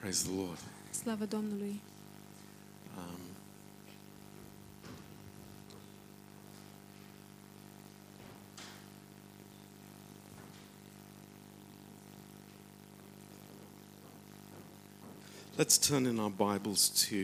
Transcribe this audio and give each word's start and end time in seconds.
Praise 0.00 0.22
the 0.22 0.32
Lord. 0.32 0.58
Slavă 0.90 1.24
Domnului! 1.24 1.80
Um, 2.96 3.20
let's 15.56 15.78
turn 15.78 16.04
in 16.06 16.18
our 16.18 16.30
Bibles 16.30 16.88
to 16.88 17.16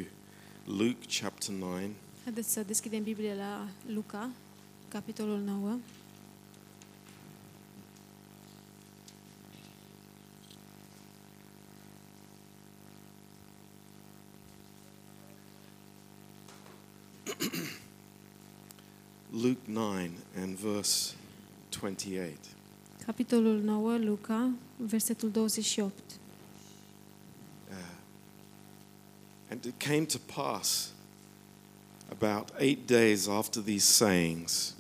Luke 0.65 1.07
chapter 1.07 1.55
9. 1.55 1.81
Haideți 2.25 2.53
să 2.53 2.63
deschidem 2.63 3.03
Biblia 3.03 3.35
la 3.35 3.69
Luca, 3.87 4.31
capitolul 4.89 5.39
9. 5.39 5.79
Luke 19.47 19.69
9 19.69 20.17
and 20.35 20.59
verse 20.59 21.15
28. 21.71 22.37
Capitolul 23.07 23.63
9, 23.63 24.05
Luca, 24.05 24.53
versetul 24.83 25.31
28. 25.33 25.93
Uh, 27.71 27.75
and 29.49 29.65
it 29.65 29.79
came 29.79 30.05
to 30.05 30.19
pass 30.19 30.91
about 32.11 32.51
eight 32.59 32.89
days 32.89 33.29
after 33.29 33.61
these 33.61 33.85
sayings, 33.85 34.75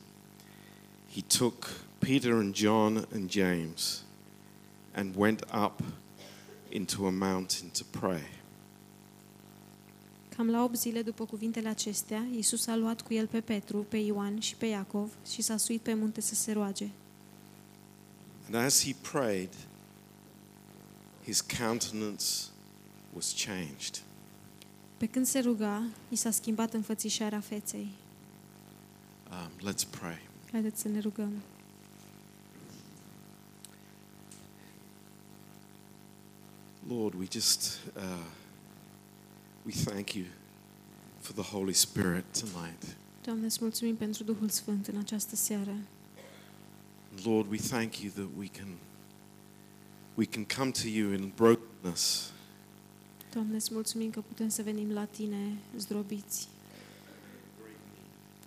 he 1.07 1.23
took 1.23 1.71
Peter 2.01 2.41
and 2.41 2.53
John 2.53 3.07
and 3.13 3.31
James 3.31 4.03
and 4.97 5.15
went 5.15 5.45
up 5.53 5.81
into 6.73 7.07
a 7.07 7.13
mountain 7.13 7.71
to 7.71 7.85
pray. 7.85 8.36
Cam 10.37 10.51
la 10.51 10.63
8 10.63 10.77
zile 10.77 11.03
după 11.03 11.25
cuvintele 11.25 11.69
acestea, 11.69 12.27
Iisus 12.35 12.67
a 12.67 12.77
luat 12.77 13.01
cu 13.01 13.15
el 13.15 13.27
pe 13.27 13.41
Petru, 13.41 13.79
pe 13.89 13.97
Ioan 13.97 14.41
și 14.41 14.55
pe 14.55 14.67
Iacov 14.67 15.13
și 15.31 15.43
s-a 15.43 15.57
suit 15.57 15.81
pe 15.81 15.95
munte 15.95 16.21
să 16.21 16.35
se 16.35 16.53
roage. 16.53 16.89
And 18.47 18.55
as 18.55 18.85
he 18.85 18.95
prayed, 19.13 19.55
his 21.25 21.41
countenance 21.41 22.25
was 23.15 23.45
changed. 23.45 24.03
Pe 24.97 25.07
când 25.07 25.27
se 25.27 25.39
ruga, 25.39 25.83
i 26.09 26.17
s-a 26.17 26.31
schimbat 26.31 26.75
înfățișarea 26.75 27.41
feței. 27.41 27.89
Um, 29.31 29.71
let's 29.71 29.91
pray. 29.91 30.29
Haideți 30.53 30.81
să 30.81 30.89
ne 30.89 31.01
rugăm. 31.01 31.33
Lord, 36.89 37.15
we 37.15 37.27
just 37.31 37.81
uh, 37.97 38.03
we 39.67 39.73
thank 39.73 40.15
you 40.15 40.25
for 41.21 41.33
the 41.35 41.43
Holy 41.43 41.73
Spirit 41.75 42.25
tonight. 42.33 42.97
Doamne, 43.25 43.47
îți 43.47 43.59
mulțumim 43.61 43.97
pentru 43.97 44.25
Duhul 44.25 44.49
Sfânt 44.49 44.87
în 44.87 44.99
această 44.99 45.37
seară. 45.37 45.77
Lord, 47.25 47.51
we 47.51 47.59
thank 47.59 47.97
you 47.99 48.13
that 48.15 48.29
we 48.39 48.47
can 48.47 48.69
we 50.15 50.25
can 50.25 50.45
come 50.57 50.71
to 50.71 50.89
you 50.89 51.13
in 51.13 51.33
brokenness 51.37 52.31
Doamne, 53.33 53.57
îți 53.57 53.75
mulțumim 53.75 54.11
că 54.11 54.21
putem 54.21 54.49
să 54.49 54.63
venim 54.63 54.91
la 54.93 55.05
Tine 55.05 55.57
zdrobiți 55.77 56.49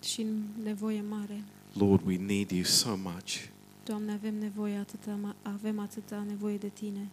și 0.04 0.20
în 0.20 0.42
nevoie 0.62 1.02
mare. 1.08 1.42
Lord, 1.72 2.06
we 2.06 2.16
need 2.16 2.50
you 2.50 2.64
so 2.64 2.96
much. 2.96 3.36
Doamne, 3.84 4.12
avem 4.12 4.34
nevoie 4.34 4.76
atâta, 4.76 5.18
ma- 5.28 5.42
avem 5.42 5.78
atâta 5.78 6.24
nevoie 6.28 6.56
de 6.56 6.68
Tine. 6.68 7.08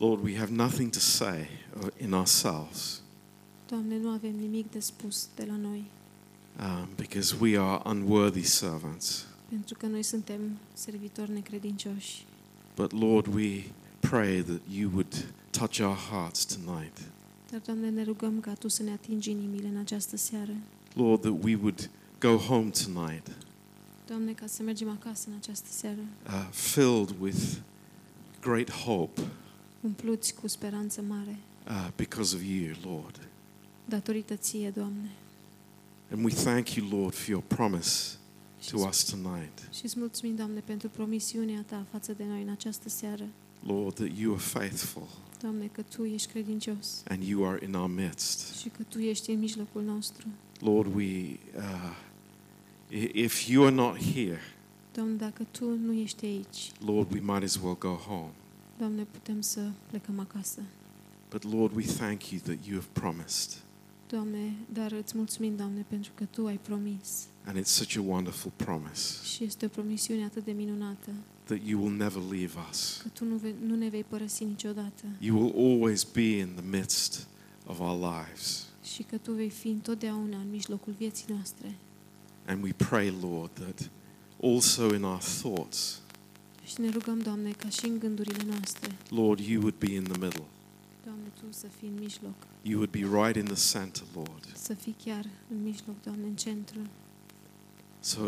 Lord, 0.00 0.22
we 0.22 0.34
have 0.36 0.50
nothing 0.50 0.90
to 0.90 0.98
say 0.98 1.46
uh, 1.76 1.88
in 1.98 2.12
ourselves 2.14 3.02
Doamne, 3.68 3.98
nu 3.98 4.08
avem 4.08 4.34
nimic 4.40 4.70
de 4.70 4.80
spus 4.80 5.28
de 5.34 5.44
la 5.44 5.56
noi, 5.56 5.84
um, 6.60 6.88
because 6.96 7.36
we 7.40 7.58
are 7.58 7.82
unworthy 7.84 8.42
servants. 8.42 9.26
pentru 9.48 9.74
că 9.78 9.86
noi 9.86 10.02
suntem 10.02 10.40
servitori 10.72 11.30
necredincioși. 11.32 12.24
But 12.76 12.92
Lord, 12.92 13.26
we 13.26 13.62
pray 14.00 14.42
that 14.42 14.60
you 14.70 14.90
would 14.92 15.26
touch 15.50 15.80
our 15.80 15.96
hearts 16.10 16.44
tonight. 16.44 16.98
Dar, 17.50 17.60
Doamne, 17.64 17.90
ne 17.90 18.04
rugăm 18.04 18.40
ca 18.40 18.52
Tu 18.52 18.68
să 18.68 18.82
ne 18.82 18.90
atingi 18.92 19.30
inimile 19.30 19.68
în 19.68 19.76
această 19.76 20.16
seară. 20.16 20.52
Lord, 20.94 21.20
that 21.20 21.34
we 21.42 21.54
would 21.54 21.90
go 22.20 22.36
home 22.36 22.70
tonight 22.70 23.26
Doamne, 24.06 24.32
ca 24.32 24.46
să 24.46 24.62
mergem 24.62 24.88
acasă 24.90 25.28
în 25.28 25.34
această 25.40 25.68
seară, 25.70 26.00
uh, 26.26 26.48
filled 26.50 27.14
with 27.20 27.40
great 28.40 28.70
hope 28.70 29.20
umpluți 29.80 30.34
cu 30.34 30.48
speranță 30.48 31.02
mare, 31.08 31.36
uh, 31.68 31.88
because 31.96 32.36
of 32.36 32.42
you, 32.42 32.74
Lord. 32.84 33.28
datorită 33.84 34.34
Ție, 34.36 34.70
Doamne. 34.70 35.10
And 36.12 36.24
we 36.24 36.32
thank 36.34 36.70
you, 36.74 37.00
Lord, 37.00 37.14
for 37.14 37.28
your 37.28 37.42
promise 37.46 38.16
Și 38.60 38.70
to 38.70 38.76
us 38.88 39.04
tonight. 39.04 39.68
Și 39.72 39.84
îți 39.84 39.98
mulțumim, 39.98 40.36
Doamne, 40.36 40.60
pentru 40.60 40.88
promisiunea 40.88 41.64
Ta 41.66 41.84
față 41.90 42.12
de 42.12 42.24
noi 42.24 42.42
în 42.42 42.48
această 42.48 42.88
seară. 42.88 43.24
Lord, 43.66 43.94
that 43.94 44.08
you 44.18 44.32
are 44.32 44.42
faithful 44.42 45.08
Doamne, 45.40 45.66
că 45.72 45.82
Tu 45.82 46.04
ești 46.04 46.28
credincios 46.30 47.02
and 47.08 47.22
you 47.22 47.48
are 47.48 47.64
in 47.66 47.74
our 47.74 47.90
midst. 47.90 48.54
și 48.60 48.68
că 48.68 48.82
Tu 48.88 48.98
ești 48.98 49.30
în 49.30 49.38
mijlocul 49.38 49.82
nostru. 49.82 50.26
Lord, 50.60 50.94
we, 50.94 51.38
uh, 51.56 51.96
i- 52.88 53.10
if 53.22 53.48
you 53.48 53.64
are 53.66 53.74
not 53.74 53.96
here, 54.02 54.40
Doamne, 54.94 55.14
dacă 55.16 55.46
Tu 55.50 55.76
nu 55.76 55.92
ești 55.92 56.24
aici, 56.24 56.70
Lord, 56.84 57.12
we 57.12 57.20
might 57.20 57.42
as 57.42 57.54
well 57.56 57.76
go 57.78 57.88
home. 57.94 58.30
Doamne, 58.80 59.02
putem 59.10 59.40
să 59.40 59.70
plecăm 59.86 60.18
acasă. 60.18 60.60
But 61.30 61.52
Lord, 61.52 61.76
we 61.76 61.84
thank 61.84 62.30
you 62.30 62.40
that 62.40 62.66
you 62.66 62.74
have 62.80 62.88
promised. 62.92 63.62
Doamne, 64.08 64.54
dar 64.72 64.92
îți 64.92 65.16
mulțumim, 65.16 65.56
Doamne, 65.56 65.84
pentru 65.88 66.12
că 66.14 66.24
Tu 66.24 66.46
ai 66.46 66.58
promis 66.62 67.26
And 67.44 67.58
it's 67.58 67.64
such 67.64 67.96
a 67.96 68.00
wonderful 68.00 68.52
promise 68.56 69.24
și 69.24 69.44
este 69.44 69.64
o 69.64 69.68
promisiune 69.68 70.24
atât 70.24 70.44
de 70.44 70.52
minunată 70.52 71.10
that 71.44 71.58
you 71.64 71.82
will 71.82 71.96
never 71.96 72.22
leave 72.30 72.52
us. 72.70 73.00
că 73.02 73.08
Tu 73.08 73.24
nu, 73.24 73.34
vei, 73.36 73.54
nu 73.66 73.74
ne 73.74 73.88
vei 73.88 74.04
părăsi 74.04 74.44
niciodată 74.44 75.04
You 75.18 75.40
will 75.40 75.72
always 75.72 76.04
be 76.04 76.38
in 76.38 76.48
the 76.54 76.78
midst 76.78 77.26
of 77.66 77.78
our 77.80 77.98
lives. 77.98 78.66
și 78.82 79.02
că 79.02 79.16
Tu 79.16 79.32
vei 79.32 79.50
fi 79.50 79.68
întotdeauna 79.68 80.36
în 80.36 80.50
mijlocul 80.50 80.94
vieții 80.98 81.26
noastre. 81.28 81.74
And 82.46 82.62
we 82.62 82.72
pray, 82.72 83.14
Lord, 83.20 83.50
that 83.52 83.90
also 84.42 84.94
in 84.94 85.02
our 85.02 85.20
thoughts, 85.20 86.00
Și 86.70 86.80
ne 86.80 86.88
rugăm, 86.90 87.18
Doamne, 87.18 87.50
ca 87.50 87.68
și 87.68 87.86
în 87.86 87.98
gândurile 87.98 88.42
noastre, 88.44 88.96
Lord, 89.08 89.38
you 89.40 89.60
would 89.60 89.78
be 89.78 89.92
in 89.92 90.02
the 90.02 90.18
middle. 90.18 90.44
Doamne, 91.04 91.28
Tu 91.40 91.44
să 91.50 91.66
fii 91.78 91.88
în 91.88 91.94
mijloc, 91.98 92.34
You 92.62 92.76
would 92.80 92.90
be 92.90 93.22
right 93.22 93.36
in 93.36 93.54
the 93.54 93.78
center, 93.78 94.02
Lord. 94.14 94.52
să 94.56 94.74
fii 94.74 94.96
chiar 95.04 95.26
în 95.50 95.62
mijloc, 95.62 96.02
Doamne, 96.02 96.26
în 96.26 96.36
centru. 96.36 96.80
So 98.00 98.20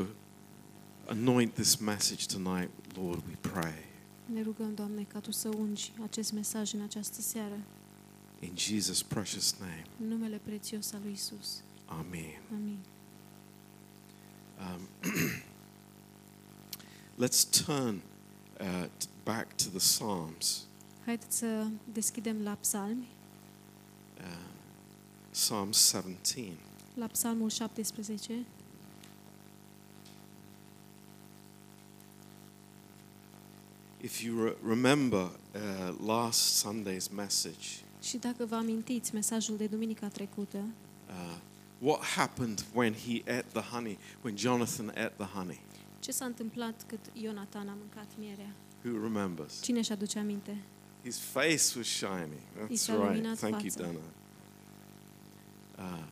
anoint 1.07 1.53
this 1.55 1.77
message 1.77 2.25
tonight, 2.27 2.71
Lord, 2.97 3.23
we 3.27 3.37
pray. 3.41 3.75
Ne 4.33 4.43
rugăm, 4.43 4.75
Doamne, 4.75 5.03
ca 5.03 5.19
Tu 5.19 5.31
să 5.31 5.49
ungi 5.49 5.93
acest 6.03 6.33
mesaj 6.33 6.73
în 6.73 6.81
această 6.81 7.21
seară, 7.21 7.59
In 8.41 8.55
Jesus' 8.57 9.03
precious 9.09 9.57
name. 9.59 9.85
în 10.01 10.09
numele 10.09 10.41
prețios 10.45 10.93
al 10.93 11.01
lui 11.03 11.13
Isus. 11.13 11.63
Amen. 11.85 12.41
Amin. 12.55 12.79
Um, 14.59 14.81
let's 17.25 17.65
turn 17.67 18.03
uh, 18.61 18.85
t- 18.85 19.07
back 19.25 19.57
to 19.57 19.65
the 19.69 19.79
Psalms. 19.79 20.67
Haideți 21.05 21.37
să 21.39 21.67
deschidem 21.93 22.43
la 22.43 22.53
psalmi, 22.61 23.09
Uh, 24.21 24.29
Psalm 25.31 25.73
17. 25.73 26.53
la 26.95 27.07
psalmul 27.07 27.51
17. 27.51 28.45
If 34.01 34.23
you 34.23 34.45
re- 34.45 34.57
remember 34.63 35.29
uh, 35.55 35.93
last 36.07 36.65
Sunday's 36.67 37.09
message, 37.15 37.69
Și 38.03 38.17
dacă 38.17 38.45
vă 38.47 38.55
amintiți 38.55 39.15
mesajul 39.15 39.57
de 39.57 39.67
duminica 39.67 40.07
trecută, 40.09 40.59
uh, 41.09 41.37
what 41.79 42.01
happened 42.05 42.65
when 42.75 42.93
he 42.95 43.23
ate 43.27 43.45
the 43.53 43.61
honey, 43.61 43.99
when 44.23 44.37
Jonathan 44.37 44.89
ate 44.89 45.13
the 45.17 45.27
honey? 45.27 45.61
Ce 46.03 46.13
s-a 46.13 46.25
întâmplat 46.25 46.85
cât 46.87 47.01
Ionatan 47.13 47.69
a 47.69 47.75
mâncat 47.79 48.09
mierea? 48.19 48.55
Who 48.85 49.03
remembers? 49.03 49.63
Cine 49.63 49.79
își 49.79 49.93
aduce 49.93 50.19
aminte? 50.19 50.63
His 51.03 51.19
face 51.19 51.73
was 51.77 51.87
shining. 51.87 52.41
That's 52.57 52.75
s-a 52.75 52.93
right. 52.93 53.07
luminat 53.09 53.39
Thank 53.39 53.63
you, 53.63 53.71
fața. 53.71 53.87
Dana. 53.87 53.99
Uh, 55.79 56.05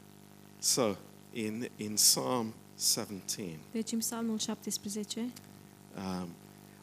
so, 0.59 0.97
in, 1.33 1.69
in 1.77 1.95
Psalm 1.95 2.55
17, 2.79 3.59
Deci 3.73 3.93
în 3.93 3.99
psalmul 3.99 4.39
17 4.39 5.21
um, 5.97 6.29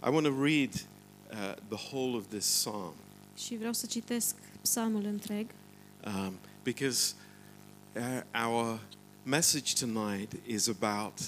I 0.04 0.10
want 0.10 0.26
to 0.26 0.44
read 0.44 0.74
uh, 0.74 1.54
the 1.68 1.88
whole 1.90 2.18
of 2.18 2.28
this 2.28 2.46
psalm 2.46 2.94
și 3.36 3.58
vreau 3.58 3.74
să 3.74 3.86
citesc 3.86 4.36
psalmul 4.62 5.06
întreg, 5.06 5.48
um, 6.06 6.34
because 6.64 7.14
uh, 7.96 8.46
our 8.46 8.80
message 9.24 9.74
tonight 9.86 10.34
is 10.46 10.68
about 10.68 11.20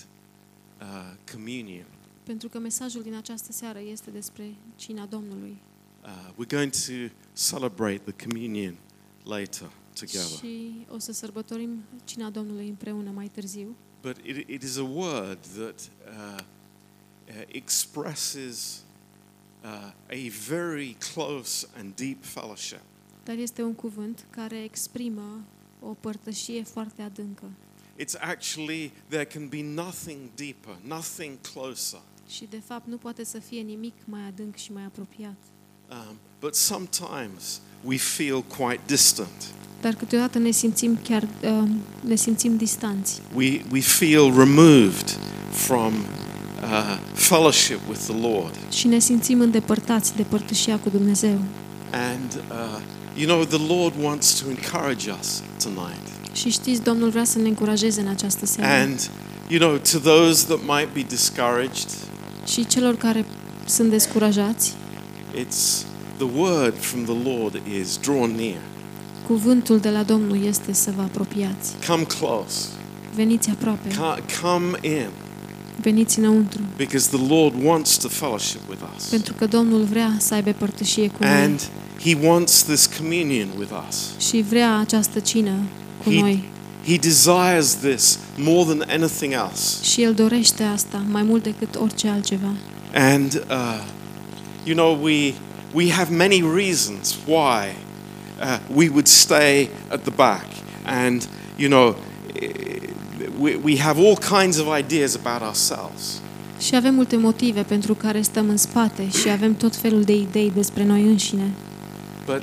uh, 0.80 1.14
communion. 1.32 1.86
pentru 2.24 2.50
că 2.50 2.60
mesajul 2.60 3.02
din 3.02 3.14
această 3.16 3.52
seară 3.52 3.80
este 3.80 4.12
despre 4.12 4.56
cina 4.76 5.06
Domnului. 5.06 5.58
Uh, 6.04 6.32
we're 6.32 6.50
going 6.50 6.72
to 6.72 7.14
celebrate 7.50 8.02
the 8.12 8.28
communion 8.28 8.76
later 9.24 9.72
together. 10.00 10.38
Și 10.38 10.86
o 10.90 10.98
să 10.98 11.12
sărbătorim 11.12 11.84
cina 12.04 12.30
Domnului 12.30 12.68
împreună 12.68 13.12
mai 13.12 13.28
târziu. 13.28 13.76
But 14.02 14.18
it, 14.24 14.50
it 14.50 14.64
is 14.64 14.78
a 14.78 14.84
word 14.84 15.40
that 15.58 15.90
uh, 16.08 16.40
uh, 17.28 17.44
expresses 17.48 18.84
uh, 19.64 19.92
a 20.10 20.30
very 20.48 20.96
close 21.14 21.68
and 21.78 21.96
deep 21.96 22.24
fellowship. 22.24 22.82
Dar 23.24 23.36
este 23.38 23.62
un 23.62 23.74
cuvânt 23.74 24.26
care 24.30 24.64
exprimă 24.64 25.44
o 25.80 25.94
părtășie 25.94 26.64
foarte 26.64 27.02
adâncă. 27.02 27.46
It's 28.00 28.16
actually, 28.20 28.92
there 29.10 29.26
can 29.26 29.48
be 29.48 29.62
nothing 29.64 30.18
deeper, 30.36 30.76
nothing 30.88 31.38
closer. 31.54 32.00
Și 32.30 32.48
de 32.50 32.62
fapt 32.68 32.88
nu 32.88 32.96
poate 32.98 33.24
să 33.24 33.40
fie 33.40 33.62
nimic 33.62 33.94
mai 34.06 34.22
adânc 34.28 34.56
și 34.56 34.72
mai 34.72 34.84
apropiat. 34.86 35.36
Um, 35.92 36.18
but 36.40 36.56
sometimes 36.56 37.62
we 37.84 37.98
feel 37.98 38.42
quite 38.42 38.80
distant. 38.86 39.54
Dar 39.82 39.94
câteodată 39.94 40.38
ne 40.38 40.52
simțim 40.52 40.98
chiar 41.04 41.24
uh, 41.44 41.70
ne 42.02 42.16
simțim 42.16 42.58
distanți 42.58 43.22
We, 43.36 43.62
we 43.72 43.80
feel 43.82 44.34
removed 44.38 45.10
from 45.52 45.94
uh, 45.94 47.00
fellowship 47.14 47.80
with 47.90 48.02
the 48.02 48.18
Lord. 48.20 48.72
și 48.72 48.88
ne 48.88 49.00
simțim 49.00 49.40
îndepărtați 49.42 50.16
de 50.16 50.24
părtășia 50.24 50.80
cu 50.80 50.90
Dumnezeu. 50.90 51.42
And, 51.92 52.44
uh, 52.52 52.82
you 53.18 53.28
know, 53.28 53.46
the 53.46 53.74
Lord 53.74 54.04
wants 54.04 54.40
to 54.42 54.50
encourage 54.50 55.12
us 55.20 55.42
tonight. 55.64 56.19
Și 56.34 56.50
știți, 56.50 56.82
Domnul 56.84 57.10
vrea 57.10 57.24
să 57.24 57.40
ne 57.40 57.48
încurajeze 57.48 58.02
în 58.02 58.08
această 58.08 58.46
seară. 58.46 58.72
And, 58.84 59.10
you 59.48 59.60
know, 59.60 59.78
to 59.92 59.98
those 60.00 60.46
that 60.46 60.60
might 60.68 60.94
be 60.94 61.06
discouraged, 61.10 61.88
Și 62.48 62.66
celor 62.68 62.96
care 62.96 63.26
sunt 63.66 63.90
descurajați, 63.90 64.74
it's 65.36 65.84
the 66.18 66.28
word 66.36 66.74
from 66.80 67.04
the 67.04 67.30
Lord 67.34 67.62
is 67.82 67.98
draw 67.98 68.26
near. 68.26 68.62
cuvântul 69.28 69.80
de 69.80 69.90
la 69.90 70.04
Domnul 70.04 70.46
este 70.46 70.74
să 70.74 70.92
vă 70.96 71.02
apropiați. 71.02 71.74
Come 71.88 72.04
close. 72.04 72.66
Veniți 73.16 73.50
aproape, 73.50 73.90
Co- 73.90 74.40
Come 74.42 74.78
in. 74.82 75.08
veniți 75.82 76.20
înăuntru, 76.20 76.62
Because 76.78 77.18
the 77.18 77.28
Lord 77.34 77.56
wants 77.64 77.98
to 77.98 78.08
fellowship 78.08 78.60
with 78.70 78.82
us. 78.98 79.04
pentru 79.04 79.34
că 79.34 79.46
Domnul 79.46 79.84
vrea 79.84 80.16
să 80.20 80.34
aibă 80.34 80.52
părtășie 80.52 81.08
cu 81.08 81.18
noi 81.24 81.32
And 81.32 81.60
He 82.04 82.18
wants 82.24 82.64
this 82.64 82.90
communion 82.98 83.48
with 83.58 83.72
us. 83.90 84.28
și 84.28 84.42
vrea 84.50 84.78
această 84.78 85.20
cină 85.20 85.52
cu 86.04 86.10
He, 86.10 86.20
noi. 86.20 86.44
he 86.88 86.98
desires 86.98 87.76
this 87.76 88.20
more 88.38 88.74
than 88.74 88.86
anything 88.90 89.34
else. 89.34 89.84
Și 89.84 90.02
El 90.02 90.14
dorește 90.14 90.64
asta 90.64 91.02
mai 91.12 91.24
mult 91.24 91.44
decât 91.44 91.76
orice 91.76 92.08
altceva. 92.08 92.52
And, 92.94 93.44
uh, 93.50 93.84
you 94.64 94.76
know, 94.76 95.00
we, 95.04 95.34
we 95.74 95.92
have 95.92 96.16
many 96.16 96.44
reasons 96.56 97.16
why 97.26 97.76
uh, 98.42 98.58
we 98.76 98.88
would 98.90 99.08
stay 99.08 99.70
at 99.88 100.02
the 100.02 100.12
back. 100.16 100.46
And, 100.84 101.28
you 101.58 101.70
know, 101.70 101.96
eh, 102.42 102.50
we, 103.40 103.60
we 103.64 103.78
have 103.80 104.00
all 104.00 104.18
kinds 104.40 104.58
of 104.58 104.68
ideas 104.80 105.16
about 105.24 105.42
ourselves. 105.42 106.22
Și 106.60 106.76
avem 106.76 106.94
multe 106.94 107.16
motive 107.18 107.62
pentru 107.62 107.94
care 107.94 108.22
stăm 108.22 108.50
în 108.50 108.58
spate 108.58 109.08
și 109.22 109.30
avem 109.30 109.56
tot 109.56 109.76
felul 109.76 110.02
de 110.04 110.14
idei 110.14 110.52
despre 110.56 110.84
noi 110.86 111.02
înșine. 111.02 111.52
But 112.26 112.42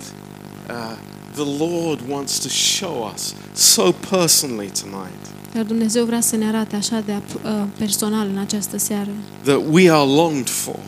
uh, 0.68 0.96
the 1.34 1.64
Lord 1.64 2.00
wants 2.08 2.38
to 2.38 2.48
show 2.48 3.12
us 3.14 3.34
so 3.56 3.92
personally 4.10 4.70
tonight 4.80 5.34
Dar 5.54 5.64
Dumnezeu 5.64 6.04
vrea 6.04 6.20
să 6.20 6.36
ne 6.36 6.46
arate 6.46 6.76
așa 6.76 7.02
de 7.06 7.12
ap- 7.12 7.44
uh, 7.44 7.50
personal 7.78 8.28
în 8.32 8.38
această 8.38 8.78
seară 8.78 9.10
that 9.42 9.60
we 9.70 9.90
are 9.90 10.08
longed 10.10 10.48
for, 10.48 10.78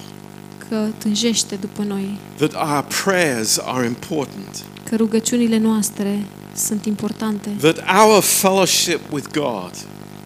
că 0.69 0.87
tânjește 0.99 1.55
după 1.55 1.83
noi, 1.83 2.19
that 2.37 2.55
our 2.55 2.85
prayers 3.05 3.59
are 3.65 3.87
important, 3.87 4.65
că 4.85 4.97
rugăciunile 4.97 5.59
noastre 5.59 6.25
sunt 6.57 6.85
importante, 6.87 7.51
that 7.61 7.79
our 8.07 8.23
fellowship 8.23 9.01
with 9.13 9.27
God 9.33 9.71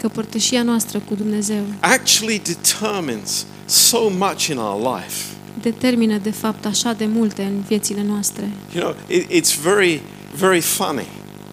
că 0.00 0.08
părtășia 0.08 0.62
noastră 0.62 0.98
cu 0.98 1.14
Dumnezeu 1.14 1.62
actually 1.80 2.42
determines 2.44 3.46
so 3.66 3.98
much 4.18 4.46
in 4.46 4.56
our 4.56 4.96
life. 4.96 5.16
determină 5.62 6.18
de 6.18 6.30
fapt 6.30 6.66
așa 6.66 6.92
de 6.92 7.06
multe 7.06 7.42
în 7.42 7.60
viețile 7.66 8.02
noastre. 8.08 8.50
You 8.74 8.82
know, 8.82 8.94
it, 9.18 9.30
it's 9.30 9.60
very, 9.62 10.00
very 10.38 10.60
funny 10.60 11.06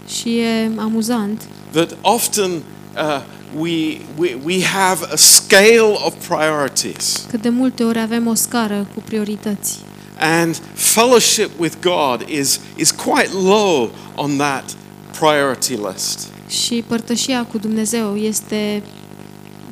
Și 0.10 0.38
e 0.38 0.72
amuzant 0.76 1.42
that 1.72 1.98
often 2.02 2.52
uh, 2.52 3.22
we, 3.58 3.98
we, 4.18 4.38
we 4.44 4.64
have 4.64 5.08
a 5.12 5.16
scale 5.16 5.98
of 6.06 6.14
priorities, 6.28 7.26
că 7.32 7.38
de 7.38 7.50
multe 7.50 7.84
ori 7.84 8.00
avem 8.00 8.28
o 8.28 8.34
scară 8.34 8.88
cu 8.94 9.02
priorități 9.06 9.80
and 10.20 10.56
fellowship 10.76 11.50
with 11.60 11.76
God 11.82 12.30
is, 12.30 12.60
is 12.76 12.92
quite 12.92 13.34
low 13.34 13.92
on 14.16 14.38
that 14.38 14.76
priority 15.20 15.76
list. 15.76 16.28
și 16.50 16.84
părtășia 16.88 17.46
cu 17.46 17.58
Dumnezeu 17.58 18.16
este 18.18 18.84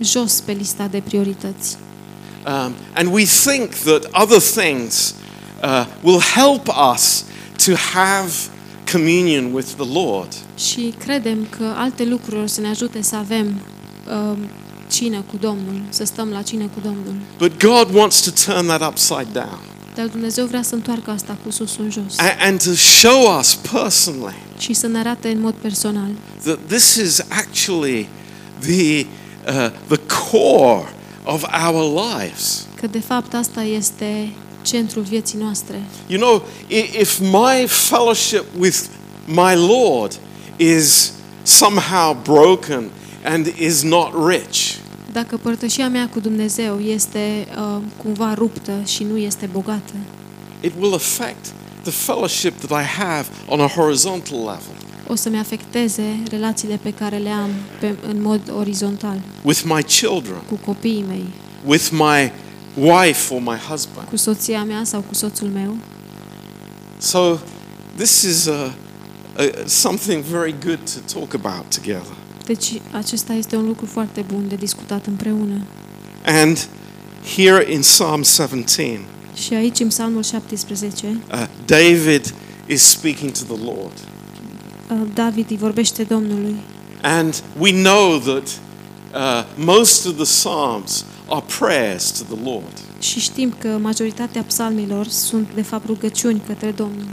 jos 0.01 0.41
pe 0.41 0.51
lista 0.51 0.87
de 0.87 1.01
priorități. 1.05 1.77
Um, 2.45 2.73
and 2.93 3.13
we 3.13 3.23
think 3.23 3.73
that 3.73 4.07
other 4.21 4.39
things 4.39 5.13
uh, 5.63 5.85
will 6.01 6.21
help 6.21 6.67
us 6.93 7.25
to 7.65 7.71
have 7.93 8.31
communion 8.91 9.53
with 9.53 9.67
the 9.67 10.01
Lord. 10.01 10.33
Și 10.57 10.93
credem 10.97 11.47
că 11.57 11.73
alte 11.75 12.05
lucruri 12.05 12.43
o 12.43 12.45
să 12.45 12.61
ne 12.61 12.67
ajute 12.67 13.01
să 13.01 13.15
avem 13.15 13.61
uh, 14.31 14.37
cină 14.91 15.23
cu 15.31 15.37
Domnul, 15.39 15.81
să 15.89 16.03
stăm 16.05 16.29
la 16.29 16.41
cină 16.41 16.63
cu 16.63 16.79
Domnul. 16.83 17.15
But 17.37 17.59
God 17.63 17.95
wants 17.95 18.21
to 18.21 18.51
turn 18.51 18.67
that 18.67 18.89
upside 18.89 19.27
down 19.33 19.59
Dar 19.95 20.07
Dumnezeu 20.07 20.45
vrea 20.45 20.61
să 20.61 20.75
întoarcă 20.75 21.11
asta 21.11 21.37
cu 21.43 21.51
sus 21.51 21.77
în 21.77 21.91
jos 21.91 22.17
and, 22.17 22.31
and 22.39 22.63
to 22.63 22.73
show 22.73 23.37
us 23.39 23.55
personally 23.71 24.35
și 24.57 24.73
să 24.73 24.87
ne 24.87 24.99
arate 24.99 25.29
în 25.29 25.41
mod 25.41 25.53
personal 25.53 26.09
that 26.43 26.57
this 26.67 26.95
is 26.95 27.19
actually 27.29 28.07
the, 28.59 29.05
uh, 29.47 29.69
the 29.87 29.99
core 30.31 30.93
of 31.23 31.45
our 31.65 32.03
lives. 32.17 32.65
că 32.75 32.87
de 32.87 32.99
fapt 32.99 33.33
asta 33.33 33.61
este 33.61 34.33
centrul 34.67 35.03
vieții 35.03 35.37
noastre. 35.39 35.81
You 36.07 36.19
know, 36.19 36.45
i- 36.67 36.99
if 36.99 37.19
my 37.19 37.67
fellowship 37.67 38.43
with 38.59 38.77
my 39.25 39.53
Lord 39.55 40.19
is 40.57 41.11
somehow 41.43 42.17
broken 42.23 42.89
and 43.23 43.45
is 43.59 43.81
not 43.83 44.13
rich, 44.29 44.73
Dacă 45.11 45.37
părtășia 45.37 45.89
mea 45.89 46.09
cu 46.13 46.19
Dumnezeu 46.19 46.79
este 46.79 47.47
uh, 47.57 47.81
cumva 48.03 48.33
ruptă 48.33 48.71
și 48.85 49.03
nu 49.03 49.17
este 49.17 49.49
bogată, 49.51 49.93
it 50.61 50.71
will 50.79 50.93
affect 50.93 51.45
the 51.81 51.91
fellowship 51.91 52.53
that 52.65 52.81
I 52.83 52.85
have 52.85 53.27
on 53.47 53.59
a 53.59 53.67
horizontal 53.67 54.37
level. 54.37 54.75
o 55.07 55.15
să-mi 55.15 55.37
afecteze 55.37 56.19
relațiile 56.29 56.79
pe 56.83 56.93
care 56.93 57.17
le 57.17 57.29
am 57.29 57.49
pe, 57.79 57.95
în 58.07 58.21
mod 58.21 58.41
orizontal. 58.57 59.19
With 59.43 59.61
my 59.65 59.83
children, 59.83 60.37
cu 60.49 60.59
copiii 60.65 61.03
mei, 61.07 61.25
with 61.65 61.87
my 61.91 62.31
wife 62.79 63.33
or 63.33 63.41
my 63.41 63.55
husband. 63.69 64.07
cu 64.09 64.15
soția 64.15 64.63
mea 64.63 64.83
sau 64.83 65.01
cu 65.01 65.13
soțul 65.13 65.47
meu. 65.47 65.77
So, 66.97 67.37
this 67.95 68.21
is 68.21 68.47
a, 68.47 68.51
a, 69.37 69.43
something 69.65 70.23
very 70.23 70.55
good 70.65 70.79
to 70.93 71.19
talk 71.19 71.33
about 71.33 71.75
together. 71.75 72.15
Deci 72.45 72.81
acesta 72.91 73.33
este 73.33 73.55
un 73.55 73.65
lucru 73.65 73.85
foarte 73.85 74.21
bun 74.27 74.47
de 74.47 74.55
discutat 74.55 75.05
împreună. 75.05 75.61
And 76.25 76.67
here 77.35 77.71
in 77.73 77.79
Psalm 77.79 78.23
17, 78.23 79.01
Și 79.33 79.53
aici, 79.53 79.79
în 79.79 79.87
Psalmul 79.87 80.23
17, 80.23 81.19
uh, 81.31 81.45
David 81.65 82.33
is 82.67 82.81
speaking 82.83 83.31
to 83.31 83.53
the 83.53 83.63
Lord. 83.63 83.93
uh, 84.91 85.07
David 85.13 85.49
îi 85.49 85.57
vorbește 85.57 86.03
Domnului. 86.03 86.55
And 87.01 87.43
we 87.59 87.71
know 87.71 88.17
that 88.17 88.47
uh, 89.13 89.65
most 89.65 90.05
of 90.05 90.13
the 90.15 90.23
Psalms 90.23 91.05
are 91.29 91.43
prayers 91.59 92.11
to 92.11 92.35
the 92.35 92.43
Lord. 92.43 92.73
Și 92.99 93.19
știm 93.19 93.55
că 93.59 93.67
majoritatea 93.67 94.41
psalmilor 94.41 95.07
sunt, 95.07 95.47
de 95.55 95.61
fapt, 95.61 95.85
rugăciuni 95.85 96.41
către 96.47 96.71
Domnul. 96.71 97.07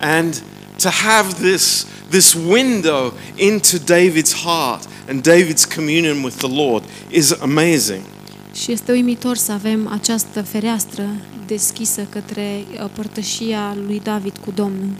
And 0.00 0.42
to 0.82 0.88
have 0.88 1.32
this, 1.50 1.86
this 2.08 2.36
window 2.48 3.12
into 3.36 3.76
David's 3.76 4.34
heart 4.44 4.88
and 5.08 5.28
David's 5.28 5.74
communion 5.74 6.22
with 6.22 6.36
the 6.36 6.54
Lord 6.54 6.84
is 7.10 7.32
amazing. 7.40 8.00
Și 8.54 8.72
este 8.72 8.92
uimitor 8.92 9.36
să 9.36 9.52
avem 9.52 9.88
această 10.00 10.42
fereastră 10.42 11.08
deschisă 11.46 12.06
către 12.10 12.64
uh, 12.72 12.90
părtășia 12.94 13.76
lui 13.86 14.00
David 14.04 14.36
cu 14.44 14.50
Domnul. 14.54 14.90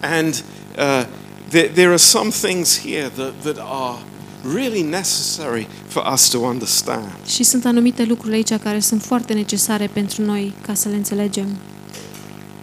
And 0.00 0.44
uh, 0.78 1.04
there, 1.48 1.68
there 1.68 1.88
are 1.88 1.96
some 1.96 2.30
things 2.30 2.80
here 2.80 3.10
that, 3.14 3.32
that 3.42 3.56
are 3.58 3.98
really 4.44 4.82
necessary 4.82 5.66
for 5.86 6.12
us 6.12 6.28
to 6.28 6.38
understand. 6.38 7.12
Și 7.26 7.42
sunt 7.42 7.64
anumite 7.64 8.04
lucruri 8.04 8.34
aici 8.34 8.54
care 8.54 8.80
sunt 8.80 9.02
foarte 9.02 9.32
necesare 9.32 9.86
pentru 9.92 10.22
noi 10.22 10.54
ca 10.60 10.74
să 10.74 10.88
le 10.88 10.94
înțelegem. 10.94 11.46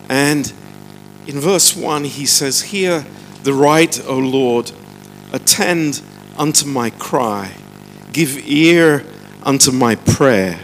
And 0.08 0.54
in 1.26 1.40
verse 1.40 1.76
1, 1.82 2.08
he 2.08 2.26
says, 2.26 2.66
Hear 2.72 3.06
the 3.42 3.52
right, 3.52 4.02
O 4.08 4.20
Lord, 4.20 4.74
attend 5.32 6.02
unto 6.38 6.68
my 6.68 6.92
cry, 6.98 7.56
give 8.12 8.44
ear 8.48 9.04
unto 9.46 9.72
my 9.72 9.96
prayer 9.96 10.60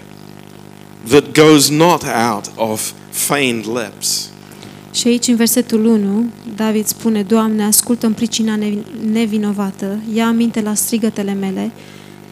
that 1.09 1.33
goes 1.33 1.69
not 1.69 2.03
out 2.03 2.51
of 2.55 2.93
feigned 3.09 3.65
lips. 3.65 4.30
Și 4.91 5.07
aici, 5.07 5.27
în 5.27 5.35
versetul 5.35 5.85
1, 5.85 6.25
David 6.55 6.85
spune, 6.85 7.23
Doamne, 7.23 7.63
ascultă 7.63 8.05
în 8.05 8.13
pricina 8.13 8.55
ne- 8.55 8.73
nevinovată, 9.11 9.99
ia 10.13 10.27
aminte 10.27 10.61
la 10.61 10.73
strigătele 10.73 11.33
mele, 11.33 11.71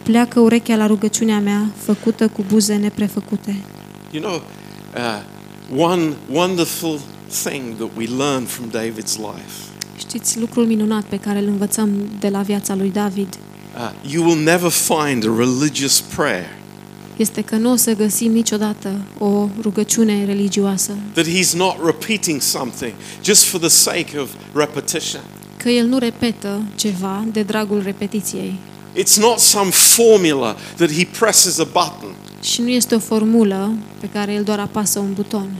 pleacă 0.02 0.40
urechea 0.40 0.76
la 0.76 0.86
rugăciunea 0.86 1.40
mea, 1.40 1.70
făcută 1.76 2.28
cu 2.28 2.44
buze 2.48 2.74
neprefăcute. 2.74 3.56
You 4.10 4.22
know, 4.22 4.42
uh, 4.96 5.22
one 5.76 6.12
wonderful 6.32 7.00
thing 7.44 7.76
that 7.76 7.90
we 7.96 8.06
learn 8.18 8.44
from 8.44 8.68
David's 8.70 9.16
life 9.16 9.52
Știți 9.98 10.38
lucrul 10.40 10.66
minunat 10.66 11.04
pe 11.04 11.16
care 11.16 11.38
îl 11.38 11.46
învățăm 11.46 11.90
de 12.18 12.28
la 12.28 12.42
viața 12.42 12.74
lui 12.74 12.90
David 12.90 13.28
uh, 13.74 14.12
you 14.12 14.24
will 14.24 14.42
never 14.42 14.70
find 14.70 15.28
a 15.28 15.34
religious 15.36 16.00
prayer 16.00 16.58
este 17.20 17.42
că 17.42 17.56
nu 17.56 17.70
o 17.72 17.76
să 17.76 17.94
găsim 17.94 18.32
niciodată 18.32 19.00
o 19.18 19.48
rugăciune 19.62 20.24
religioasă, 20.24 20.92
that 21.12 21.26
he's 21.26 21.52
not 21.56 21.76
repeating 21.84 22.40
something 22.40 22.92
just 23.24 23.44
for 23.44 23.60
the 23.60 23.68
sake 23.68 24.18
of 24.18 24.28
repetition. 24.54 25.20
că 25.56 25.68
el 25.68 25.86
nu 25.86 25.98
repetă 25.98 26.62
ceva 26.74 27.24
de 27.32 27.42
dragul 27.42 27.82
repetiției 27.82 28.54
It's 28.96 29.16
not 29.18 29.38
some 29.38 29.70
formula 29.70 30.56
that 30.76 30.92
he 30.92 31.06
presses 31.18 31.58
a 31.58 31.64
button. 31.64 32.14
și 32.42 32.60
nu 32.60 32.68
este 32.68 32.94
o 32.94 32.98
formulă 32.98 33.72
pe 34.00 34.08
care 34.08 34.32
el 34.32 34.42
doar 34.42 34.58
apasă 34.58 34.98
un 34.98 35.12
buton. 35.12 35.50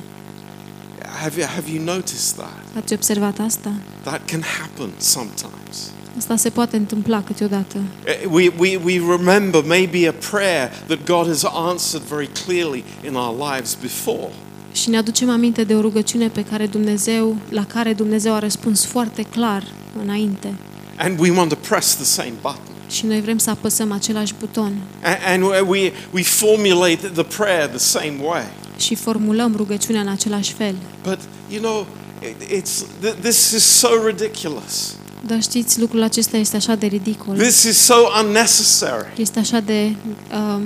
Have 1.23 1.41
you, 1.41 1.49
have 1.55 1.71
you 1.75 1.85
noticed 1.85 2.35
that? 2.37 2.59
Ați 2.77 2.93
observat 2.93 3.39
asta? 3.39 3.73
That 4.03 4.21
can 4.31 4.43
happen 4.61 4.91
sometimes. 4.99 5.91
Asta 6.19 6.37
se 6.37 6.51
poate 6.51 6.77
întâmpla 6.77 7.23
câteodată. 7.23 7.77
Uh, 7.79 8.31
We, 8.31 8.51
we, 8.59 8.77
we 8.85 9.17
remember 9.17 9.63
maybe 9.67 10.09
a 10.09 10.13
prayer 10.31 10.71
that 10.87 10.99
God 11.07 11.27
has 11.27 11.45
answered 11.53 12.07
very 12.09 12.29
clearly 12.45 12.85
in 13.07 13.15
our 13.15 13.53
lives 13.53 13.77
before. 13.81 14.29
Și 14.73 14.91
ne 14.91 14.97
aducem 14.97 15.31
aminte 15.31 15.65
de 15.65 15.75
o 15.75 15.81
rugăciune 15.81 16.29
pe 16.29 16.45
care 16.45 16.67
Dumnezeu, 16.67 17.37
la 17.49 17.65
care 17.67 17.93
Dumnezeu 17.93 18.35
a 18.35 18.39
răspuns 18.39 18.85
foarte 18.85 19.23
clar 19.23 19.65
înainte. 20.03 20.55
And 20.97 21.19
we 21.21 21.31
want 21.31 21.49
to 21.49 21.57
press 21.69 21.95
the 21.95 22.05
same 22.05 22.33
button. 22.41 22.75
Și 22.91 23.07
noi 23.07 23.21
vrem 23.21 23.39
să 23.39 23.51
apăsăm 23.51 23.93
același 23.93 24.35
buton 24.39 24.73
A- 25.03 25.33
And 25.33 25.43
we, 25.69 25.93
we 26.13 26.23
formulate 26.23 27.11
the 27.15 27.23
prayer 27.23 27.67
the 27.69 27.79
same 27.79 28.15
way. 28.23 28.43
și 28.79 28.95
formulăm 28.95 29.55
rugăciunea 29.57 30.01
în 30.01 30.09
același 30.09 30.53
fel. 30.53 30.75
But, 31.03 31.19
you 31.51 31.61
know, 31.63 31.87
it, 32.23 32.63
it's, 32.63 32.85
th- 33.07 33.15
this 33.21 33.51
is 33.51 33.63
so 33.65 33.89
ridiculous. 34.07 34.95
Dar 35.27 35.43
știți, 35.43 35.81
lucrul 35.81 36.03
acesta 36.03 36.37
este 36.37 36.57
așa 36.57 36.75
de 36.75 36.87
ridicol. 36.87 37.37
This 37.37 37.63
is 37.63 37.77
so 37.77 37.95
unnecessary. 38.25 39.07
Este 39.17 39.39
așa 39.39 39.61
de... 39.61 39.95
Um, 40.35 40.63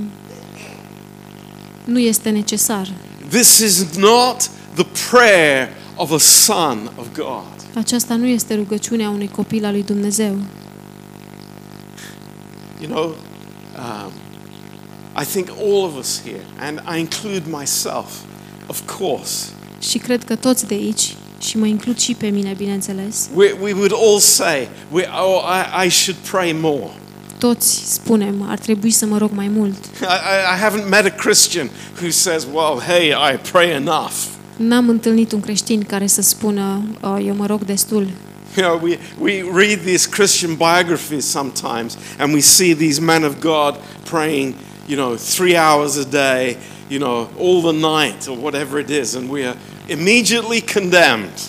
nu 1.84 1.98
este 1.98 2.30
necesar. 2.30 2.92
This 3.28 3.58
is 3.58 3.84
not 3.96 4.50
the 4.74 4.86
prayer 5.10 5.68
of 5.96 6.10
a 6.12 6.18
son 6.18 6.90
of 6.96 7.06
God. 7.14 7.44
Aceasta 7.74 8.14
nu 8.14 8.26
este 8.26 8.54
rugăciunea 8.54 9.08
unui 9.08 9.28
copil 9.28 9.64
al 9.64 9.72
lui 9.72 9.82
Dumnezeu. 9.82 10.36
You 12.80 12.90
know, 12.90 13.14
um, 13.76 14.12
I 15.22 15.24
think 15.24 15.48
all 15.48 15.84
of 15.84 15.96
us 15.96 16.20
here, 16.24 16.44
and 16.58 16.82
I 16.96 16.98
include 16.98 17.42
myself, 17.50 18.06
of 18.66 18.80
course, 18.98 19.46
Și 19.90 19.98
cred 19.98 20.24
că 20.24 20.36
toți 20.36 20.66
de 20.66 20.74
aici, 20.74 21.16
și 21.38 21.58
mă 21.58 21.66
includ 21.66 21.98
și 21.98 22.14
pe 22.14 22.26
mine, 22.26 22.54
bineînțeles, 22.56 23.28
we, 23.34 23.52
we 23.60 23.72
would 23.72 23.92
all 23.92 24.18
say, 24.18 24.68
we, 24.90 25.04
oh, 25.22 25.42
I, 25.82 25.86
I 25.86 25.90
should 25.90 26.20
pray 26.30 26.56
more. 26.60 26.90
toți 27.38 27.92
spunem, 27.92 28.44
ar 28.48 28.58
trebui 28.58 28.90
să 28.90 29.06
mă 29.06 29.18
rog 29.18 29.30
mai 29.34 29.48
mult. 29.48 29.84
I, 30.00 30.04
I, 30.04 30.58
haven't 30.64 30.88
met 30.88 31.04
a 31.04 31.10
Christian 31.10 31.70
who 32.00 32.10
says, 32.10 32.46
well, 32.52 32.80
hey, 32.86 33.08
I 33.10 33.36
pray 33.52 33.70
enough. 33.70 34.12
N-am 34.56 34.88
întâlnit 34.88 35.32
un 35.32 35.40
creștin 35.40 35.82
care 35.82 36.06
să 36.06 36.22
spună, 36.22 36.82
"Oh, 37.00 37.24
eu 37.26 37.34
mă 37.34 37.46
rog 37.46 37.64
destul. 37.64 38.06
You 38.56 38.66
know, 38.68 38.80
we, 38.88 38.98
we 39.20 39.42
read 39.52 39.80
these 39.84 40.08
Christian 40.08 40.54
biographies 40.56 41.24
sometimes 41.30 41.96
and 42.18 42.32
we 42.32 42.40
see 42.40 42.74
these 42.74 43.00
men 43.00 43.24
of 43.24 43.34
God 43.40 43.74
praying, 44.10 44.54
you 44.86 44.96
know, 44.96 45.16
three 45.16 45.56
hours 45.56 45.96
a 45.96 46.04
day, 46.10 46.56
you 46.88 46.98
know, 47.00 47.28
all 47.38 47.60
the 47.72 47.78
night 47.80 48.26
or 48.28 48.36
whatever 48.36 48.78
it 48.78 48.90
is, 48.90 49.14
and 49.14 49.28
we 49.30 49.44
are 49.46 49.56
immediately 49.86 50.64
condemned. 50.74 51.40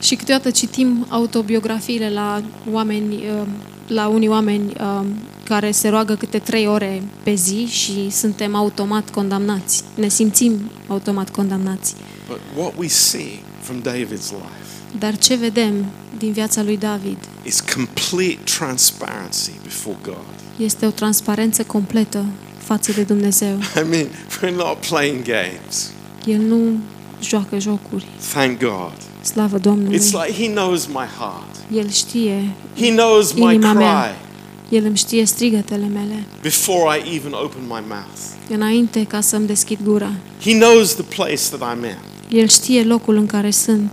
Și 0.00 0.14
câteodată 0.14 0.50
citim 0.50 1.06
autobiografiile 1.08 2.10
la 2.10 2.42
oameni, 2.70 3.14
uh, 3.14 3.46
la 3.86 4.08
unii 4.08 4.28
oameni 4.28 4.72
uh, 4.80 5.06
care 5.44 5.70
se 5.70 5.88
roagă 5.88 6.14
câte 6.14 6.38
trei 6.38 6.66
ore 6.66 7.02
pe 7.22 7.34
zi 7.34 7.66
și 7.70 8.10
suntem 8.10 8.54
automat 8.54 9.10
condamnați. 9.10 9.84
Ne 9.94 10.08
simțim 10.08 10.70
automat 10.86 11.30
condamnați. 11.30 11.94
But 12.26 12.40
what 12.56 12.72
we 12.76 12.88
see 12.88 13.40
from 13.60 13.82
David's 13.82 14.30
life 14.30 14.68
Dar 14.98 15.16
ce 15.18 15.34
vedem 15.34 15.84
din 16.18 16.32
viața 16.32 16.62
lui 16.62 16.76
David 16.76 17.18
is 17.42 17.60
complete 17.60 18.38
transparency 18.58 19.50
before 19.62 19.96
God. 20.02 20.24
este 20.56 20.86
o 20.86 20.90
transparență 20.90 21.64
completă 21.64 22.24
față 22.58 22.92
de 22.92 23.02
Dumnezeu. 23.02 23.56
I 23.56 23.88
mean, 23.90 24.06
we're 24.40 24.56
not 24.56 24.86
playing 24.88 25.22
games. 25.22 25.90
El 26.26 26.40
nu 26.40 26.78
joacă 27.22 27.58
jocuri. 27.58 28.06
Thank 28.32 28.58
God. 28.58 28.92
Slavă 29.22 29.58
Domnului! 29.58 29.98
It's 29.98 30.26
like 30.26 30.42
He 30.42 30.48
knows 30.48 30.86
my 30.86 31.06
heart. 31.18 31.56
El 31.72 31.90
știe, 31.90 32.50
He 32.76 32.90
knows 32.90 33.32
my 33.32 33.58
cry 33.58 34.26
El 34.68 34.84
îmi 34.84 34.96
știe 34.96 35.24
strigătele 35.24 35.86
mele, 35.86 36.24
before 36.42 36.98
I 36.98 37.14
even 37.14 37.32
open 37.32 37.60
my 37.62 37.82
mouth. 37.88 38.18
înainte 38.48 39.04
ca 39.04 39.20
să-mi 39.20 39.46
deschid 39.46 39.78
gura. 39.84 40.10
He 40.42 40.52
knows 40.52 40.94
the 40.94 41.02
place 41.02 41.42
that 41.50 41.74
I'm 41.74 41.84
in. 41.84 41.96
El 42.38 42.48
știe 42.48 42.82
locul 42.84 43.16
în 43.16 43.26
care 43.26 43.50
sunt. 43.50 43.90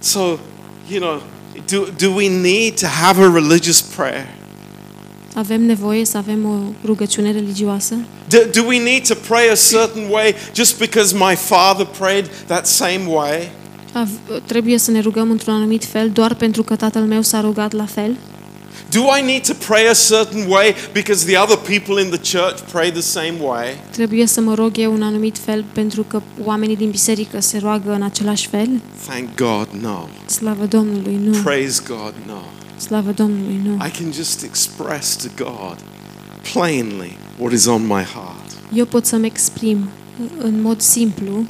So, 0.00 0.20
you 0.90 1.00
know, 1.00 1.22
do, 1.70 1.84
do 1.98 2.14
we 2.14 2.28
need 2.28 2.80
to 2.80 2.86
have 2.86 3.22
a 3.22 3.32
religious 3.32 3.80
prayer? 3.80 4.34
Avem 5.38 5.62
nevoie 5.62 6.04
să 6.04 6.16
avem 6.16 6.44
o 6.44 6.56
rugăciune 6.84 7.32
religioasă? 7.32 7.94
Do, 8.28 8.38
do 8.54 8.62
we 8.66 8.78
need 8.82 9.06
to 9.08 9.14
pray 9.14 9.48
a 9.50 9.54
certain 9.70 10.10
way 10.10 10.34
just 10.54 10.78
because 10.78 11.14
my 11.16 11.34
father 11.34 11.86
prayed 11.98 12.30
that 12.46 12.66
same 12.66 13.00
way? 13.06 13.50
Av- 13.92 14.40
trebuie 14.46 14.78
să 14.78 14.90
ne 14.90 15.00
rugăm 15.00 15.30
într-un 15.30 15.54
anumit 15.54 15.84
fel 15.84 16.10
doar 16.10 16.34
pentru 16.34 16.62
că 16.62 16.76
tatăl 16.76 17.02
meu 17.02 17.22
s-a 17.22 17.40
rugat 17.40 17.72
la 17.72 17.84
fel? 17.84 18.16
Do 18.90 19.00
I 19.18 19.22
need 19.24 19.46
to 19.46 19.52
pray 19.66 19.88
a 19.88 19.94
certain 20.08 20.46
way 20.48 20.74
because 20.92 21.26
the 21.26 21.38
other 21.38 21.56
people 21.56 22.02
in 22.02 22.10
the 22.10 22.38
church 22.38 22.60
pray 22.72 22.90
the 22.90 23.00
same 23.00 23.34
way? 23.40 23.66
Trebuie 23.90 24.26
să 24.26 24.40
mă 24.40 24.54
rog 24.54 24.70
eu 24.78 24.92
un 24.92 25.02
anumit 25.02 25.38
fel 25.38 25.64
pentru 25.72 26.02
că 26.02 26.22
oamenii 26.44 26.76
din 26.76 26.90
biserică 26.90 27.40
se 27.40 27.58
roagă 27.58 27.92
în 27.92 28.02
același 28.02 28.48
fel? 28.48 28.68
Thank 29.06 29.28
God, 29.36 29.68
no. 29.82 30.08
Slavă 30.26 30.64
Domnului, 30.64 31.18
nu. 31.24 31.38
Praise 31.42 31.82
God, 31.88 32.14
no. 32.26 32.40
Slavă 32.76 33.10
Domnului, 33.10 33.60
nu. 33.64 33.74
I 33.86 33.90
can 33.90 34.12
just 34.12 34.42
express 34.42 35.16
to 35.16 35.44
God 35.44 35.76
plainly 36.52 37.18
what 37.38 37.52
is 37.52 37.66
on 37.66 37.86
my 37.86 38.02
heart. 38.02 38.52
Eu 38.74 38.84
pot 38.84 39.06
să-mi 39.06 39.26
exprim 39.26 39.88
în 40.38 40.60
mod 40.60 40.80
simplu 40.80 41.46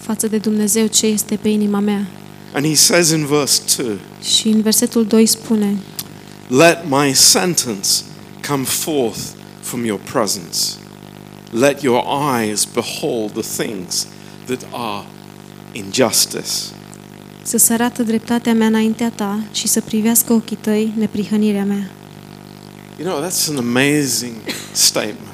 față 0.00 0.26
de 0.26 0.38
Dumnezeu 0.38 0.86
ce 0.86 1.06
este 1.06 1.36
pe 1.36 1.48
inima 1.48 1.78
mea. 1.78 2.06
And 2.52 2.66
he 2.66 2.74
says 2.74 3.10
in 3.10 3.26
verse 3.26 3.82
2 3.82 3.98
Și 4.22 4.48
în 4.48 4.62
versetul 4.62 5.06
2 5.06 5.26
spune, 5.26 5.76
Let 6.48 6.78
my 6.88 7.14
sentence 7.14 7.88
come 8.48 8.64
forth 8.64 9.20
from 9.60 9.84
your 9.84 10.00
presence. 10.12 10.58
Let 11.50 11.82
your 11.82 12.04
eyes 12.38 12.64
behold 12.64 13.32
the 13.32 13.64
things 13.64 14.06
that 14.46 14.66
are 14.72 15.06
injustice. 15.72 16.77
Să 17.48 17.58
se 17.58 17.72
arată 17.72 18.02
dreptatea 18.02 18.54
mea 18.54 18.66
înaintea 18.66 19.10
ta 19.14 19.38
și 19.52 19.68
să 19.68 19.80
privească 19.80 20.32
ochii 20.32 20.56
tăi 20.60 20.92
neprihănirea 20.96 21.64
mea. 21.64 21.90
You 23.00 23.08
know, 23.08 23.28
that's 23.28 23.48
an 23.50 23.56
amazing 23.56 24.32
statement. 24.72 25.26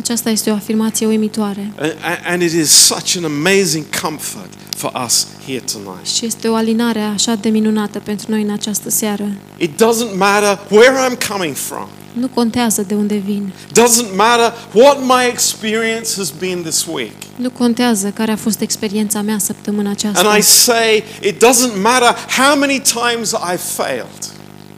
Aceasta 0.00 0.30
este 0.30 0.50
o 0.50 0.54
afirmație 0.54 1.06
uimitoare 1.06 1.72
A- 1.80 1.84
a- 1.84 2.30
And 2.32 2.42
it 2.42 2.52
is 2.52 2.68
such 2.70 3.16
an 3.16 3.24
amazing 3.24 3.84
comfort 4.02 4.50
for 4.76 4.92
us 5.06 5.26
here 5.46 5.62
tonight. 5.72 6.06
și 6.06 6.24
este 6.26 6.48
o 6.48 6.54
alinare 6.54 7.00
așa 7.00 7.34
de 7.34 7.48
minunată 7.48 7.98
pentru 7.98 8.26
noi 8.30 8.42
în 8.42 8.50
această 8.50 8.90
seară. 8.90 9.24
It 9.56 9.70
doesn't 9.82 10.16
matter 10.16 10.58
where 10.70 10.94
I'm 11.10 11.28
coming 11.28 11.54
from. 11.54 11.88
Nu 12.20 12.28
contează 12.28 12.82
de 12.82 12.94
unde 12.94 13.16
vin. 13.16 13.52
Doesn't 13.68 14.16
matter 14.16 14.52
what 14.72 15.02
my 15.02 15.28
experience 15.30 16.10
has 16.16 16.30
been 16.30 16.62
this 16.62 16.86
week. 16.92 17.12
Nu 17.36 17.50
contează 17.50 18.10
care 18.10 18.32
a 18.32 18.36
fost 18.36 18.60
experiența 18.60 19.22
mea 19.22 19.38
săptămâna 19.38 19.90
aceasta. 19.90 20.28
And 20.28 20.38
I 20.38 20.42
say 20.42 21.04
it 21.22 21.44
doesn't 21.44 21.82
matter 21.82 22.16
how 22.38 22.58
many 22.58 22.80
times 22.80 23.34
I've 23.34 23.74
failed. 23.76 24.32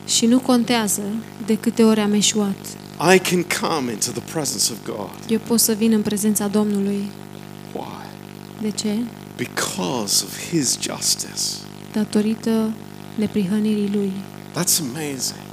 Și 0.06 0.26
nu 0.26 0.38
contează 0.38 1.02
de 1.46 1.54
câte 1.56 1.82
ori 1.82 2.00
am 2.00 2.12
eșuat. 2.12 2.56
I 3.14 3.18
can 3.18 3.46
come 3.60 3.92
into 3.92 4.10
the 4.10 4.32
presence 4.32 4.72
of 4.72 4.96
God. 4.96 5.10
Eu 5.28 5.38
pot 5.46 5.60
să 5.60 5.72
vin 5.72 5.92
în 5.92 6.02
prezența 6.02 6.46
Domnului. 6.46 7.10
Why? 7.72 8.06
De 8.62 8.70
ce? 8.70 8.94
Because 9.36 10.24
of 10.24 10.48
His 10.50 10.78
justice. 10.80 11.42
Datorită 11.92 12.70
neprihănirii 13.14 13.90
Lui. 13.92 14.12
That's 14.54 14.80
amazing. 14.80 15.47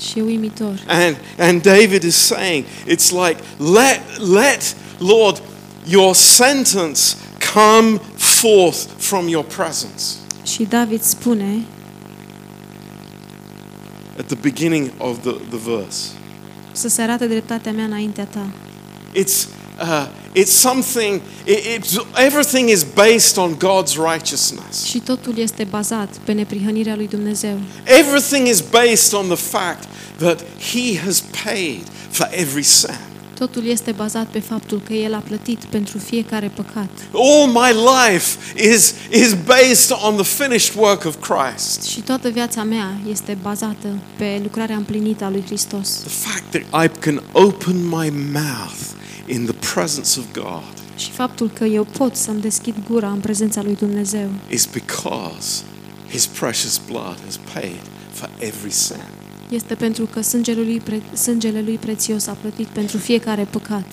Și 0.00 0.18
e 0.18 0.22
uimitor. 0.22 0.84
And 0.86 1.16
and 1.38 1.62
David 1.62 2.02
is 2.02 2.16
saying, 2.16 2.64
it's 2.86 3.10
like, 3.10 3.36
let 3.58 4.18
let 4.18 4.76
Lord 4.98 5.42
your 5.86 6.14
sentence 6.14 7.16
come 7.54 8.00
forth 8.16 8.86
from 8.98 9.28
your 9.28 9.44
presence. 9.44 10.02
Și 10.44 10.64
David 10.64 11.02
spune 11.02 11.64
At 14.18 14.26
the 14.26 14.36
beginning 14.36 14.90
of 14.98 15.18
the, 15.22 15.30
the 15.30 15.58
verse, 15.76 15.98
să 16.72 16.88
se 16.88 17.02
arate 17.02 17.26
dreptatea 17.26 17.72
mea 17.72 17.84
înaintea 17.84 18.24
ta. 18.24 18.46
it's, 19.14 19.46
uh, 19.80 20.06
it's 20.34 20.52
something, 20.52 21.22
it, 21.46 21.66
it's, 21.66 21.98
everything 22.16 22.68
is 22.68 22.84
based 22.84 23.38
on 23.38 23.54
God's 23.54 23.96
righteousness. 23.96 24.84
Și 24.84 24.98
totul 24.98 25.38
este 25.38 25.64
bazat 25.64 26.08
pe 26.24 26.32
neprihănirea 26.32 26.96
lui 26.96 27.08
Dumnezeu. 27.08 27.58
Everything 27.84 28.46
is 28.46 28.60
based 28.60 29.12
on 29.12 29.26
the 29.26 29.36
fact 29.36 29.88
that 30.16 30.44
He 30.72 30.98
has 31.04 31.24
paid 31.44 31.82
for 32.10 32.28
every 32.32 32.62
sin. 32.62 32.98
Totul 33.38 33.66
este 33.66 33.92
bazat 33.92 34.26
pe 34.26 34.40
faptul 34.40 34.82
că 34.86 34.92
El 34.92 35.14
a 35.14 35.18
plătit 35.18 35.64
pentru 35.64 35.98
fiecare 35.98 36.52
păcat. 36.54 36.90
All 37.12 37.46
my 37.46 37.72
life 37.72 38.38
is, 38.72 38.94
is 39.10 39.36
based 39.44 39.96
on 40.02 40.14
the 40.14 40.44
finished 40.44 40.74
work 40.76 41.04
of 41.04 41.16
Christ. 41.20 41.82
Și 41.82 42.00
toată 42.00 42.28
viața 42.28 42.62
mea 42.62 42.96
este 43.10 43.38
bazată 43.42 43.88
pe 44.16 44.40
lucrarea 44.42 44.76
împlinită 44.76 45.24
a 45.24 45.30
lui 45.30 45.42
Hristos. 45.46 45.88
The 45.88 46.28
fact 46.28 46.50
that 46.50 46.84
I 46.84 46.98
can 46.98 47.22
open 47.32 47.76
my 47.88 48.10
mouth 48.32 48.93
in 49.26 49.44
the 49.44 49.54
presence 49.74 50.18
of 50.18 50.24
God 50.32 50.62
Și 50.96 51.10
faptul 51.10 51.50
că 51.58 51.64
eu 51.64 51.84
pot 51.84 52.16
să-mi 52.16 52.40
deschid 52.40 52.74
gura 52.88 53.08
în 53.10 53.20
prezența 53.20 53.62
lui 53.62 53.74
Dumnezeu 53.74 54.28
is 54.50 54.66
because 54.66 55.62
His 56.10 56.26
precious 56.26 56.80
blood 56.86 57.16
has 57.24 57.38
paid 57.52 57.80
for 58.12 58.30
every 58.38 58.70
sin. 58.70 59.04
este 59.50 59.74
pentru 59.74 60.04
că 60.12 60.20
sângele 60.22 60.60
lui, 60.60 60.80
pre- 60.84 61.02
sângele 61.16 61.60
lui 61.60 61.74
prețios 61.76 62.26
a 62.26 62.32
plătit 62.40 62.66
pentru 62.66 62.98
fiecare 62.98 63.46
păcat. 63.50 63.84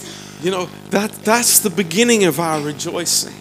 You 0.44 0.54
know, 0.54 0.68
that, 0.90 1.12
that's 1.12 1.60
the 1.62 1.70
beginning 1.76 2.28
of 2.28 2.38
our 2.38 2.64
rejoicing. 2.66 3.32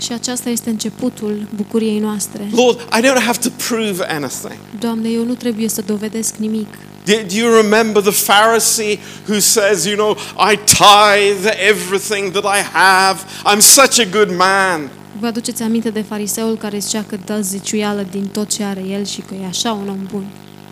Și 0.00 0.12
aceasta 0.12 0.48
este 0.50 0.70
începutul 0.70 1.46
bucuriei 1.54 1.98
noastre. 1.98 2.48
Lord, 2.52 2.80
I 2.80 3.00
don't 3.00 3.24
have 3.24 3.38
to 3.38 3.48
prove 3.68 4.04
anything. 4.08 4.56
Doamne, 4.78 5.08
eu 5.08 5.24
nu 5.24 5.34
trebuie 5.34 5.68
să 5.68 5.82
dovedesc 5.86 6.34
nimic. 6.36 6.66
Do 7.06 7.12
do 7.28 7.36
you 7.36 7.62
remember 7.62 8.02
the 8.02 8.10
Pharisee 8.10 8.98
who 9.28 9.38
says, 9.38 9.86
you 9.86 9.96
know, 9.96 10.16
I 10.36 10.56
tithe 10.56 11.46
everything 11.70 12.32
that 12.32 12.44
I 12.44 12.60
have. 12.72 13.18
I'm 13.44 13.60
such 13.60 14.00
a 14.00 14.04
good 14.10 14.30
man. 14.36 14.90
Vă 15.20 15.26
aduceți 15.26 15.62
aminte 15.62 15.90
de 15.90 16.02
fariseul 16.08 16.56
care 16.56 16.78
zicea 16.78 17.04
că 17.08 17.16
dă 17.24 17.40
ziciuială 17.40 18.06
din 18.10 18.26
tot 18.26 18.48
ce 18.48 18.62
are 18.62 18.80
el 18.80 19.04
și 19.04 19.20
că 19.20 19.34
e 19.34 19.46
așa 19.46 19.72
un 19.72 19.88
om 19.88 20.06
bun. 20.10 20.26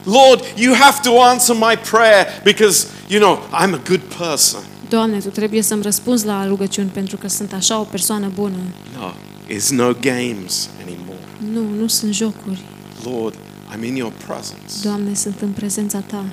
Lord, 0.05 0.45
you 0.57 0.75
have 0.75 1.01
to 1.03 1.21
answer 1.23 1.57
my 1.57 1.79
prayer 1.91 2.27
because, 2.43 2.87
you 3.09 3.21
know, 3.21 3.39
I'm 3.53 3.75
a 3.75 3.81
good 3.89 4.03
person. 4.19 4.61
Doamne, 4.89 5.19
Tu 5.19 5.29
trebuie 5.29 5.63
să-mi 5.63 5.83
răspunzi 5.83 6.27
la 6.27 6.47
rugăciuni 6.47 6.89
pentru 6.89 7.17
că 7.17 7.29
sunt 7.29 7.53
așa 7.53 7.79
o 7.79 7.83
persoană 7.83 8.31
bună. 8.35 8.57
No, 8.99 9.13
it's 9.55 9.69
no 9.69 9.93
games 10.01 10.69
anymore. 10.83 11.19
Nu, 11.53 11.81
nu 11.81 11.87
sunt 11.87 12.15
jocuri. 12.15 12.61
Lord, 13.05 13.35
I'm 13.75 13.85
in 13.85 13.97
your 13.97 14.13
presence 14.27 14.73
Doamne, 14.83 15.15
sunt 15.15 15.41
în 15.41 15.49
prezența 15.51 15.99
Ta, 15.99 16.25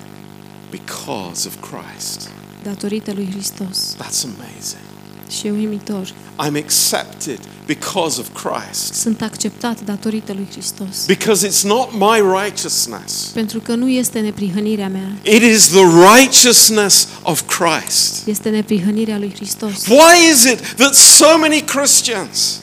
because 0.69 1.48
of 1.48 1.55
Christ. 1.69 2.29
datorită 2.63 3.12
lui 3.15 3.27
Hristos. 3.31 3.95
That's 3.95 4.24
amazing. 4.24 4.81
Și 5.29 5.48
e 5.48 5.51
uimitor. 5.51 6.13
I'm 6.48 6.63
accepted 6.63 7.39
because 7.65 8.19
of 8.19 8.27
Christ. 8.43 8.93
Sunt 8.93 9.21
acceptat 9.21 9.81
datorită 9.81 10.33
lui 10.33 10.48
Hristos. 10.51 11.05
Because 11.05 11.48
it's 11.48 11.62
not 11.63 11.89
my 11.93 12.41
righteousness. 12.43 13.13
Pentru 13.33 13.60
că 13.60 13.75
nu 13.75 13.89
este 13.89 14.19
neprihănirea 14.19 14.89
mea, 14.89 15.12
It 15.21 15.41
is 15.41 15.67
the 15.67 15.83
righteousness 16.17 17.07
of 17.21 17.41
Christ. 17.57 18.27
este 18.27 18.50
neprihănirea 18.50 19.17
lui 19.17 19.31
Hristos. 19.36 19.86
Why 19.88 20.31
is 20.33 20.43
it 20.43 20.74
that 20.75 20.93
so 20.95 21.38
many 21.38 21.62
Christians 21.62 22.60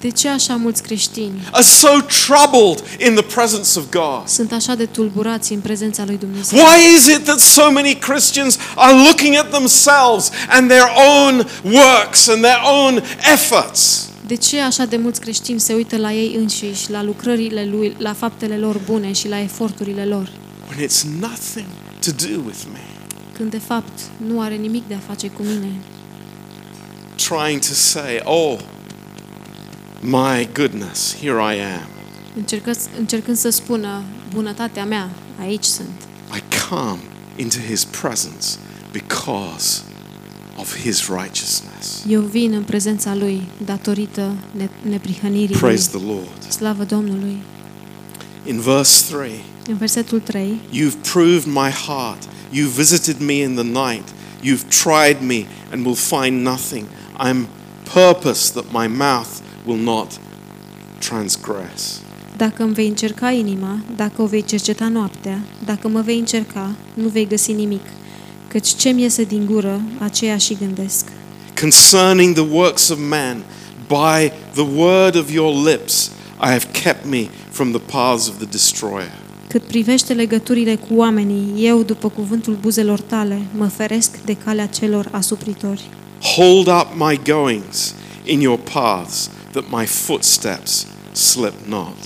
De 0.00 0.10
ce 0.10 0.28
așa 0.28 0.56
mulți 0.56 0.82
creștini 0.82 1.48
are 1.50 1.62
so 1.62 1.88
troubled 2.26 2.84
in 3.06 3.14
the 3.14 3.22
presence 3.22 3.78
of 3.78 3.84
God? 3.90 4.28
sunt 4.28 4.52
așa 4.52 4.74
de 4.74 4.86
tulburați 4.86 5.52
în 5.52 5.60
prezența 5.60 6.04
lui 6.04 6.16
Dumnezeu? 6.16 6.58
Why 6.58 6.96
is 6.96 7.06
it 7.06 7.24
that 7.24 7.40
so 7.40 7.70
many 7.70 7.94
Christians 7.94 8.58
are 8.74 8.92
looking 8.92 9.36
at 9.36 9.50
themselves 9.50 10.30
and 10.48 10.68
their 10.68 10.88
own 11.16 11.46
works 11.64 12.28
and 12.28 12.42
their 12.42 12.60
own 12.82 13.02
efforts? 13.32 14.08
De 14.26 14.36
ce 14.36 14.60
așa 14.60 14.84
de 14.84 14.96
mulți 14.96 15.20
creștini 15.20 15.60
se 15.60 15.74
uită 15.74 15.96
la 15.96 16.12
ei 16.12 16.34
înșiși, 16.38 16.90
la 16.90 17.02
lucrările 17.02 17.64
lui, 17.64 17.94
la 17.98 18.12
faptele 18.12 18.56
lor 18.56 18.80
bune 18.84 19.12
și 19.12 19.28
la 19.28 19.40
eforturile 19.40 20.04
lor, 20.04 20.30
when 20.70 20.88
it's 20.88 21.02
nothing 21.20 21.66
to 22.00 22.10
do 22.10 22.40
with 22.46 22.58
me? 22.72 22.80
când 23.36 23.50
de 23.50 23.58
fapt 23.58 24.00
nu 24.26 24.40
are 24.40 24.54
nimic 24.54 24.88
de 24.88 24.94
a 24.94 24.98
face 25.06 25.28
cu 25.28 25.42
mine? 25.42 25.72
Trying 27.16 27.60
to 27.60 27.72
say, 27.72 28.20
oh, 28.24 28.58
my 30.00 30.48
goodness, 30.52 31.14
here 31.20 31.40
I 31.40 31.54
am. 31.60 31.86
Încercă, 32.36 32.70
încercând 32.98 33.36
să 33.36 33.50
spună, 33.50 34.02
bunătatea 34.34 34.84
mea, 34.84 35.10
aici 35.40 35.64
sunt. 35.64 35.90
I 36.34 36.42
come 36.68 36.98
into 37.36 37.56
his 37.68 37.84
presence 37.84 38.46
because 38.92 39.82
of 40.56 40.76
his 40.76 41.08
righteousness. 41.08 42.04
Eu 42.08 42.20
vin 42.20 42.52
în 42.52 42.62
prezența 42.62 43.14
lui 43.14 43.42
datorită 43.64 44.34
ne- 44.56 44.68
neprihănirii 44.90 45.48
lui. 45.48 45.58
Praise 45.58 45.88
the 45.88 46.06
Lord. 46.06 46.42
Slavă 46.48 46.84
Domnului. 46.84 47.36
In 48.44 48.60
verse 48.60 49.14
3, 49.16 49.30
În 49.68 49.76
versetul 49.76 50.20
3, 50.20 50.60
you've 50.72 51.10
proved 51.12 51.44
my 51.44 51.70
heart. 51.86 52.22
You've 52.52 52.74
visited 52.76 53.18
me 53.20 53.32
in 53.32 53.54
the 53.54 53.64
night. 53.64 54.08
You've 54.42 54.82
tried 54.82 55.20
me 55.20 55.46
and 55.72 55.84
will 55.86 55.94
find 55.94 56.42
nothing. 56.46 56.84
I'm 57.18 57.46
purpose 57.92 58.52
that 58.52 58.64
my 58.72 58.86
mouth 58.96 59.28
will 59.66 59.82
not 59.82 60.20
transgress. 60.98 62.00
Dacă 62.36 62.62
îmi 62.62 62.74
vei 62.74 62.88
încerca 62.88 63.30
inima, 63.30 63.78
dacă 63.96 64.22
o 64.22 64.26
vei 64.26 64.44
cerceta 64.44 64.88
noaptea, 64.88 65.40
dacă 65.64 65.88
mă 65.88 66.00
vei 66.00 66.18
încerca, 66.18 66.70
nu 66.94 67.08
vei 67.08 67.26
găsi 67.26 67.52
nimic, 67.52 67.84
căci 68.48 68.68
ce-mi 68.68 69.02
iese 69.02 69.24
din 69.24 69.46
gură, 69.46 69.80
aceea 69.98 70.36
și 70.36 70.54
gândesc. 70.54 71.06
Concerning 71.60 72.34
the 72.34 72.46
works 72.50 72.88
of 72.88 72.98
man, 73.08 73.42
by 73.88 74.32
the 74.52 74.66
word 74.76 75.16
of 75.16 75.32
your 75.32 75.66
lips, 75.66 76.10
I 76.42 76.46
have 76.46 76.66
kept 76.82 77.06
me 77.06 77.28
from 77.50 77.70
the 77.70 77.80
paths 77.80 78.28
of 78.28 78.36
the 78.36 78.46
destroyer. 78.46 79.12
Cât 79.48 79.62
privește 79.62 80.12
legăturile 80.12 80.74
cu 80.74 80.94
oamenii, 80.94 81.66
eu, 81.66 81.82
după 81.82 82.08
cuvântul 82.08 82.58
buzelor 82.60 83.00
tale, 83.00 83.40
mă 83.56 83.66
feresc 83.66 84.18
de 84.24 84.36
calea 84.44 84.66
celor 84.66 85.08
asupritori. 85.10 85.88
Hold 86.36 86.66
up 86.66 86.86
my 86.96 87.20
goings 87.24 87.94
in 88.24 88.40
your 88.40 88.58
paths, 88.72 89.30
that 89.52 89.64
my 89.70 89.86
footsteps 89.86 90.86
slip 91.12 91.54
not. 91.66 91.96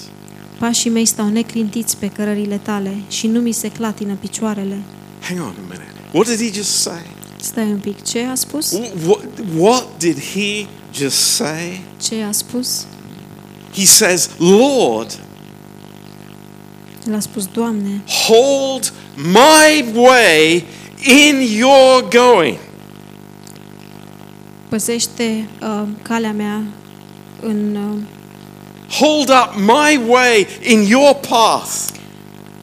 Pașii 0.59 0.91
mei 0.91 1.05
stau 1.05 1.29
neclintiți 1.29 1.97
pe 1.97 2.09
cărările 2.09 2.59
tale 2.59 2.97
și 3.09 3.27
nu 3.27 3.41
mi 3.41 3.53
se 3.53 3.69
clatină 3.69 4.15
picioarele. 4.21 4.83
Hang 5.21 5.41
on 5.41 5.47
a 5.59 5.61
minute. 5.61 5.93
What 6.13 6.27
did 6.27 6.39
he 6.39 6.53
just 6.53 6.71
say? 6.81 7.01
Stai 7.41 7.71
un 7.71 7.79
pic, 7.79 8.03
ce 8.03 8.21
a 8.31 8.35
spus? 8.35 8.73
What, 9.07 9.21
what 9.57 9.87
did 9.99 10.19
he 10.21 10.67
just 10.95 11.17
say? 11.17 11.81
Ce 12.03 12.23
a 12.23 12.33
spus? 12.33 12.87
He 13.75 13.85
says, 13.85 14.31
Lord, 14.39 15.19
El 17.07 17.15
a 17.15 17.21
spus, 17.21 17.47
Doamne, 17.47 18.03
hold 18.27 18.93
my 19.17 19.93
way 19.95 20.65
in 21.07 21.41
your 21.57 22.09
going. 22.09 22.59
păzește 24.69 25.49
uh, 25.63 25.89
calea 26.03 26.33
mea 26.33 26.63
în 27.47 27.77
uh, 27.77 27.99
Hold 28.99 29.29
up 29.31 29.51
my 29.57 30.01
way 30.09 30.47
in 30.63 30.81
your 30.83 31.15
path. 31.29 31.71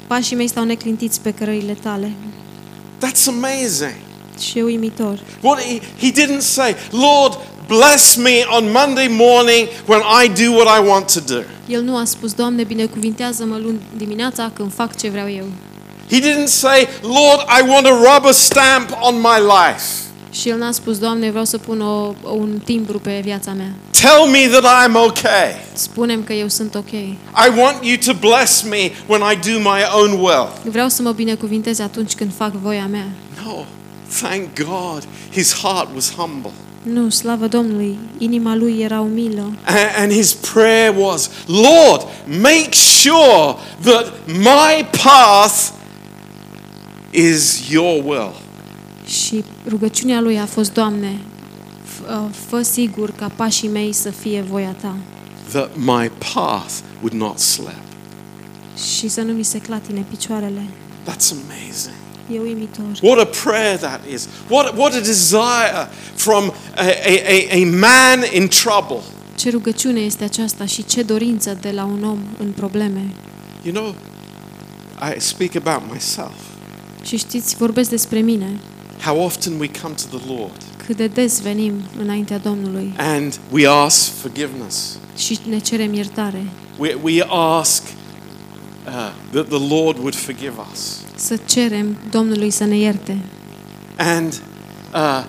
pașii 0.07 0.35
mei 0.35 0.47
stau 0.47 0.63
neclintiți 0.63 1.21
pe 1.21 1.31
cărările 1.31 1.77
tale. 1.81 2.11
That's 3.05 3.27
amazing. 3.27 3.93
Și 4.39 4.57
e 4.59 4.63
uimitor. 4.63 5.19
What 5.41 5.61
he, 5.61 5.79
he 5.99 6.11
didn't 6.11 6.39
say, 6.39 6.75
Lord, 6.91 7.37
bless 7.67 8.15
me 8.15 8.43
on 8.57 8.71
Monday 8.71 9.07
morning 9.07 9.67
when 9.85 10.01
I 10.23 10.43
do 10.45 10.51
what 10.51 10.79
I 10.79 10.87
want 10.87 11.13
to 11.13 11.19
do. 11.19 11.41
El 11.67 11.81
nu 11.81 11.97
a 11.97 12.03
spus, 12.05 12.33
Doamne, 12.33 12.63
binecuvintează-mă 12.63 13.57
luni 13.57 13.79
dimineața 13.97 14.51
când 14.53 14.73
fac 14.73 14.97
ce 14.97 15.09
vreau 15.09 15.29
eu. 15.29 15.45
He 16.09 16.19
didn't 16.19 16.47
say, 16.47 16.87
Lord, 17.01 17.41
I 17.59 17.69
want 17.69 17.85
a 17.85 18.13
rubber 18.13 18.31
stamp 18.31 18.89
on 19.01 19.15
my 19.15 19.39
life. 19.39 19.83
Și 20.31 20.49
el 20.49 20.57
n-a 20.57 20.71
spus, 20.71 20.97
Doamne, 20.97 21.29
vreau 21.29 21.45
să 21.45 21.57
pun 21.57 21.81
o, 21.81 22.13
un 22.31 22.61
timbru 22.63 22.99
pe 22.99 23.19
viața 23.23 23.51
mea. 23.51 23.73
Tell 24.01 24.29
me 24.29 24.59
that 24.59 24.63
I'm 24.63 24.95
okay. 24.95 25.55
Spunem 25.73 26.23
că 26.23 26.33
eu 26.33 26.47
sunt 26.47 26.75
ok. 26.75 26.91
I 26.91 27.57
want 27.57 27.77
you 27.85 27.95
to 28.05 28.13
bless 28.27 28.61
me 28.61 28.91
when 29.07 29.21
I 29.21 29.51
do 29.51 29.59
my 29.59 29.81
own 29.93 30.11
will. 30.11 30.49
Vreau 30.63 30.87
să 30.89 31.01
mă 31.01 31.11
binecuvintezi 31.11 31.81
atunci 31.81 32.13
când 32.13 32.31
fac 32.37 32.51
voia 32.51 32.87
mea. 32.87 33.07
No, 33.45 33.53
thank 34.21 34.47
God 34.65 35.07
his 35.31 35.53
heart 35.53 35.87
was 35.95 36.13
humble. 36.15 36.51
Nu, 36.83 37.09
slavă 37.09 37.47
Domnului, 37.47 37.97
inima 38.17 38.55
lui 38.55 38.79
era 38.79 38.99
umilă 38.99 39.51
And, 39.63 39.77
and 39.97 40.11
his 40.11 40.33
prayer 40.33 40.95
was, 40.97 41.29
Lord, 41.45 42.07
make 42.41 42.71
sure 42.71 43.55
that 43.83 44.13
my 44.27 44.87
path 45.03 45.69
is 47.11 47.69
your 47.69 48.03
will. 48.05 48.40
Și 49.05 49.43
rugăciunea 49.67 50.21
lui 50.21 50.39
a 50.39 50.45
fost, 50.45 50.73
Doamne, 50.73 51.17
f- 51.85 52.09
uh, 52.09 52.29
fă 52.47 52.61
sigur 52.61 53.11
ca 53.11 53.31
pașii 53.35 53.67
mei 53.69 53.93
să 53.93 54.09
fie 54.09 54.41
voia 54.41 54.75
Ta. 54.81 54.95
that 55.51 55.69
my 55.75 56.11
path 56.33 56.73
would 57.01 57.13
not 57.13 57.39
slip. 57.39 57.81
și 58.97 59.07
să 59.07 59.21
nu 59.21 59.33
mi 59.33 59.43
se 59.43 59.57
clatine 59.59 60.05
picioarele. 60.09 60.61
That's 61.09 61.31
amazing. 61.31 61.95
E 62.33 62.39
uimitor. 62.39 62.85
What 63.01 63.19
a 63.19 63.29
prayer 63.43 63.77
that 63.77 64.01
is. 64.13 64.27
What, 64.49 64.77
what 64.77 64.93
a 64.93 64.99
desire 64.99 65.87
from 66.15 66.51
a, 66.75 66.81
a, 66.81 67.21
a, 67.27 67.61
a 67.61 67.65
man 67.79 68.23
in 68.33 68.47
trouble. 68.47 68.99
Ce 69.35 69.49
rugăciune 69.49 69.99
este 69.99 70.23
aceasta 70.23 70.65
și 70.65 70.85
ce 70.85 71.01
dorință 71.03 71.57
de 71.61 71.71
la 71.71 71.83
un 71.83 72.03
om 72.03 72.19
în 72.39 72.51
probleme. 72.51 73.05
You 73.63 73.73
know, 73.73 73.95
I 75.15 75.19
speak 75.19 75.55
about 75.65 75.91
myself. 75.93 76.33
Și 77.03 77.17
știți, 77.17 77.55
vorbesc 77.55 77.89
despre 77.89 78.19
mine, 78.19 78.59
How 79.03 79.23
often 79.23 79.59
we 79.59 79.69
come 79.81 79.93
to 79.93 80.17
the 80.17 80.33
Lord 80.33 80.51
cât 80.85 80.97
de 80.97 81.07
des 81.07 81.41
venim 81.41 81.73
înaintea 81.99 82.37
Domnului 82.37 82.93
and 82.97 83.39
we 83.51 83.67
ask 83.67 84.11
forgiveness. 84.11 84.97
și 85.17 85.39
ne 85.49 85.59
cerem 85.59 85.93
iertare. 85.93 86.45
We, 86.77 86.97
we 87.01 87.23
ask 87.29 87.83
uh, 88.85 89.11
that 89.31 89.47
the 89.47 89.75
Lord 89.75 89.97
would 89.97 90.15
forgive 90.15 90.53
us. 90.71 90.97
Să 91.15 91.37
cerem 91.45 91.97
Domnului 92.11 92.49
să 92.49 92.63
ne 92.63 92.77
ierte. 92.77 93.17
And, 93.97 94.41
uh, 94.93 95.23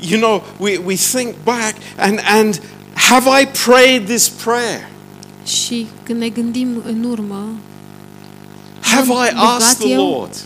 you 0.00 0.20
know, 0.20 0.42
we, 0.58 0.80
we 0.84 0.94
think 0.94 1.34
back 1.44 1.74
and, 1.96 2.20
and 2.24 2.62
have 2.94 3.42
I 3.42 3.46
prayed 3.64 4.04
this 4.06 4.28
prayer? 4.28 4.88
Și 5.46 5.86
când 6.02 6.18
ne 6.20 6.28
gândim 6.28 6.82
în 6.86 7.04
urmă, 7.04 7.48
Have 8.80 9.12
Am 9.12 9.24
I 9.24 9.30
asked 9.34 9.34
rugat 9.34 9.76
the 9.76 9.88
eu? 9.88 10.10
Lord 10.10 10.36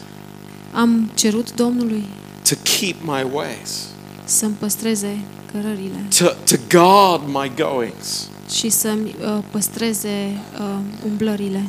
am 0.73 1.11
cerut 1.15 1.55
Domnului 1.55 2.05
to 2.49 2.55
keep 2.79 2.97
my 3.03 3.27
ways, 3.33 3.85
să-mi 4.25 4.55
păstreze 4.59 5.19
cărările 5.53 6.07
to, 6.19 6.25
to 6.27 6.57
guard 6.69 7.23
my 7.27 7.53
goings? 7.57 8.29
și 8.59 8.69
să-mi 8.71 9.15
uh, 9.21 9.39
păstreze 9.51 10.39
uh, 10.61 10.79
umblările. 11.07 11.63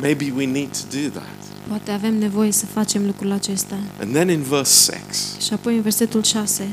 Maybe 0.00 0.32
we 0.36 0.44
need 0.46 0.68
to 0.68 0.96
do 1.00 1.08
that. 1.08 1.34
Poate 1.68 1.90
avem 1.90 2.14
nevoie 2.18 2.52
să 2.52 2.66
facem 2.66 3.06
lucrul 3.06 3.32
acesta. 3.32 3.78
And 4.00 4.12
then 4.12 4.28
in 4.28 4.42
verse 4.42 4.92
6, 5.10 5.40
Și 5.46 5.52
apoi 5.52 5.74
în 5.76 5.82
versetul 5.82 6.22
6, 6.22 6.68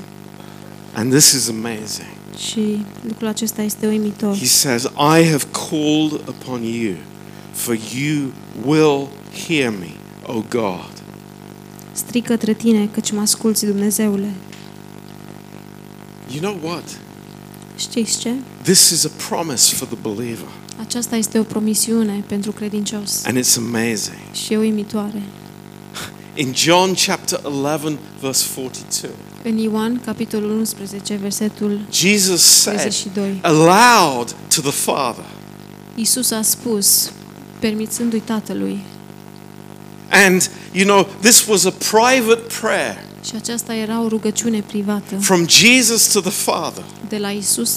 and 0.94 1.12
this 1.12 1.32
is 1.32 1.50
amazing, 1.50 2.08
și 2.48 2.86
lucrul 3.08 3.28
acesta 3.28 3.62
este 3.62 3.88
uimitor. 3.88 4.38
he 4.38 4.46
says, 4.46 4.84
I 4.84 5.30
have 5.30 5.46
called 5.70 6.12
upon 6.28 6.64
you, 6.64 6.94
for 7.52 7.78
you 7.96 8.32
will 8.66 9.08
hear 9.48 9.72
me, 9.80 9.90
O 10.26 10.44
God. 10.50 11.03
Strig 11.94 12.26
către 12.26 12.54
tine, 12.54 12.88
căci 12.92 13.12
mă 13.12 13.22
asculți, 13.22 13.66
Dumnezeule. 13.66 14.30
You 16.32 16.42
know 16.42 16.70
what? 16.72 16.84
Știți 17.78 18.20
ce? 18.20 18.34
This 18.62 18.90
is 18.90 19.06
a 19.06 19.10
promise 19.30 19.76
for 19.76 19.88
the 19.88 19.98
believer, 20.02 20.48
Aceasta 20.80 21.16
este 21.16 21.40
o 21.40 21.44
promisiune 21.44 22.24
pentru 22.28 22.52
credincios 22.52 23.24
and 23.26 23.38
it's 23.38 23.58
amazing. 23.58 24.18
și 24.32 24.54
e 24.54 24.58
uimitoare. 24.58 25.22
In 26.36 26.54
John 26.56 26.94
chapter 27.06 27.40
11, 27.46 27.98
verse 28.22 28.46
42, 28.56 29.10
În 29.44 29.58
Ioan, 29.58 30.02
capitolul 30.06 30.52
11, 30.52 31.16
versetul 31.16 31.80
Jesus 31.92 32.42
said 32.42 32.78
32, 32.80 33.40
aloud 33.42 34.36
to 34.56 34.62
the 34.62 34.72
Father, 34.72 35.26
Iisus 35.96 36.32
a 36.32 36.42
spus, 36.42 37.12
permițându-i 37.60 38.20
Tatălui, 38.20 38.80
and 40.26 40.50
you 40.72 40.86
know, 40.86 41.08
this 41.22 41.46
was 41.48 41.66
a 41.66 41.72
private 41.92 42.42
prayer 42.62 43.04
și 43.26 43.32
aceasta 43.36 43.74
era 43.76 44.02
o 44.04 44.08
rugăciune 44.08 44.64
privată 44.68 45.16
from 45.20 45.48
Jesus 45.48 46.12
to 46.12 46.20
the 46.22 46.30
Father, 46.32 46.84
de 47.10 47.18
la 47.18 47.30
Iisus 47.30 47.72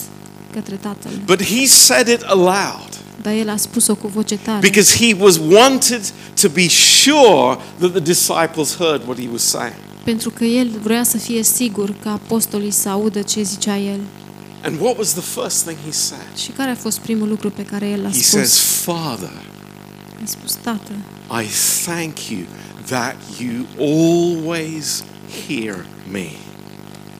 către 0.52 0.74
Tatăl. 0.74 1.10
but 1.24 1.42
he 1.42 1.66
said 1.66 2.08
it 2.08 2.20
aloud 2.22 2.88
Dar 3.22 3.32
el 3.34 3.48
a 3.48 3.56
spus-o 3.56 3.94
cu 3.94 4.06
voce 4.14 4.36
tare, 4.36 4.58
because 4.60 5.06
he 5.06 5.14
was 5.18 5.36
wanted 5.50 6.12
to 6.40 6.48
be 6.48 6.68
sure 6.68 7.58
that 7.78 7.90
the 7.90 8.00
disciples 8.00 8.76
heard 8.76 9.02
what 9.06 9.18
he 9.20 9.28
was 9.32 9.42
saying. 9.42 9.74
pentru 10.04 10.30
că 10.30 10.44
el 10.44 10.68
vrea 10.82 11.02
să 11.04 11.18
fie 11.18 11.42
sigur 11.42 11.94
că 12.02 12.08
apostolii 12.08 12.70
să 12.70 12.88
audă 12.88 13.22
ce 13.22 13.42
zicea 13.42 13.76
el. 13.76 14.00
And 14.64 14.80
what 14.80 14.98
was 14.98 15.12
the 15.12 15.40
first 15.40 15.62
thing 15.64 15.76
he 15.84 15.92
said? 15.92 16.36
Și 16.36 16.50
care 16.50 16.70
a 16.70 16.74
fost 16.74 16.98
primul 16.98 17.28
lucru 17.28 17.50
pe 17.50 17.62
care 17.62 17.86
el 17.88 18.02
l-a 18.02 18.08
He 18.08 18.20
says, 18.22 18.52
spus? 18.52 18.82
Father, 18.82 19.32
A 20.22 20.24
spus, 20.24 20.52
Tată, 20.54 20.92
I 21.42 21.46
thank 21.84 22.28
you 22.30 22.40
that 22.86 23.16
you 23.40 23.66
always 23.78 25.04
hear 25.48 25.86
me. 26.12 26.26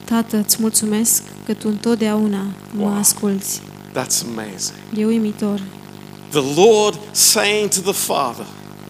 Tată, 0.05 0.37
îți 0.37 0.57
mulțumesc 0.59 1.23
că 1.45 1.53
tu 1.53 1.67
întotdeauna 1.67 2.45
mă 2.71 2.81
Wow. 2.83 2.93
asculți. 2.97 3.61
That's 3.91 4.21
amazing. 4.27 4.77
E 4.97 5.05
uimitor. 5.05 5.61
The 6.29 6.61
Lord 6.61 6.99
saying 7.11 7.69
to 7.69 7.79
the 7.81 7.91
Father, 7.93 8.45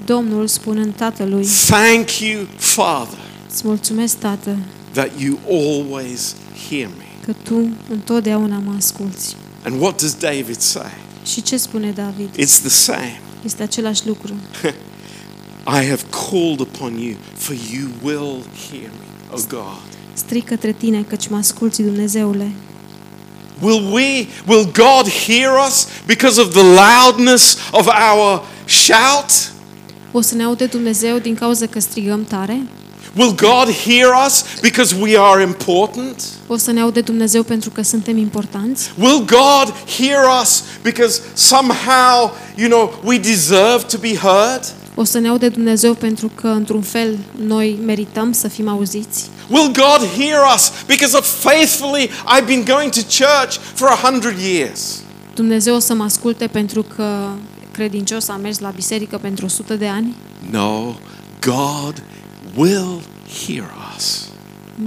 Domnul 0.05 0.47
spunând 0.47 0.95
Tatălui, 0.95 1.45
Thank 1.67 2.11
you, 2.19 2.47
Father, 2.57 3.17
îți 3.51 3.61
mulțumesc, 3.67 4.17
Tată, 4.17 4.57
that 4.91 5.09
you 5.19 5.37
always 5.49 6.35
hear 6.69 6.89
me. 6.97 7.03
că 7.25 7.33
tu 7.43 7.69
întotdeauna 7.89 8.57
mă 8.65 8.73
asculți. 8.77 9.35
And 9.63 9.81
what 9.81 9.99
does 10.01 10.13
David 10.13 10.59
say? 10.59 10.91
Și 11.25 11.41
ce 11.41 11.57
spune 11.57 11.91
David? 11.91 12.29
It's 12.35 12.59
the 12.59 12.69
same. 12.69 13.21
Este 13.45 13.63
același 13.63 14.07
lucru. 14.07 14.33
I 15.69 15.83
have 15.83 16.05
called 16.09 16.61
upon 16.61 16.97
you, 16.97 17.15
for 17.35 17.53
you 17.53 17.89
will 18.01 18.41
hear 18.69 18.89
me, 18.89 19.33
O 19.33 19.37
God. 19.49 19.81
Strig 20.13 20.43
către 20.43 20.71
tine, 20.71 21.01
căci 21.01 21.27
mă 21.27 21.37
asculți, 21.37 21.81
Dumnezeule. 21.81 22.51
Will 23.61 23.91
we, 23.91 24.27
will 24.45 24.71
God 24.71 25.11
hear 25.25 25.51
us 25.67 25.87
because 26.05 26.41
of 26.41 26.51
the 26.53 26.63
loudness 26.63 27.57
of 27.71 27.87
our 27.87 28.43
shout? 28.65 29.51
O 30.11 30.21
să 30.21 30.35
ne 30.35 30.43
aude 30.43 30.65
Dumnezeu 30.65 31.17
din 31.17 31.35
cauza 31.35 31.65
că 31.65 31.79
strigăm 31.79 32.23
tare? 32.23 32.61
Will 33.15 33.35
God 33.35 33.73
hear 33.85 34.09
us 34.25 34.43
because 34.61 34.95
we 34.99 35.17
are 35.19 35.41
important? 35.41 36.23
O 36.47 36.57
să 36.57 36.71
ne 36.71 36.81
aude 36.81 37.01
Dumnezeu 37.01 37.43
pentru 37.43 37.69
că 37.69 37.81
suntem 37.81 38.17
importanți? 38.17 38.91
Will 38.99 39.25
God 39.25 39.73
hear 39.97 40.41
us 40.41 40.63
because 40.81 41.21
somehow, 41.33 42.35
you 42.55 42.69
know, 42.69 43.01
we 43.03 43.17
deserve 43.17 43.83
to 43.83 43.97
be 43.97 44.15
heard? 44.15 44.73
O 44.99 45.03
să 45.03 45.19
ne 45.19 45.27
aude 45.27 45.49
Dumnezeu 45.49 45.93
pentru 45.93 46.31
că, 46.35 46.47
într-un 46.47 46.81
fel, 46.81 47.17
noi 47.45 47.79
merităm 47.85 48.31
să 48.31 48.47
fim 48.47 48.67
auziți? 48.67 49.29
Will 49.49 49.65
God 49.71 50.07
hear 50.17 50.39
us 50.55 50.71
because 50.87 51.17
of 51.17 51.25
faithfully 51.43 52.09
I've 52.09 52.45
been 52.45 52.63
going 52.65 52.91
to 52.91 52.99
church 53.01 53.57
for 53.73 53.87
a 53.87 53.95
hundred 54.09 54.37
years? 54.39 55.01
Dumnezeu 55.35 55.75
o 55.75 55.79
să 55.79 55.93
mă 55.93 56.03
asculte 56.03 56.47
pentru 56.47 56.83
că 56.95 57.29
credincios 57.71 58.27
am 58.27 58.41
mers 58.41 58.59
la 58.59 58.69
biserică 58.69 59.17
pentru 59.17 59.45
100 59.45 59.75
de 59.75 59.87
ani? 59.87 60.15
No, 60.51 60.93
God 61.41 62.03
will 62.55 63.01
hear 63.45 63.73
us 63.95 64.27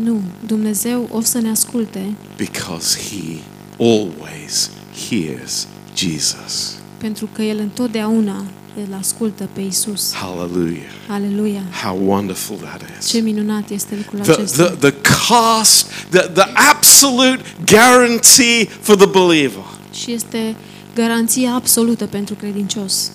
Nu, 0.04 0.20
Dumnezeu 0.46 1.08
o 1.12 1.20
să 1.20 1.38
ne 1.40 1.50
asculte 1.50 2.14
because 2.36 2.98
He 2.98 3.38
always 3.78 4.70
hears 5.08 5.66
Jesus. 5.96 6.74
pentru 6.98 7.28
că 7.32 7.42
El 7.42 7.58
întotdeauna 7.58 8.44
îl 8.76 8.94
ascultă 8.98 9.48
pe 9.52 9.60
Isus. 9.60 10.12
Hallelujah. 10.14 10.82
Aleluia! 11.08 11.62
How 11.82 11.98
wonderful 12.06 12.56
that 12.56 12.80
Ce 13.06 13.16
is. 13.16 13.22
minunat 13.22 13.70
este 13.70 13.94
lucrul 13.96 14.18
The, 14.20 14.30
acesta! 14.32 14.64
the, 14.64 14.90
the 14.90 14.94
cast, 15.28 15.86
the, 16.10 16.18
the 16.20 16.44
absolute 16.70 17.40
guarantee 17.66 18.64
for 18.80 18.96
the 18.96 19.06
believer 19.06 19.64
Și 19.92 20.12
este 20.12 20.56
garanția 20.94 21.54
absolută 21.54 22.06
pentru 22.06 22.34
credincios. 22.34 23.10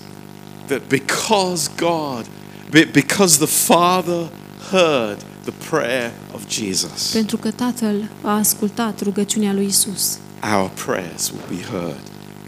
that 0.68 0.82
because 0.88 1.70
God, 1.78 2.26
be- 2.72 2.89
because 2.91 3.38
the 3.38 3.48
Father 3.74 4.28
heard 4.72 5.26
the 5.44 5.54
prayer 5.70 6.12
of 6.34 6.41
Jesus, 6.50 7.10
Pentru 7.13 7.38
că 7.38 7.52
Tatăl 7.52 7.96
a 8.22 8.36
ascultat 8.38 9.02
rugăciunea 9.02 9.54
lui 9.54 9.65
Isus. 9.65 10.18
our 10.58 10.70
prayers 10.86 11.30
will 11.30 11.58
be 11.58 11.63
heard. 11.78 12.00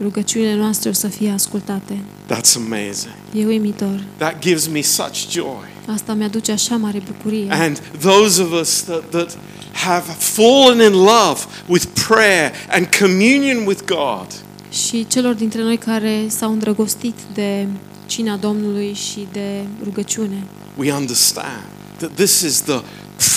Rugăciunile 0.01 0.55
noastre 0.55 0.89
o 0.89 0.93
să 0.93 1.07
fie 1.07 1.29
ascultate. 1.29 1.97
That's 2.33 2.55
amazing. 2.55 3.13
E 3.33 3.45
uimitor. 3.45 4.03
That 4.17 4.39
gives 4.39 4.67
me 4.67 4.81
such 4.81 5.29
joy. 5.29 5.75
Asta 5.85 6.13
mi-aduce 6.13 6.51
așa 6.51 6.75
mare 6.75 7.01
bucurie. 7.05 7.47
And 7.51 7.79
those 7.99 8.41
of 8.41 8.51
us 8.51 8.83
that, 8.83 9.09
that 9.09 9.37
have 9.73 10.05
fallen 10.19 10.91
in 10.91 10.97
love 10.97 11.39
with 11.67 11.85
prayer 12.07 12.51
and 12.69 12.87
communion 12.99 13.65
with 13.65 13.81
God, 13.85 14.27
Și 14.71 15.07
celor 15.07 15.33
dintre 15.33 15.61
noi 15.61 15.77
care 15.77 16.25
s-au 16.27 16.51
îndrăgostit 16.51 17.15
de 17.33 17.67
cina 18.05 18.35
Domnului 18.35 18.93
și 18.93 19.27
de 19.31 19.65
rugăciune, 19.83 20.43
we 20.77 20.93
understand 20.93 21.63
that 21.97 22.11
this 22.15 22.41
is 22.41 22.61
the 22.61 22.81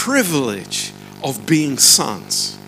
privilege 0.04 0.78
of 1.20 1.36
being 1.44 1.78
sons. 1.78 2.58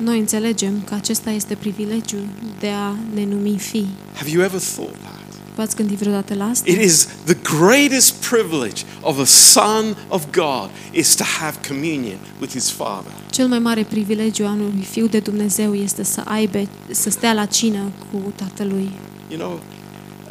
Noi 0.00 0.18
înțelegem 0.18 0.82
că 0.84 0.94
acesta 0.94 1.30
este 1.30 1.54
privilegiul 1.54 2.26
de 2.58 2.68
a 2.68 2.94
ne 3.14 3.24
numi 3.24 3.58
fii. 3.58 3.88
Have 4.14 4.30
you 4.30 4.42
ever 4.42 4.60
thought 4.60 4.96
that? 5.00 5.18
V-ați 5.56 5.76
gândit 5.76 5.98
vreodată 5.98 6.34
la 6.34 6.44
asta? 6.44 6.70
It 6.70 6.80
is 6.80 7.08
the 7.24 7.36
greatest 7.58 8.12
privilege 8.12 8.82
of 9.00 9.18
a 9.18 9.24
son 9.24 9.96
of 10.08 10.24
God 10.30 10.70
is 10.92 11.14
to 11.14 11.24
have 11.24 11.56
communion 11.68 12.18
with 12.40 12.52
his 12.52 12.70
father. 12.70 13.12
Cel 13.30 13.46
mai 13.46 13.58
mare 13.58 13.82
privilegiu 13.82 14.46
al 14.46 14.60
unui 14.60 14.86
fiu 14.90 15.06
de 15.06 15.18
Dumnezeu 15.18 15.74
este 15.74 16.02
să 16.02 16.22
aibă, 16.24 16.68
să 16.90 17.10
stea 17.10 17.32
la 17.32 17.44
cină 17.44 17.92
cu 18.10 18.32
tatălui. 18.34 18.90
You 19.28 19.38
know, 19.38 19.60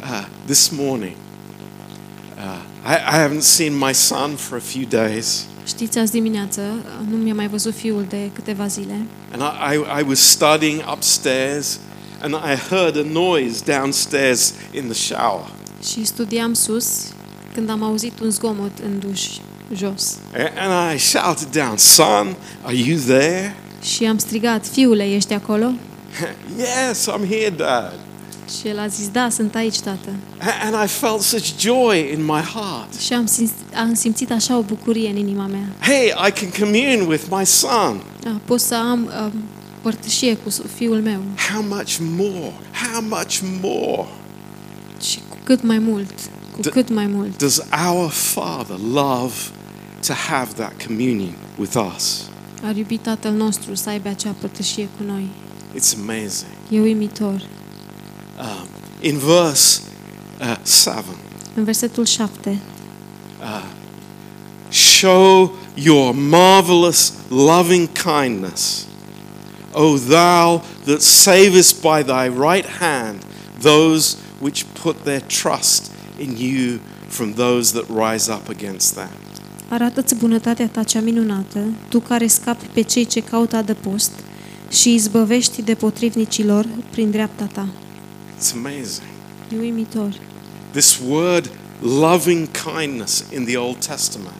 uh, 0.02 0.26
this 0.46 0.68
morning, 0.68 1.16
uh, 2.36 2.90
I, 2.90 2.94
I 2.94 3.28
haven't 3.28 3.42
seen 3.42 3.78
my 3.78 3.94
son 3.94 4.30
for 4.36 4.56
a 4.56 4.60
few 4.60 4.84
days, 4.88 5.46
Știți, 5.70 5.98
azi 5.98 6.12
dimineață 6.12 6.60
nu 7.10 7.16
mi-a 7.16 7.34
mai 7.34 7.48
văzut 7.48 7.74
fiul 7.74 8.04
de 8.08 8.30
câteva 8.32 8.66
zile 8.66 9.06
and 9.32 9.42
I, 9.42 9.74
I, 9.76 10.00
I 10.00 10.04
was 10.08 10.18
studying 10.30 10.82
upstairs, 10.92 11.78
and 12.22 12.34
I 12.34 12.54
heard 12.68 12.96
a 12.96 13.02
noise 13.12 13.62
downstairs 13.78 14.52
in 14.72 14.82
the 14.84 14.94
shower. 14.94 15.46
și 15.90 16.04
studiam 16.04 16.52
sus 16.54 16.86
când 17.54 17.70
am 17.70 17.82
auzit 17.82 18.20
un 18.20 18.30
zgomot 18.30 18.70
în 18.84 18.98
duș 18.98 19.26
jos. 19.74 20.16
A- 20.34 20.62
And 20.68 20.94
I 20.94 20.98
shouted 20.98 21.48
down, 21.50 21.76
Son, 21.76 22.36
are 22.62 22.74
you 22.76 22.98
there? 22.98 23.54
Și 23.82 24.04
am 24.04 24.18
strigat, 24.18 24.66
fiule, 24.66 25.04
ești 25.14 25.32
acolo? 25.32 25.72
yes, 26.88 27.08
I'm 27.08 27.28
here, 27.28 27.50
Dad. 27.56 27.98
Și 28.58 28.68
el 28.68 28.78
a 28.78 28.86
zis, 28.86 29.08
da, 29.08 29.28
sunt 29.28 29.54
aici, 29.54 29.80
tată. 29.80 30.08
A- 30.38 30.66
And 30.66 30.84
I 30.84 30.92
felt 30.92 31.20
such 31.20 31.46
joy 31.58 32.10
in 32.12 32.24
my 32.24 32.40
heart. 32.54 32.94
Și 33.00 33.12
am, 33.12 33.26
simț, 33.26 33.50
am 33.74 33.94
simțit 33.94 34.30
așa 34.32 34.56
o 34.56 34.62
bucurie 34.62 35.08
în 35.08 35.16
inima 35.16 35.46
mea. 35.46 35.66
Hey, 35.80 36.06
I 36.28 36.30
can 36.30 36.50
commune 36.58 37.04
with 37.08 37.24
my 37.30 37.46
son. 37.46 38.00
Da, 38.20 38.40
pot 38.44 38.60
să 38.60 38.74
am 38.74 39.04
uh, 39.04 39.32
părtășie 39.82 40.36
cu 40.36 40.50
fiul 40.74 41.00
meu 41.00 41.20
How 41.52 41.62
much 41.68 41.96
more? 42.16 42.52
How 42.92 43.02
much 43.08 43.38
more 43.62 44.08
și 45.00 45.18
cu 45.28 45.36
cât 45.44 45.62
mai 45.62 45.78
mult, 45.78 46.10
cu 46.56 46.60
D- 46.68 46.70
cât 46.72 46.90
mai 46.90 47.06
mult. 47.06 47.38
does 47.38 47.62
our 47.88 48.10
Father 48.10 48.76
love 48.92 49.34
to 50.06 50.12
have 50.12 50.50
that 50.56 50.72
communion 50.86 51.32
with 51.58 51.76
us? 51.96 52.22
Ar 52.62 52.76
iubi 52.76 52.96
Tatăl 52.96 53.32
nostru 53.32 53.74
să 53.74 53.88
aibă 53.88 54.08
acea 54.08 54.34
părtășie 54.40 54.88
cu 54.98 55.02
noi. 55.06 55.28
It's 55.74 55.98
amazing. 56.00 56.50
E 56.70 56.80
uimitor. 56.80 57.46
Um, 58.40 58.66
in 59.00 59.18
verse 59.18 59.80
uh, 60.40 60.56
7, 60.64 61.04
În 61.54 61.64
versetul 61.64 62.04
7, 62.04 62.58
show 64.70 65.52
your 65.74 66.14
marvelous 66.14 67.12
loving 67.28 67.88
kindness, 67.92 68.86
O 69.72 69.96
thou 69.96 70.62
that 70.84 71.00
savest 71.00 71.80
by 71.80 72.02
thy 72.02 72.26
right 72.26 72.66
hand 72.80 73.24
those 73.60 74.16
which 74.38 74.64
put 74.82 75.04
their 75.04 75.20
trust 75.20 75.90
in 76.18 76.36
you 76.36 76.78
from 77.08 77.32
those 77.32 77.72
that 77.72 77.84
rise 77.88 78.32
up 78.32 78.48
against 78.48 78.94
them. 78.94 79.08
arată-ți 79.68 80.14
bunătatea 80.14 80.68
ta 80.68 80.82
cea 80.82 81.00
minunată, 81.00 81.58
tu 81.88 82.00
care 82.00 82.26
scapi 82.26 82.66
pe 82.66 82.80
cei 82.80 83.04
ce 83.04 83.20
caută 83.20 83.56
adăpost 83.56 84.10
și 84.70 84.94
izbăvești 84.94 85.62
de 85.62 85.74
potrivnicilor 85.74 86.66
prin 86.90 87.10
dreapta 87.10 87.48
ta. 87.52 87.66
It's 88.40 88.52
amazing. 88.54 89.06
E 89.52 89.56
uimitor. 89.56 90.12
This 90.72 90.98
word 91.08 91.50
loving 91.82 92.48
kindness 92.74 93.24
in 93.34 93.44
the 93.44 93.56
Old 93.56 93.86
Testament 93.86 94.34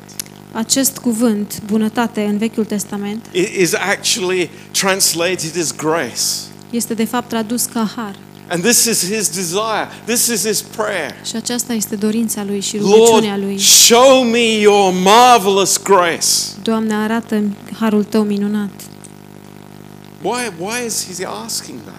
Acest 0.53 0.99
cuvânt, 0.99 1.63
bunătate, 1.67 2.23
în 2.23 2.39
Vechiul 2.39 2.65
Testament, 2.65 3.27
i- 3.33 3.61
is 3.61 3.75
actually 3.75 4.51
translated 4.73 5.57
as 5.61 5.75
grace. 5.77 6.23
este 6.71 6.95
de 6.95 7.05
fapt 7.05 7.29
tradus 7.29 7.65
ca 7.65 7.93
har. 7.97 8.15
And 8.49 8.63
this 8.63 8.85
is 8.85 9.11
his 9.13 9.29
desire. 9.29 9.89
This 10.05 10.27
is 10.27 10.47
his 10.47 10.61
prayer. 10.61 11.15
Și 11.25 11.37
aceasta 11.37 11.73
este 11.73 11.97
dorința 11.97 12.45
lui 12.45 12.61
și 12.61 12.77
rugăciunea 12.77 13.37
lui. 13.37 13.47
Lord, 13.47 13.61
show 13.61 14.23
me 14.25 14.59
your 14.61 14.93
marvelous 14.93 15.83
grace. 15.83 16.27
Doamne, 16.63 16.95
arată 16.95 17.43
harul 17.81 18.05
tău 18.05 18.23
minunat. 18.23 18.71
Why, 20.23 20.51
why 20.59 20.87
is 20.87 21.07
he 21.17 21.27
asking 21.45 21.79
that? 21.85 21.95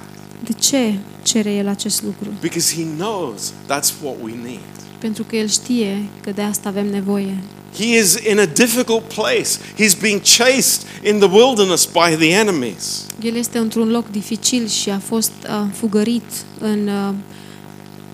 De 0.52 0.58
ce 0.60 0.94
cere 1.24 1.54
el 1.54 1.68
acest 1.68 2.04
lucru? 2.04 2.34
Because 2.42 2.76
he 2.76 2.84
knows 2.98 3.54
that's 3.66 3.94
what 4.04 4.16
we 4.24 4.32
need. 4.44 4.60
Pentru 4.98 5.24
că 5.24 5.36
el 5.36 5.48
știe 5.48 6.04
că 6.24 6.32
de 6.32 6.42
asta 6.42 6.70
avem 6.70 6.88
nevoie. 6.88 7.38
He 7.78 7.98
is 8.00 8.18
in 8.30 8.40
a 8.40 8.46
difficult 8.46 9.02
place. 9.02 9.50
He's 9.80 10.00
being 10.02 10.22
chased 10.38 10.82
in 11.04 11.20
the 11.20 11.30
wilderness 11.30 11.86
by 11.86 12.16
the 12.16 12.30
enemies. 12.30 13.06
El 13.22 13.36
este 13.36 13.58
într-un 13.58 13.90
loc 13.90 14.10
dificil 14.10 14.68
și 14.68 14.90
a 14.90 15.00
fost 15.00 15.32
uh, 15.44 15.66
fugărit 15.74 16.46
în, 16.60 16.88
uh, 16.88 17.14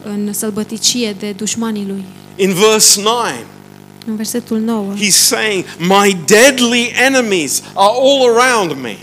în 0.03 0.33
sălbăticie 0.33 1.15
de 1.19 1.31
dușmanii 1.31 1.85
lui. 1.87 2.03
In 2.35 2.53
verse 2.53 3.01
9, 3.01 3.23
În 4.05 4.15
versetul 4.15 4.59
9, 4.59 4.93
he's 4.95 5.09
saying, 5.09 5.65
My 5.79 6.17
deadly 6.25 6.93
enemies 7.05 7.61
are 7.73 7.93
all 8.01 8.37
around 8.37 8.81
me. 8.81 8.97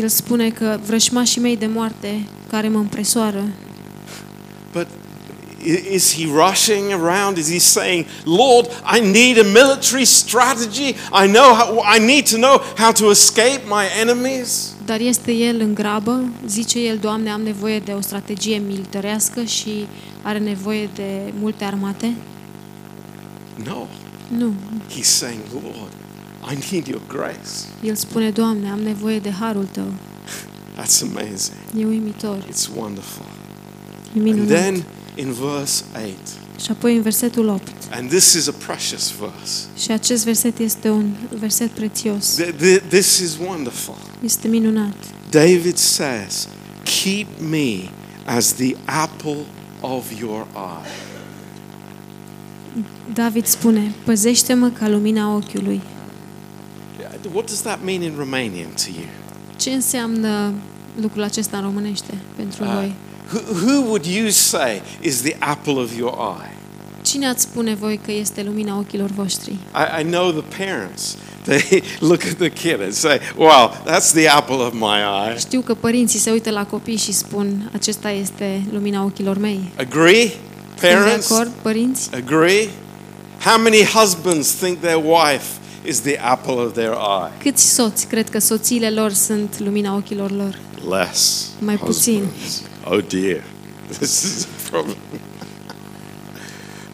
El 0.00 0.08
spune 0.08 0.50
că 0.50 0.78
vrășmașii 0.86 1.40
mei 1.40 1.56
de 1.56 1.66
moarte 1.66 2.26
care 2.50 2.68
mă 2.68 2.78
împresoară, 2.78 3.42
But 4.72 4.86
i- 5.64 5.94
is 5.94 6.14
he 6.14 6.24
rushing 6.26 6.90
around? 6.92 7.36
Is 7.36 7.50
he 7.50 7.58
saying, 7.58 8.04
Lord, 8.24 8.70
I 8.96 9.00
need 9.00 9.38
a 9.38 9.42
military 9.46 10.04
strategy? 10.04 10.88
I 11.24 11.26
know 11.32 11.54
how, 11.54 11.82
I 11.96 12.04
need 12.04 12.28
to 12.30 12.36
know 12.36 12.60
how 12.78 12.92
to 12.92 13.10
escape 13.10 13.60
my 13.68 13.84
enemies? 14.00 14.72
dar 14.84 15.00
este 15.00 15.32
el 15.32 15.60
în 15.60 15.74
grabă, 15.74 16.24
zice 16.46 16.78
el, 16.78 16.98
Doamne, 16.98 17.30
am 17.30 17.42
nevoie 17.42 17.78
de 17.78 17.92
o 17.92 18.00
strategie 18.00 18.62
militarească 18.66 19.42
și 19.42 19.86
are 20.22 20.38
nevoie 20.38 20.88
de 20.94 21.32
multe 21.40 21.64
armate? 21.64 22.14
No. 23.64 23.86
Nu. 24.38 24.52
He's 24.98 25.02
saying, 25.02 25.40
Lord, 25.52 25.92
I 26.52 26.58
need 26.72 26.86
your 26.86 27.00
grace. 27.08 27.50
El 27.82 27.94
spune, 27.94 28.30
Doamne, 28.30 28.68
am 28.70 28.78
nevoie 28.80 29.18
de 29.18 29.30
harul 29.30 29.68
tău. 29.72 29.92
That's 30.76 31.02
amazing. 31.02 31.56
E 31.78 31.84
uimitor, 31.86 32.36
It's 32.50 32.68
wonderful. 32.76 33.24
e 33.26 34.18
And 34.18 34.22
minunat. 34.22 34.46
then 34.48 34.84
in 35.14 35.32
verse 35.32 35.84
8, 35.96 36.08
Și 36.64 36.70
apoi 36.70 36.96
în 36.96 37.02
versetul 37.02 37.48
8. 37.48 37.68
and 37.90 38.08
this 38.08 38.32
is 38.32 38.46
a 38.46 38.52
precious 38.66 39.12
verse. 39.20 39.64
Și 39.78 39.90
acest 39.90 40.24
verset 40.24 40.58
este 40.58 40.88
un 40.90 41.10
verset 41.38 41.70
prețios. 41.70 42.40
Th- 42.42 42.54
th- 42.54 42.82
This 42.88 43.18
is 43.18 43.36
wonderful. 43.46 43.96
Este 44.22 44.48
minunat. 44.48 44.94
David 45.30 45.76
says, 45.76 46.48
Keep 47.02 47.26
me 47.50 47.90
as 48.24 48.52
the 48.52 48.74
apple 48.84 49.36
of 49.80 50.04
your 50.20 50.46
eye. 50.54 50.90
David 53.12 53.46
spune, 53.46 53.94
păzește-mă 54.04 54.68
ca 54.68 54.88
lumina 54.88 55.34
ochiului. 55.34 55.80
What 57.32 57.46
does 57.46 57.60
that 57.62 57.78
mean 57.84 58.02
in 58.02 58.12
Romanian 58.18 58.68
to 58.74 58.90
you? 58.96 59.04
Ce 59.56 59.70
înseamnă 59.70 60.52
lucrul 61.00 61.22
acesta 61.22 61.56
în 61.56 61.62
românește 61.62 62.14
pentru 62.36 62.64
Uh, 62.64 62.70
voi? 62.72 62.94
who, 63.32 63.66
who 63.66 63.80
would 63.86 64.04
you 64.04 64.28
say 64.28 64.82
is 65.00 65.20
the 65.20 65.36
apple 65.38 65.72
of 65.72 65.96
your 65.96 66.12
eye? 66.40 66.52
Cine 67.02 67.26
ați 67.28 67.42
spune 67.42 67.74
voi 67.74 68.00
că 68.04 68.12
este 68.12 68.42
lumina 68.42 68.78
ochilor 68.78 69.10
voștri? 69.10 69.50
I, 69.52 70.00
I 70.00 70.04
know 70.04 70.30
the 70.30 70.64
parents. 70.64 71.16
They 71.42 71.82
look 72.10 72.22
at 72.24 72.34
the 72.34 72.50
kid 72.50 72.80
and 72.82 72.92
say, 72.92 73.18
Wow, 73.36 73.70
that's 73.86 74.12
the 74.12 74.28
apple 74.28 74.54
of 74.56 74.72
my 74.72 74.98
eye. 75.26 75.38
Știu 75.38 75.60
că 75.60 75.74
părinții 75.74 76.18
se 76.18 76.30
uită 76.30 76.50
la 76.50 76.66
copii 76.66 76.96
și 76.96 77.12
spun, 77.12 77.70
acesta 77.72 78.10
este 78.10 78.62
lumina 78.72 79.04
ochilor 79.04 79.38
mei. 79.38 79.72
Agree? 79.78 80.26
Sunt 80.28 80.80
de 80.80 80.86
Parents? 80.86 81.30
acord, 81.30 81.50
părinți? 81.62 82.10
Agree? 82.14 82.68
How 83.44 83.58
many 83.62 83.82
husbands 83.82 84.48
think 84.52 84.78
their 84.80 84.96
wife 85.04 85.46
is 85.84 86.00
the 86.00 86.18
apple 86.18 86.52
of 86.54 86.72
their 86.72 86.92
eye? 86.92 87.32
Câți 87.42 87.74
soți 87.74 88.06
cred 88.06 88.30
că 88.30 88.38
soțiile 88.38 88.90
lor 88.90 89.12
sunt 89.12 89.58
lumina 89.58 89.94
ochilor 89.96 90.30
lor? 90.30 90.58
Less. 90.90 91.48
Mai 91.60 91.76
puțin. 91.76 92.18
husbands. 92.24 92.62
Oh 92.84 93.04
dear. 93.08 93.42
This 93.98 94.22
is 94.22 94.44
a 94.44 94.68
problem. 94.70 94.96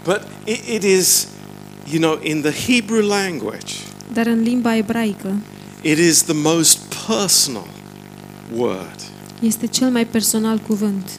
but 0.05 0.23
it, 0.45 0.67
it 0.69 0.83
is, 0.83 1.27
you 1.91 1.99
know, 2.01 2.19
in 2.23 2.41
the 2.43 2.53
Hebrew 2.73 3.03
language, 3.07 3.75
Dar 4.13 4.27
în 4.27 4.43
limba 4.43 4.77
ebraică 4.77 5.35
it 5.83 5.99
is 5.99 6.23
the 6.23 6.35
most 6.35 6.79
personal 7.07 7.69
word. 8.55 8.97
este 9.41 9.67
cel 9.67 9.91
mai 9.91 10.07
personal 10.07 10.59
cuvânt. 10.59 11.11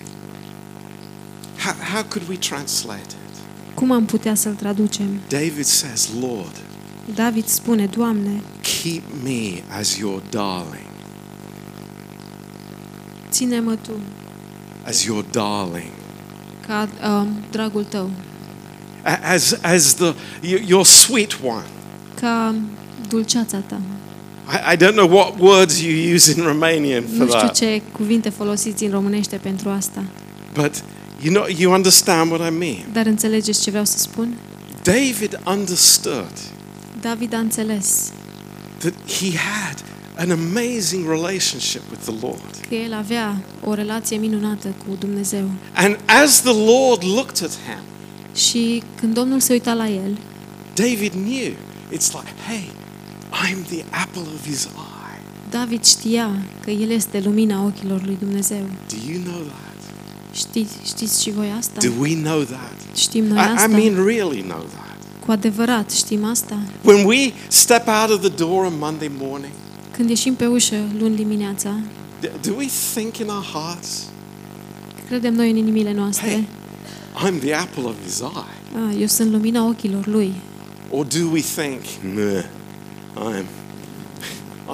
How, 1.57 1.73
how 1.93 2.03
could 2.03 2.29
we 2.29 2.36
translate 2.38 3.01
it? 3.01 3.36
Cum 3.73 3.91
am 3.91 4.05
putea 4.05 4.36
să-l 4.36 4.53
traducem? 4.53 5.19
David 5.27 5.65
says, 5.65 6.10
Lord, 6.21 6.55
David 7.15 7.45
spune, 7.47 7.86
Doamne, 7.86 8.41
keep 8.62 9.04
me 9.24 9.63
as 9.80 9.97
your 9.97 10.21
darling, 10.30 10.86
ține-mă 13.30 13.76
Tu 13.76 13.91
as 14.84 15.04
your 15.04 15.26
darling. 15.32 15.89
ca 16.67 16.89
um, 17.08 17.28
dragul 17.52 17.84
Tău, 17.84 18.10
A- 19.04 19.19
As, 19.24 19.58
as 19.62 19.93
the, 19.93 20.13
y- 20.43 20.63
your 20.67 20.86
sweet 20.86 21.38
one. 21.43 21.63
ca 22.21 22.56
dulceața 23.10 23.58
Ta. 23.58 23.82
I, 24.52 24.74
I 24.74 24.78
don't 24.78 24.93
know 24.95 25.10
what 25.17 25.39
words 25.39 25.82
you 25.82 26.13
use 26.15 26.32
in 26.38 26.43
Romanian 26.43 27.02
for 27.04 27.17
Nu 27.17 27.26
știu 27.26 27.38
that. 27.39 27.56
ce 27.56 27.82
cuvinte 27.91 28.30
folosiți 28.30 28.84
în 28.84 28.91
românește 28.91 29.36
pentru 29.36 29.69
asta. 29.69 30.04
But 30.54 30.84
You 31.24 31.34
know, 31.34 31.45
you 31.58 31.74
understand 31.74 32.32
what 32.32 32.52
I 32.54 32.58
mean? 32.58 32.76
Dar 32.93 33.06
înțelegeți 33.06 33.62
ce 33.62 33.69
vreau 33.69 33.86
să 33.86 33.97
spun? 33.97 34.34
David 34.84 35.39
understood 35.45 36.32
David 37.02 37.34
a 37.34 37.38
înțeles 37.38 38.12
that 38.80 38.94
he 39.20 39.38
had 39.38 39.84
an 40.18 40.32
amazing 40.32 41.08
relationship 41.08 41.82
with 41.90 42.02
the 42.04 42.16
Lord. 42.22 42.56
că 42.70 42.76
el 42.76 42.94
avea 42.94 43.42
o 43.64 43.74
relație 43.74 44.18
minunată 44.18 44.68
cu 44.68 44.96
Dumnezeu. 45.00 45.50
And 45.74 46.00
as 46.06 46.42
the 46.42 46.54
Lord 46.54 47.04
looked 47.04 47.44
at 47.44 47.52
him, 47.52 47.84
Și 48.36 48.84
când 48.96 49.14
Domnul 49.14 49.40
se 49.40 49.54
uita 49.54 49.74
la 49.74 49.88
el, 49.88 50.18
David 50.74 51.12
knew 51.12 51.52
it's 51.92 52.12
like, 52.12 52.34
hey, 52.48 52.70
I'm 53.32 53.66
the 53.68 53.84
apple 53.90 54.22
of 54.36 54.48
his 54.48 54.64
eye. 54.64 55.22
David 55.50 55.84
știa 55.86 56.30
că 56.64 56.72
el 56.72 56.90
este 56.90 57.22
lumina 57.24 57.64
ochilor 57.64 58.06
lui 58.06 58.18
Dumnezeu. 58.20 58.66
Do 58.90 59.12
you 59.12 59.22
know 59.24 59.42
that? 59.42 59.80
Știți, 60.34 60.74
știți 60.86 61.22
și 61.22 61.32
voi 61.32 61.54
asta? 61.58 61.80
Do 61.80 61.92
we 62.00 62.16
know 62.16 62.42
that? 62.42 62.76
Știm 62.96 63.26
noi 63.26 63.38
I, 63.38 63.42
asta? 63.56 63.70
I 63.70 63.90
mean, 63.90 64.06
really 64.06 64.42
know 64.42 64.66
that. 64.74 64.90
Cu 65.32 65.38
adevărat 65.38 65.91
știm 65.91 66.24
asta? 66.24 66.58
When 66.84 67.06
we 67.06 67.32
step 67.48 67.88
out 67.88 68.10
of 68.10 68.20
the 68.20 68.46
door 68.46 68.65
on 68.65 68.74
Monday 68.80 69.12
morning, 69.20 69.52
Când 69.91 70.10
ieșim 70.10 70.34
pe 70.36 70.46
ușă 70.46 70.76
luni 71.00 71.15
dimineața, 71.15 71.80
d- 72.26 72.41
do 72.46 72.52
we 72.58 72.65
think 72.94 73.17
in 73.17 73.28
our 73.28 73.44
hearts, 73.54 74.04
credem 75.08 75.34
noi 75.34 75.50
în 75.50 75.56
inimile 75.56 75.94
noastre, 75.94 76.30
hey, 76.30 76.48
I'm 77.26 77.39
the 77.39 77.54
apple 77.54 77.84
of 77.84 77.94
his 78.06 78.20
eye? 78.20 78.80
a, 78.88 78.94
eu 79.00 79.08
sunt 79.08 79.32
lumina 79.32 79.67
ochilor 79.67 80.08
lui. 80.08 80.34
Or 80.89 81.06
do 81.06 81.30
we 81.32 81.41
think, 81.41 81.80
nah, 82.15 82.44
I'm, 83.15 83.46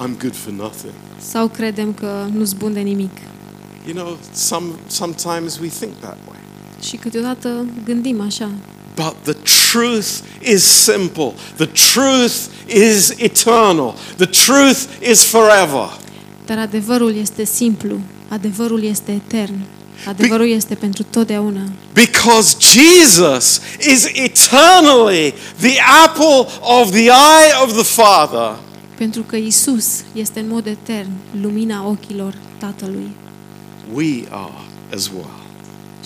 I'm 0.04 0.20
good 0.20 0.34
for 0.34 0.52
nothing? 0.52 0.92
Sau 1.20 1.48
credem 1.48 1.92
că 1.92 2.26
nu-s 2.32 2.52
bun 2.52 2.72
de 2.72 2.80
nimic. 2.80 3.12
You 3.86 3.94
know, 3.94 4.16
some, 4.32 4.66
sometimes 4.86 5.58
we 5.58 5.68
think 5.68 5.92
that 6.00 6.18
way. 6.28 6.38
Și 6.82 6.96
câteodată 6.96 7.66
gândim 7.84 8.20
așa. 8.20 8.50
But 8.94 9.14
the 9.22 9.34
truth 9.72 10.22
is 10.40 10.62
simple. 10.62 11.34
The 11.56 11.66
truth 11.66 12.48
is 12.68 13.14
eternal. 13.18 13.94
The 14.16 14.26
truth 14.26 15.02
is 15.02 15.24
forever. 15.24 15.98
Dar 16.46 16.58
adevărul 16.58 17.14
este 17.16 17.44
simplu, 17.44 18.00
adevărul 18.28 18.82
este 18.82 19.12
etern, 19.12 19.54
adevărul 20.06 20.48
este 20.48 20.74
pentru 20.74 21.02
totdeauna. 21.02 21.60
Because 21.92 22.56
Jesus 22.58 23.60
is 23.78 24.04
eternally 24.12 25.34
the 25.60 25.78
apple 26.04 26.52
of 26.60 26.90
the 26.90 27.04
eye 27.04 27.52
of 27.62 27.72
the 27.72 28.02
Father. 28.02 28.56
Pentru 28.94 29.22
că 29.22 29.36
Isus 29.36 29.86
este 30.12 30.40
în 30.40 30.48
mod 30.48 30.66
etern 30.66 31.10
lumina 31.40 31.86
ochilor 31.86 32.34
Tatălui. 32.58 33.10
We 33.92 34.24
are 34.30 34.52
as 34.94 35.06
well. 35.06 35.30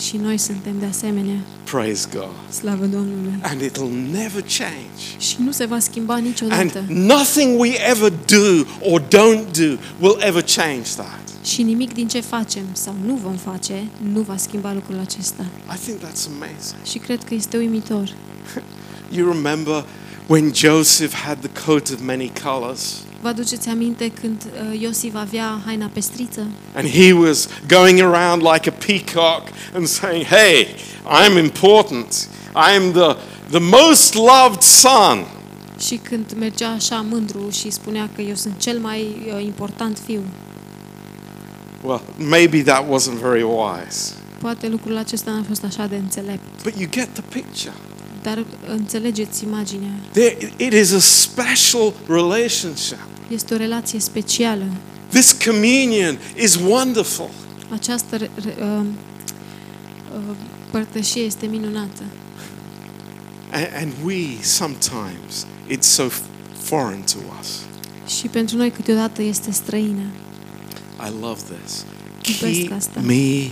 Și 0.07 0.17
noi 0.17 0.39
suntem 0.39 0.75
de 0.79 0.87
asemenea. 0.87 1.39
Praise 1.73 2.09
God. 2.13 2.29
Slavă 2.51 2.85
Domnului. 2.85 3.33
And 3.43 3.61
it'll 3.61 4.13
never 4.13 4.43
change. 4.59 5.03
Și 5.19 5.37
nu 5.39 5.51
se 5.53 5.65
va 5.65 5.79
schimba 5.79 6.15
And 6.15 6.25
niciodată. 6.27 6.85
nothing 6.89 7.61
we 7.61 7.71
ever 7.91 8.13
do 8.27 8.65
or 8.81 9.01
don't 9.01 9.59
do 9.59 9.79
will 10.01 10.17
ever 10.21 10.43
change 10.57 10.89
that. 10.97 11.21
Și 11.45 11.63
nimic 11.63 11.95
din 11.95 12.09
ce 12.09 12.21
facem 12.21 12.63
sau 12.73 12.95
nu 13.07 13.15
vom 13.15 13.37
face 13.37 13.87
nu 14.13 14.21
va 14.21 14.37
schimba 14.37 14.73
lucrul 14.73 14.99
acesta. 14.99 15.45
I 15.75 15.79
think 15.85 15.99
that's 15.99 16.27
amazing. 16.35 16.83
Și 16.91 16.99
cred 16.99 17.25
că 17.25 17.35
este 17.35 17.57
uimitor. 17.57 18.15
You 19.17 19.33
remember 19.33 19.85
when 20.27 20.55
Joseph 20.55 21.15
had 21.15 21.39
the 21.39 21.63
coat 21.65 21.91
of 21.91 22.01
many 22.05 22.33
colors 22.43 22.95
Vă 23.23 23.29
aduceți 23.29 23.69
aminte 23.69 24.09
când 24.21 24.43
uh, 24.73 24.81
Iosif 24.81 25.15
avea 25.15 25.61
haina 25.65 25.91
pestriță 25.93 26.47
and 26.75 26.89
he 26.89 27.13
was 27.13 27.49
going 27.69 28.01
around 28.01 28.43
like 28.53 28.69
a 28.69 28.73
peacock 28.87 29.49
and 29.75 29.87
saying, 29.87 30.25
Hey, 30.25 30.67
I'm 31.07 31.39
important. 31.39 32.29
I'm 32.55 32.93
the, 32.93 33.17
the 33.51 33.59
most 33.61 34.15
loved 34.15 34.61
son. 34.61 35.25
și 35.79 35.97
când 35.97 36.35
mergea 36.39 36.69
așa 36.69 37.05
mândru 37.11 37.51
și 37.51 37.71
spunea 37.71 38.09
că 38.15 38.21
eu 38.23 38.35
sunt 38.35 38.59
cel 38.59 38.79
mai 38.79 39.07
uh, 39.37 39.43
important 39.45 39.99
fiu. 40.07 40.23
Well, 41.83 42.01
maybe 42.29 42.63
that 42.63 42.85
wasn't 42.85 43.21
very 43.21 43.43
wise. 43.43 44.13
Poate 44.41 44.69
lucrul 44.69 44.97
acesta 44.97 45.31
n-a 45.31 45.45
fost 45.49 45.65
așa 45.65 45.87
de 45.87 45.97
înțelept, 45.97 46.63
But 46.63 46.75
you 46.79 46.89
get 46.91 47.09
the 47.13 47.23
picture. 47.23 47.73
Dar 48.23 48.45
înțelegeți 48.69 49.45
imaginea. 49.45 49.91
There, 50.13 50.53
it 50.57 50.73
is 50.73 50.93
a 50.93 50.99
special 51.01 51.93
relationship. 52.07 52.99
Este 53.31 53.55
o 53.55 53.57
relație 53.57 53.99
specială. 54.01 54.65
This 55.09 55.33
communion 55.45 56.19
is 56.43 56.55
wonderful. 56.55 57.31
Această 57.71 58.17
re- 58.17 58.31
re- 58.45 58.57
uh, 58.61 58.81
uh, 60.17 60.37
părtășie 60.71 61.23
este 61.23 61.47
minunată. 61.47 62.03
And, 63.53 63.69
and 63.77 63.93
we 64.05 64.27
sometimes, 64.43 65.47
it's 65.71 65.81
so 65.89 66.03
f- 66.09 66.23
foreign 66.63 67.03
to 67.05 67.19
us. 67.41 67.49
Și 68.19 68.27
pentru 68.27 68.57
noi 68.57 68.71
câteodată 68.71 69.23
este 69.23 69.51
străină. 69.51 70.03
I 71.07 71.13
love 71.21 71.41
this. 71.61 71.85
Iubesc 72.41 72.59
Keep 72.59 72.73
asta. 72.77 73.01
me 73.01 73.51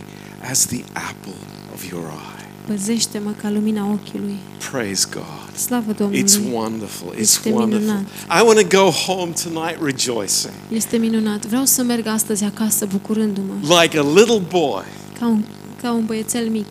as 0.51 0.67
the 0.67 0.83
apple 0.93 1.35
of 1.75 1.91
your 1.91 2.03
eye. 2.05 2.30
Păzește-mă 2.67 3.31
ca 3.43 3.51
lumina 3.51 3.85
ochiului. 3.85 4.37
Praise 4.71 5.07
God. 5.13 5.57
Slavă 5.57 5.93
It's 5.93 5.97
Domnului! 5.97 6.51
wonderful. 6.53 7.13
It's 7.15 7.19
Este 7.21 7.51
wonderful. 7.51 7.87
minunat. 7.87 8.07
I 8.41 8.43
want 8.47 8.69
to 8.69 8.77
go 8.83 8.91
home 8.91 9.33
tonight 9.43 9.79
rejoicing. 9.83 10.53
Este 10.69 10.97
minunat. 10.97 11.47
Vreau 11.47 11.65
să 11.65 11.83
merg 11.83 12.07
astăzi 12.07 12.45
acasă 12.45 12.87
bucurându-mă, 12.93 13.81
Like 13.83 13.99
a 13.99 14.03
little 14.15 14.43
boy. 14.49 14.83
ca 15.19 15.27
un, 15.27 15.45
ca 15.83 15.93
un 15.93 16.05
băiețel 16.05 16.49
mic. 16.49 16.67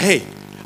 Hey, 0.00 0.22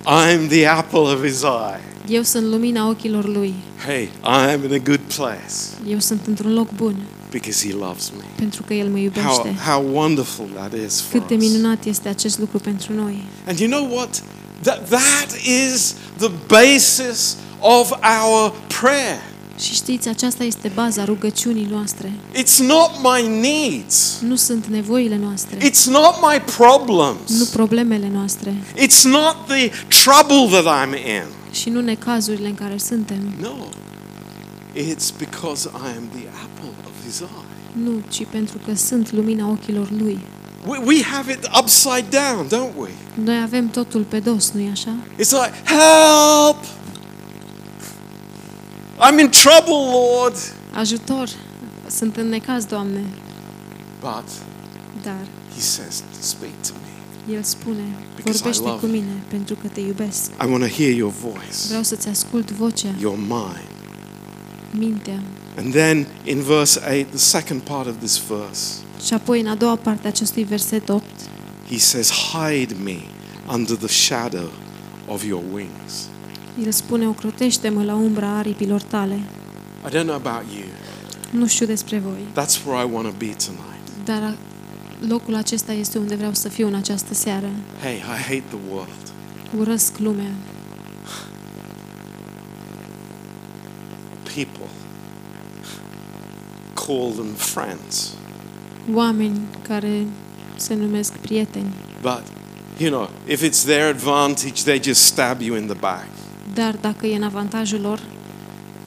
I'm 0.06 0.48
the 0.48 0.66
apple 0.66 0.98
of 0.98 1.24
his 1.26 1.40
eye. 1.42 1.80
Eu 2.16 2.22
sunt 2.22 2.46
lumina 2.46 2.88
ochilor 2.88 3.28
lui. 3.28 3.54
Hey, 3.86 4.08
I'm 4.08 4.64
in 4.64 4.72
a 4.72 4.78
good 4.84 5.00
place 5.16 5.54
Eu 5.88 5.98
sunt 5.98 6.20
într-un 6.26 6.52
loc 6.52 6.68
bun, 6.74 6.94
because 7.30 7.66
he 7.68 7.74
loves 7.74 8.10
me. 8.16 8.24
pentru 8.36 8.62
că 8.62 8.74
El 8.74 8.86
mă 8.88 8.94
How, 8.96 9.02
iubește. 9.02 9.54
how 9.70 9.84
wonderful 9.92 10.44
that 10.54 10.72
is 10.86 11.00
for 11.00 11.18
Cât 11.20 11.28
de 11.28 11.34
us. 11.34 11.40
minunat 11.52 11.84
este 11.84 12.08
acest 12.08 12.38
lucru 12.38 12.58
pentru 12.58 12.92
noi. 12.92 13.22
And 13.48 13.58
you 13.58 13.70
know 13.70 13.94
what? 13.96 14.22
That, 14.66 14.88
that 14.88 15.30
is 15.44 15.94
the 16.18 16.30
basis 16.46 17.36
of 17.60 17.90
our 17.92 18.52
prayer. 18.80 19.22
Și 19.58 19.74
știți, 19.74 20.08
aceasta 20.08 20.44
este 20.44 20.70
baza 20.74 21.04
rugăciunii 21.04 21.66
noastre. 21.70 22.12
It's 22.34 22.56
not 22.58 22.90
my 23.02 23.40
needs. 23.40 24.18
Nu 24.20 24.34
sunt 24.36 24.66
nevoile 24.66 25.16
noastre, 25.16 25.56
It's 25.58 25.84
not 25.84 26.14
my 26.30 26.42
nu 26.46 26.52
problems. 26.56 27.48
problemele 27.52 28.08
noastre 28.12 28.54
It's 28.76 29.02
not 29.02 29.36
the 29.46 29.70
trouble 30.04 30.60
that 30.60 30.86
I'm 30.86 30.94
in. 30.94 31.22
și 31.52 31.68
nu 31.68 31.80
necazurile 31.80 32.48
în 32.48 32.54
care 32.54 32.76
suntem. 32.78 33.34
No. 33.40 33.54
It's 34.74 35.10
because 35.18 35.68
I 35.74 35.88
am 35.96 36.08
the 36.12 36.26
apple 36.44 36.70
of 36.86 36.92
his 37.06 37.18
eye. 37.18 37.82
Nu, 37.84 37.90
ci 38.08 38.26
pentru 38.30 38.58
că 38.66 38.74
sunt 38.74 39.12
lumina 39.12 39.48
ochilor 39.48 39.90
lui. 39.90 40.18
We, 40.66 40.78
we 40.78 41.02
have 41.02 41.32
it 41.32 41.46
upside 41.58 42.10
down, 42.10 42.48
don't 42.48 42.76
we? 42.76 42.88
Noi 43.14 43.40
avem 43.42 43.68
totul 43.68 44.02
pe 44.02 44.18
dos, 44.20 44.50
nu-i 44.50 44.68
așa? 44.70 44.96
It's 45.12 45.30
like, 45.30 45.52
help! 45.64 46.64
I'm 48.98 49.18
in 49.20 49.30
trouble, 49.30 49.90
Lord. 49.92 50.36
Ajutor! 50.72 51.28
Sunt 51.90 52.16
în 52.16 52.28
necaz, 52.28 52.64
Doamne. 52.64 53.04
But 54.00 54.24
Dar 55.02 55.26
he 55.54 55.60
says, 55.60 56.02
speak 56.20 56.52
to 56.66 56.72
me. 56.82 57.34
El 57.36 57.42
spune, 57.42 57.96
Because 58.16 58.38
I 58.38 58.40
vorbește 58.40 58.62
love 58.62 58.80
cu 58.80 58.86
mine 58.86 59.22
pentru 59.28 59.54
că 59.54 59.68
te 59.72 59.80
iubesc. 59.80 60.30
I 60.30 60.46
want 60.50 60.62
to 60.62 60.68
hear 60.68 60.92
your 60.92 61.12
voice, 61.20 61.56
Vreau 61.68 61.82
să-ți 61.82 62.08
ascult 62.08 62.50
vocea, 62.50 62.88
your 63.00 63.16
mind. 63.16 63.75
Mintea. 64.70 65.20
And 65.58 65.72
then 65.72 66.06
in 66.24 66.40
verse 66.42 66.80
8, 67.00 67.06
the 67.08 67.18
second 67.18 67.60
part 67.60 67.86
of 67.86 67.94
this 67.98 68.20
verse, 68.28 68.72
Și 69.06 69.14
apoi, 69.14 69.40
în 69.40 69.46
a 69.46 69.54
doua 69.54 69.76
parte 69.76 70.06
a 70.06 70.08
acestui 70.10 70.44
verset 70.44 70.88
8, 70.88 71.02
he 71.70 71.78
says, 71.78 72.10
Hide 72.10 72.74
me 72.84 72.96
under 73.52 73.76
the 73.76 73.88
shadow 73.88 74.50
of 75.06 75.24
your 75.24 75.42
wings. 75.52 75.92
el 76.64 76.72
spune, 76.72 77.06
ocrotește-mă 77.08 77.82
la 77.82 77.94
umbra 77.94 78.28
aripilor 78.38 78.82
tale. 78.82 79.14
I 79.86 79.88
don't 79.88 80.02
know 80.04 80.14
about 80.14 80.42
you. 80.54 80.64
Nu 81.30 81.46
știu 81.46 81.66
despre 81.66 81.98
voi, 81.98 82.20
That's 82.44 82.66
where 82.66 82.86
I 82.88 82.92
want 82.92 83.06
to 83.08 83.14
be 83.18 83.34
tonight. 83.46 84.04
dar 84.04 84.22
a- 84.22 84.36
locul 85.08 85.34
acesta 85.34 85.72
este 85.72 85.98
unde 85.98 86.14
vreau 86.14 86.34
să 86.34 86.48
fiu 86.48 86.66
în 86.66 86.74
această 86.74 87.14
seară. 87.14 87.48
Hey, 87.82 87.94
I 87.96 88.20
hate 88.22 88.42
the 88.48 88.58
world. 88.70 88.88
Urăsc 89.58 89.98
lumea, 89.98 90.30
People 94.44 94.68
call 96.74 97.10
them 97.12 97.34
friends. 97.36 98.12
oameni 98.94 99.40
care 99.68 100.06
se 100.56 100.74
numesc 100.74 101.12
prieteni, 101.12 101.72
But, 102.02 102.22
you 102.78 102.90
know, 102.90 103.10
if 103.28 103.42
it's 103.48 103.64
their 103.64 103.88
advantage, 103.88 104.62
they 104.62 104.80
just 104.82 105.02
stab 105.04 105.40
you 105.40 105.56
in 105.56 105.64
the 105.66 105.76
back. 105.80 106.06
dar 106.54 106.76
dacă 106.80 107.06
e 107.06 107.16
în 107.16 107.22
avantajul 107.22 107.80
lor, 107.80 108.00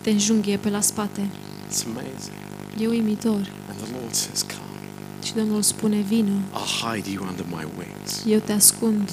te 0.01 0.09
înjunghie 0.09 0.57
pe 0.57 0.69
la 0.69 0.81
spate. 0.81 1.21
It's 1.21 1.83
amazing. 1.85 2.35
E 2.79 2.87
uimitor. 2.87 3.51
And 3.69 3.77
the 3.83 3.91
Lord 3.99 4.13
says, 4.13 4.41
Come, 4.41 4.79
Și 5.25 5.33
Domnul 5.35 5.61
spune, 5.61 5.99
vină, 6.07 6.31
I'll 6.53 6.83
hide 6.95 7.09
you 7.11 7.25
under 7.29 7.45
my 7.49 7.67
wings. 7.77 8.23
eu 8.25 8.39
te 8.39 8.51
ascund 8.51 9.11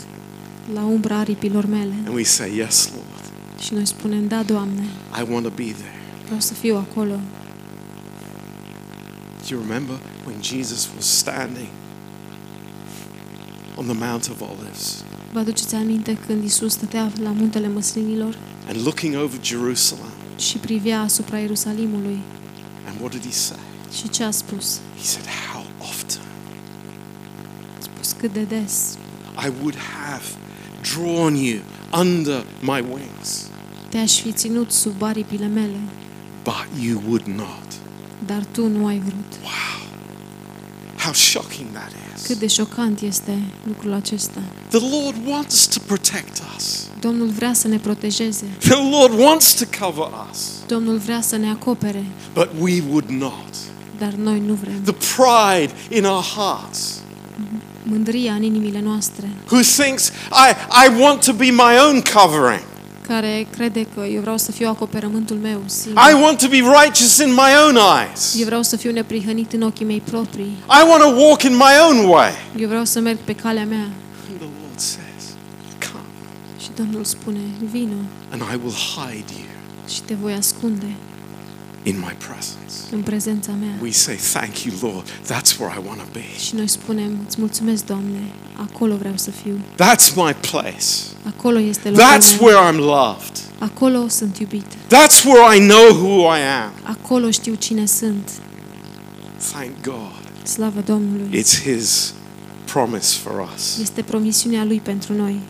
la 0.74 0.84
umbra 0.84 1.18
aripilor 1.18 1.66
mele. 1.66 1.94
And 2.06 2.14
we 2.14 2.22
say, 2.22 2.56
Yes, 2.56 2.90
Lord, 2.94 3.32
Și 3.60 3.74
noi 3.74 3.86
spunem, 3.86 4.26
da, 4.28 4.42
Doamne, 4.42 4.82
I 5.20 5.32
want 5.32 5.44
to 5.44 5.50
be 5.56 5.64
there. 5.64 5.94
Vreau 6.26 6.40
să 6.40 6.54
fiu 6.54 6.76
acolo. 6.76 7.14
Do 9.40 9.54
you 9.54 9.60
remember 9.60 9.96
when 10.26 10.42
Jesus 10.42 10.88
was 10.96 11.06
standing 11.18 11.68
on 13.76 13.84
the 13.84 13.94
Mount 13.94 14.28
of 14.28 14.40
Olives 14.40 15.04
Vă 15.32 15.38
aduceți 15.38 15.74
aminte 15.74 16.18
când 16.26 16.44
Isus 16.44 16.72
stătea 16.72 17.12
la 17.22 17.30
muntele 17.30 17.68
măslinilor 17.68 18.38
and 18.68 18.82
looking 18.82 19.14
over 19.14 19.38
Jerusalem? 19.42 20.10
și 20.38 20.56
privea 20.58 21.00
asupra 21.00 21.38
Ierusalimului? 21.38 22.18
And 22.88 23.00
what 23.00 23.10
did 23.12 23.24
he 23.24 23.30
say? 23.32 23.58
Și 23.96 24.08
ce 24.08 24.24
a 24.24 24.30
spus? 24.30 24.80
He 24.96 25.02
said, 25.04 25.26
How 25.52 25.64
often 25.78 26.20
A 27.78 27.80
spus 27.80 28.12
cât 28.12 28.32
de 28.32 28.42
des 28.42 28.96
I 29.46 29.48
would 29.60 29.76
have 29.76 30.24
drawn 30.94 31.34
you 31.34 31.60
under 32.00 32.44
my 32.62 32.84
wings, 32.92 33.46
te-aș 33.88 34.20
fi 34.20 34.32
ținut 34.32 34.70
sub 34.70 35.02
aripile 35.02 35.46
mele, 35.46 35.78
but 36.46 36.66
you 36.84 37.00
would 37.06 37.26
not. 37.26 37.66
dar 38.26 38.42
tu 38.52 38.66
nu 38.66 38.86
ai 38.86 38.98
vrut. 38.98 39.32
Wow. 39.42 39.88
How 40.98 41.12
shocking 41.12 41.66
that 41.72 41.92
Cât 42.22 42.30
is. 42.34 42.38
de 42.38 42.46
șocant 42.46 43.00
este 43.00 43.38
lucrul 43.66 43.92
acesta. 43.92 44.40
The 44.68 44.78
Lord 44.90 45.16
wants 45.26 45.66
to 45.66 45.80
protect 45.86 46.42
us. 46.56 46.86
Domnul 47.00 47.26
vrea 47.28 47.52
să 47.52 47.68
ne 47.68 47.78
protejeze. 47.78 48.44
The 48.58 48.90
Lord 48.90 49.18
wants 49.18 49.54
to 49.54 49.64
cover 49.86 50.08
us, 50.30 50.38
Domnul 50.66 50.96
vrea 50.98 51.20
să 51.20 51.36
ne 51.36 51.50
acopere, 51.50 52.04
but 52.34 52.48
we 52.60 52.82
would 52.88 53.08
not. 53.08 53.48
dar 53.98 54.12
noi 54.12 54.40
nu 54.46 54.54
vrem. 54.54 54.82
The 54.84 54.94
pride 55.16 55.72
in 55.88 56.04
our 56.04 56.24
hearts. 56.36 56.94
Mândria 57.82 58.32
în 58.32 58.42
inimile 58.42 58.80
noastre, 58.80 59.28
who 59.50 59.60
thinks, 59.82 60.08
I, 60.30 60.50
I 60.86 61.00
want 61.02 61.24
to 61.24 61.32
be 61.32 61.44
my 61.50 61.78
own 61.86 62.02
covering. 62.02 62.64
Care 63.08 63.46
crede 63.56 63.86
că 63.94 64.00
eu 64.04 64.20
vreau 64.20 64.36
să 64.36 64.52
fiu 64.52 64.68
acoperământul 64.68 65.36
meu 65.36 65.62
singur. 65.66 66.02
I 66.10 66.22
want 66.22 66.38
to 66.38 66.48
be 66.48 66.56
righteous 66.56 67.18
in 67.18 67.30
my 67.32 67.50
own 67.66 67.76
eyes. 67.76 68.34
Eu 68.38 68.44
vreau 68.44 68.62
să 68.62 68.76
fiu 68.76 68.92
neprihănit 68.92 69.52
în 69.52 69.62
ochii 69.62 69.84
mei 69.86 70.00
proprii. 70.00 70.56
I 70.80 70.88
want 70.88 71.02
to 71.02 71.08
walk 71.22 71.42
in 71.42 71.54
my 71.56 71.74
own 71.88 72.08
way. 72.08 72.30
Eu 72.56 72.68
vreau 72.68 72.84
să 72.84 73.00
merg 73.00 73.18
pe 73.18 73.32
calea 73.34 73.64
mea. 73.64 73.88
And 74.30 74.38
the 74.38 74.48
Lord 74.60 74.78
says, 74.78 75.24
Come, 75.92 76.04
Și 76.60 76.68
Domnul 76.76 77.04
spune, 77.04 77.40
vină 77.70 77.94
and 78.30 78.42
I 78.52 78.56
will 78.62 78.74
hide 78.94 79.32
you 79.38 79.46
și 79.88 80.02
te 80.02 80.14
voi 80.22 80.32
ascunde 80.32 80.86
in 81.86 81.96
my 81.98 82.14
presence. 82.18 82.74
în 82.90 83.02
prezența 83.02 83.52
mea. 83.52 83.74
We 83.82 83.90
say, 83.90 84.16
Thank 84.32 84.58
you, 84.64 84.74
Lord. 84.82 85.06
That's 85.32 85.58
where 85.58 85.72
I 85.78 85.80
want 85.86 85.98
to 86.00 86.06
be. 86.12 86.24
Și 86.46 86.54
noi 86.54 86.68
spunem, 86.68 87.18
îți 87.26 87.36
mulțumesc, 87.38 87.84
Doamne, 87.84 88.20
acolo 88.56 88.96
vreau 88.96 89.16
să 89.16 89.30
fiu. 89.30 89.58
That's 89.74 90.14
my 90.14 90.34
place. 90.50 90.86
Acolo 91.26 91.58
este 91.58 91.88
locul 91.90 92.04
That's 92.04 92.38
meu. 92.40 92.48
where 92.48 92.72
I'm 92.72 92.78
loved. 92.78 93.32
Acolo 93.58 94.08
sunt 94.08 94.38
iubit. 94.38 94.66
That's 94.74 95.24
where 95.24 95.56
I 95.56 95.60
know 95.68 95.86
who 95.94 96.20
I 96.36 96.40
am. 96.64 96.72
Acolo 96.82 97.30
știu 97.30 97.54
cine 97.54 97.86
sunt. 97.86 98.30
Thank 99.52 99.70
God. 99.82 100.22
Slavă 100.42 100.80
Domnului. 100.86 101.40
It's 101.42 101.62
His 101.62 102.12
promise 102.64 103.16
for 103.22 103.48
us. 103.54 103.78
Este 103.80 104.02
promisiunea 104.02 104.64
Lui 104.64 104.80
pentru 104.80 105.12
noi. 105.12 105.40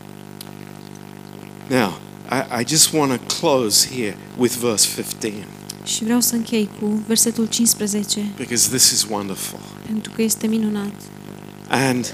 Now, 1.69 1.97
I, 2.31 2.61
I 2.61 2.65
just 2.67 2.93
want 2.93 3.11
to 3.11 3.35
close 3.39 3.87
here 3.95 4.17
with 4.37 4.53
verse 4.55 4.87
15 4.87 5.33
Și 5.87 6.03
vreau 6.03 6.19
să 6.19 6.35
închei 6.35 6.69
cu 6.79 7.03
versetul 7.07 7.45
15, 7.45 8.31
because 8.37 8.69
this 8.69 8.91
is 8.91 9.05
wonderful. 9.09 9.59
pentru 9.85 10.11
că 10.15 10.21
este 10.21 10.47
minunat. 10.47 10.93
And 11.67 12.13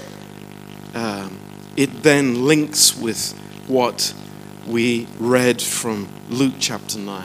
um, 0.94 1.30
it 1.74 1.90
then 2.00 2.46
links 2.46 2.94
with 3.00 3.18
what 3.68 4.14
we 4.70 5.06
read 5.30 5.60
from 5.62 6.06
Luke 6.28 6.56
chapter 6.68 7.00
9. 7.00 7.18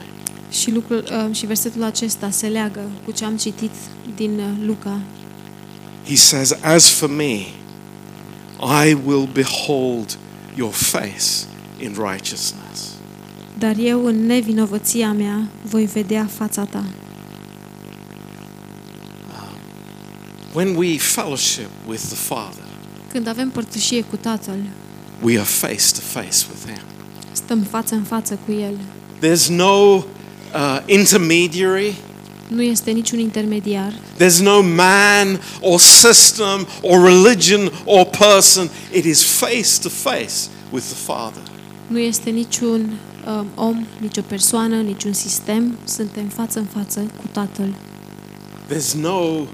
Și, 0.50 0.70
lucrul, 0.70 1.04
uh, 1.28 1.34
și 1.34 1.46
versetul 1.46 1.82
acesta 1.82 2.30
se 2.30 2.46
leagă 2.46 2.80
cu 3.04 3.10
ce 3.10 3.24
am 3.24 3.36
citit 3.36 3.70
din 4.16 4.38
uh, 4.38 4.66
Luca. 4.66 5.00
He 6.06 6.16
says, 6.16 6.52
As 6.62 6.88
for 6.88 7.08
me, 7.08 7.34
I 8.86 8.96
will 9.04 9.28
behold 9.32 10.18
your 10.56 10.72
face 10.72 11.46
in 11.78 11.96
righteousness. 12.10 12.98
Dar 13.60 13.76
eu, 13.78 14.04
în 14.04 14.26
nevinovăția 14.26 15.12
mea, 15.12 15.48
voi 15.62 15.84
vedea 15.84 16.28
fața 16.36 16.64
ta. 16.64 16.84
When 20.54 20.74
we 20.76 20.98
fellowship 20.98 21.68
with 21.88 22.02
the 22.02 22.16
Father, 22.16 22.64
Când 23.12 23.26
avem 23.26 23.50
părtășie 23.50 24.02
cu 24.02 24.16
Tatăl, 24.16 24.58
we 25.22 25.32
are 25.38 25.46
face 25.48 25.92
to 25.94 26.00
face 26.00 26.44
with 26.50 26.64
Him. 26.66 26.82
stăm 27.32 27.60
față 27.70 27.94
în 27.94 28.02
față 28.02 28.38
cu 28.46 28.52
El. 28.52 28.74
There's 29.22 29.46
no 29.48 29.72
uh, 29.94 30.02
intermediary. 30.86 31.94
Nu 32.48 32.62
este 32.62 32.90
niciun 32.90 33.18
intermediar, 33.18 33.92
There's 34.18 34.38
no 34.42 34.60
man 34.62 35.40
or 35.60 35.80
system 35.80 36.66
or 36.82 37.04
religion 37.04 37.72
or 37.84 38.04
person. 38.06 38.68
It 38.92 39.04
is 39.04 39.22
face 39.22 39.70
to 39.82 39.88
face 39.88 40.34
with 40.70 40.84
the 40.84 40.94
Father. 41.12 41.42
nu 41.86 41.98
este 41.98 42.30
niciun 42.30 42.80
um, 42.80 42.92
om, 43.54 43.86
nicio 44.00 44.22
persoană, 44.22 44.76
niciun 44.80 45.12
sistem. 45.12 45.78
Suntem 45.84 46.26
față 46.26 46.58
în 46.58 46.64
față 46.64 47.00
cu 47.00 47.24
Tatăl. 47.32 47.74
There's 48.72 48.92
no 49.00 49.46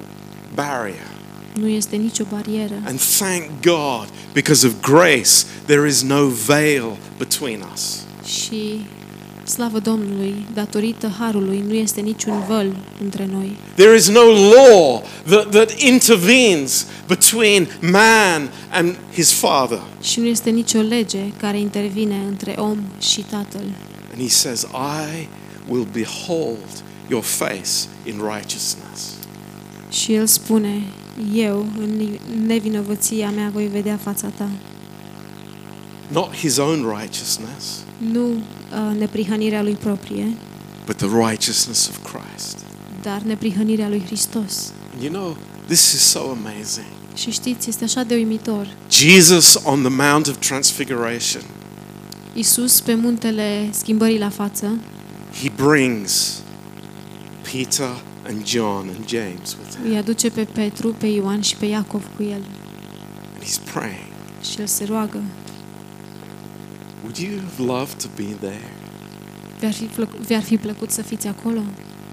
barrier. 0.54 1.06
Nu 1.54 1.68
este 1.68 1.96
nicio 1.96 2.24
barieră. 2.30 2.74
And 2.84 3.00
thank 3.18 3.42
God, 3.62 4.08
because 4.32 4.66
of 4.66 4.72
grace, 4.80 5.30
there 5.64 5.88
is 5.88 6.02
no 6.02 6.26
veil 6.26 6.96
between 7.18 7.64
us. 7.72 8.00
Și 8.24 8.86
slavă 9.46 9.78
Domnului, 9.78 10.46
datorită 10.54 11.14
harului, 11.18 11.64
nu 11.66 11.74
este 11.74 12.00
niciun 12.00 12.44
văl 12.48 12.76
între 13.02 13.28
noi. 13.32 13.56
There 13.74 13.96
is 13.96 14.08
no 14.08 14.22
law 14.22 15.02
that, 15.24 15.50
that 15.50 15.80
intervenes 15.80 16.86
between 17.06 17.68
man 17.80 18.50
and 18.70 18.96
his 19.12 19.32
Father. 19.32 19.80
Și 20.02 20.20
nu 20.20 20.26
este 20.26 20.50
nicio 20.50 20.80
lege 20.80 21.32
care 21.36 21.58
intervine 21.58 22.16
între 22.28 22.54
om 22.58 22.78
și 23.00 23.20
Tatăl. 23.20 23.64
And 24.12 24.22
he 24.22 24.28
says, 24.28 24.66
I 24.72 25.28
will 25.68 25.86
behold 25.92 26.84
your 27.08 27.22
face 27.22 27.88
in 28.04 28.14
righteousness. 28.14 29.14
Și 29.90 30.14
el 30.14 30.26
spune, 30.26 30.82
eu, 31.34 31.66
în 31.78 32.18
nevinovăția 32.46 33.30
mea, 33.30 33.50
voi 33.52 33.66
vedea 33.66 33.98
fața 34.02 34.26
ta. 34.36 34.48
Not 36.08 36.34
his 36.34 36.56
own 36.56 36.94
righteousness, 36.98 37.64
Nu 38.12 38.26
uh, 38.32 38.98
neprihănirea 38.98 39.62
lui 39.62 39.74
proprie, 39.74 40.26
but 40.86 40.96
the 40.96 41.06
righteousness 41.28 41.88
of 41.88 41.98
Christ. 42.12 42.58
dar 43.02 43.20
neprihănirea 43.20 43.88
lui 43.88 44.02
Hristos. 44.06 44.72
And 44.94 45.02
you 45.02 45.12
know, 45.12 45.36
this 45.66 45.92
is 45.92 46.00
so 46.00 46.20
amazing. 46.20 46.86
Și 47.14 47.30
știți, 47.30 47.68
este 47.68 47.84
așa 47.84 48.02
de 48.02 48.14
uimitor. 48.14 48.66
Jesus 48.90 49.60
on 49.64 49.80
the 49.82 49.90
Mount 50.10 50.26
of 50.26 50.36
Transfiguration, 50.46 51.42
Isus 52.34 52.80
pe 52.80 52.94
muntele 52.94 53.68
schimbării 53.72 54.18
la 54.18 54.28
față 54.28 54.78
he 55.42 55.50
brings 55.56 56.40
Peter 57.52 57.88
and 58.28 58.46
John 58.46 58.88
and 58.96 59.08
James 59.08 59.56
with 59.62 59.76
him. 59.82 59.90
îi 59.90 59.96
aduce 59.96 60.30
pe 60.30 60.44
Petru, 60.44 60.88
pe 60.98 61.06
Ioan 61.06 61.40
și 61.40 61.56
pe 61.56 61.66
Iacov 61.66 62.02
cu 62.16 62.22
el. 62.22 62.42
And 63.34 63.42
he's 63.44 63.72
praying. 63.72 64.06
Și 64.50 64.60
el 64.60 64.66
se 64.66 64.84
roagă. 64.84 65.22
Would 67.06 67.18
you 67.18 67.38
have 67.40 67.62
loved 67.62 68.02
to 68.02 68.08
be 68.16 68.22
there 68.40 68.70
Vi-ar 69.58 69.72
fi, 69.72 69.84
plăcut, 69.84 70.18
vi-ar 70.18 70.42
fi 70.42 70.56
plăcut 70.56 70.90
să 70.90 71.02
fiți 71.02 71.26
acolo 71.26 71.58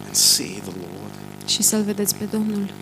and 0.05 0.15
see 0.15 0.59
the 0.61 0.71
Lord? 0.79 1.13
și 1.49 1.63
să-L 1.63 1.83
vedeți 1.83 2.15
pe 2.15 2.25
Domnul. 2.31 2.73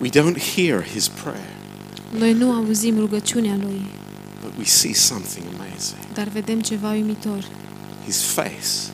We 0.00 0.08
don't 0.08 0.38
hear 0.54 0.82
his 0.84 1.08
prayer, 1.08 1.56
Noi 2.18 2.32
nu 2.32 2.52
auzim 2.52 2.98
rugăciunea 2.98 3.56
Lui, 3.60 3.82
but 4.42 4.52
we 4.58 4.64
see 4.64 4.92
something 4.92 5.44
amazing. 5.58 6.12
dar 6.14 6.28
vedem 6.28 6.60
ceva 6.60 6.90
uimitor. 6.90 7.44
His 8.04 8.22
face 8.22 8.92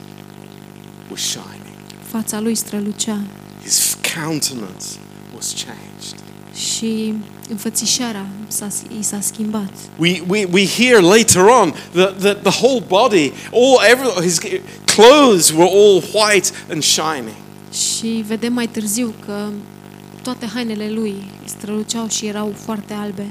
was 1.11 1.21
shining, 1.21 1.75
Fața 2.03 2.41
Lui 2.41 2.55
strălucea 2.55 3.21
his 3.63 3.97
countenance 4.15 4.87
was 5.35 5.53
changed. 5.65 6.14
Și 6.55 7.15
înfățișarea 7.49 8.27
s-a, 8.49 8.69
i 8.99 9.03
s-a 9.03 9.21
schimbat. 9.21 9.71
We, 9.99 10.21
we, 10.29 10.47
we 10.53 10.67
hear 10.67 11.01
later 11.03 11.43
on 11.43 11.75
that, 11.93 12.19
that 12.19 12.43
the 12.43 12.67
whole 12.67 12.85
body, 12.89 13.33
all 13.53 13.79
every, 13.91 14.23
his 14.23 14.39
clothes 14.85 15.51
were 15.51 15.71
all 15.71 16.03
white 16.13 16.51
and 16.71 16.83
shining. 16.83 17.35
Și 17.73 18.25
vedem 18.27 18.53
mai 18.53 18.67
târziu 18.67 19.15
că 19.27 19.49
toate 20.23 20.47
hainele 20.55 20.91
Lui 20.91 21.15
străluceau 21.45 22.09
și 22.09 22.27
erau 22.27 22.55
foarte 22.65 22.93
albe. 22.95 23.27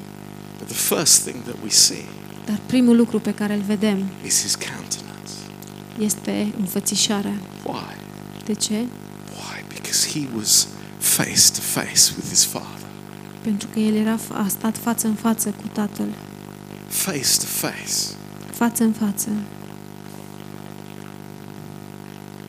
But 0.57 0.67
the 0.67 0.95
first 0.95 1.21
thing 1.21 1.43
that 1.43 1.55
we 1.63 1.69
see 1.69 2.05
Dar 2.45 2.59
primul 2.65 2.95
lucru 2.95 3.19
pe 3.19 3.31
care 3.33 3.53
îl 3.53 3.61
vedem 3.67 4.05
is 4.25 4.41
his 4.41 4.55
countenance. 4.55 5.33
este 5.99 6.53
înfățișarea. 6.59 7.33
Why? 7.63 7.95
De 8.45 8.53
ce? 8.53 8.73
Why? 8.73 9.65
Because 9.73 10.19
he 10.19 10.27
was 10.37 10.67
face 10.97 11.51
to 11.55 11.61
face 11.61 12.13
with 12.15 12.29
his 12.29 12.43
father. 12.45 12.87
Pentru 13.43 13.67
că 13.73 13.79
El 13.79 13.95
era, 13.95 14.17
a 14.31 14.47
stat 14.47 14.77
față 14.77 15.07
în 15.07 15.13
față 15.13 15.49
cu 15.49 15.67
Tatăl. 15.73 16.07
face 16.87 17.37
to 17.39 17.45
face. 17.45 18.15
față 18.51 18.83
în 18.83 18.91
față, 18.91 19.29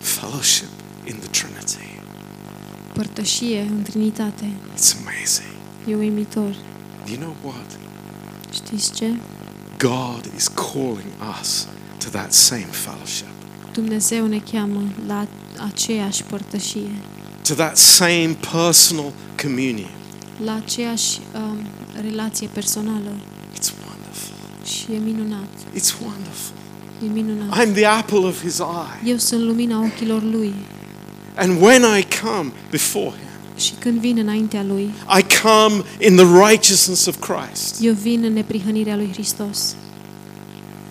Fellowship 0.01 0.68
in 1.07 1.16
the 1.18 1.28
Trinity. 1.28 2.01
părtășie 2.92 3.61
în 3.61 3.82
Trinitate. 3.82 4.45
It's 4.76 4.95
amazing. 5.01 5.53
E 5.88 5.95
uimitor. 5.95 6.55
You 7.07 7.18
know 7.18 7.36
what? 7.45 7.78
Știți 8.53 8.92
ce? 8.92 9.07
God 9.78 10.30
is 10.36 10.49
calling 10.49 11.12
us 11.40 11.66
to 11.99 12.09
that 12.11 12.32
same 12.32 12.66
fellowship, 12.70 13.26
Dumnezeu 13.72 14.26
ne 14.26 14.38
cheamă 14.53 14.80
la 15.07 15.26
aceeași 15.72 16.22
părtășie, 16.22 16.90
to 17.49 17.55
that 17.55 17.76
same 17.76 18.36
personal 18.53 19.12
communion. 19.42 19.90
La 20.45 20.55
aceeași 20.55 21.18
um, 21.35 21.57
relație 22.03 22.49
personală 22.53 23.11
It's 23.59 23.70
wonderful. 23.87 24.35
și 24.64 24.87
e 24.95 24.99
minunat. 24.99 25.49
It's 25.76 25.95
wonderful. 26.03 26.55
E 27.03 27.07
minunat. 27.12 27.59
I'm 27.64 27.72
the 27.72 27.85
apple 27.87 28.18
of 28.18 28.41
his 28.43 28.59
eye. 28.59 29.11
Eu 29.11 29.16
sunt 29.16 29.41
lumina 29.43 29.78
ochilor 29.80 30.22
Lui 30.22 30.55
And 31.37 31.62
when 31.62 31.82
I 31.99 32.07
come 32.22 32.53
before 32.70 33.05
him, 33.11 33.59
și 33.59 33.72
când 33.78 33.99
vin 34.01 34.18
înaintea 34.18 34.62
Lui, 34.62 34.91
I 35.18 35.24
come 35.43 35.82
in 36.01 36.16
the 36.16 36.49
righteousness 36.49 37.07
of 37.07 37.16
Christ. 37.18 37.76
eu 37.82 37.93
vin 37.93 38.24
în 38.24 38.32
neprihănirea 38.32 38.97
Lui 38.97 39.09
Hristos 39.12 39.74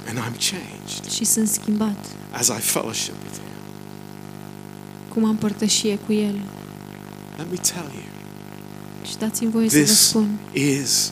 And 0.08 0.18
I'm 0.18 0.38
changed 0.52 1.12
și 1.12 1.26
sunt 1.26 1.48
schimbat, 1.48 2.06
as 2.32 2.48
I 2.48 2.60
fellowship 2.60 3.14
with 3.24 3.34
him. 3.34 3.52
cum 5.14 5.26
am 5.26 5.36
părtășie 5.36 5.98
cu 6.06 6.14
El. 6.14 6.36
Let 7.38 7.50
me 7.50 7.58
tell 7.74 7.90
you, 7.94 8.04
Și 9.14 9.20
dați-mi 9.20 9.52
voie 9.52 9.70
să 9.70 9.78
vă 9.78 9.84
this 9.84 10.08
spun, 10.08 10.38
is 10.54 11.12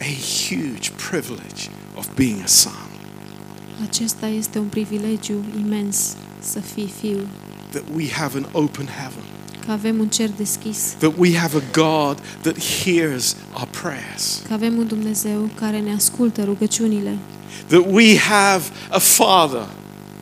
a 0.00 0.10
huge 0.48 0.90
privilege 1.10 1.70
of 1.96 2.06
being 2.14 2.40
a 2.42 2.46
son. 2.46 2.72
acesta 3.88 4.26
este 4.26 4.58
un 4.58 4.66
privilegiu 4.66 5.44
imens 5.58 6.14
să 6.40 6.58
fii 6.74 6.92
fiu, 7.00 7.18
That 7.70 7.82
we 7.96 8.10
have 8.12 8.36
an 8.38 8.46
open 8.62 8.86
heaven. 8.86 9.22
că 9.66 9.70
avem 9.70 9.98
un 9.98 10.08
cer 10.08 10.30
deschis, 10.36 10.78
That 10.98 11.12
we 11.16 11.36
have 11.36 11.56
a 11.56 11.62
God 11.72 12.20
that 12.40 12.56
hears 12.84 13.36
our 13.54 13.68
prayers. 13.82 14.42
că 14.48 14.52
avem 14.52 14.76
un 14.78 14.86
Dumnezeu 14.86 15.48
care 15.54 15.78
ne 15.80 15.94
ascultă 15.94 16.44
rugăciunile, 16.44 17.18
That 17.66 17.84
we 17.90 18.16
have 18.18 18.62
a 18.90 18.98
Father 18.98 19.68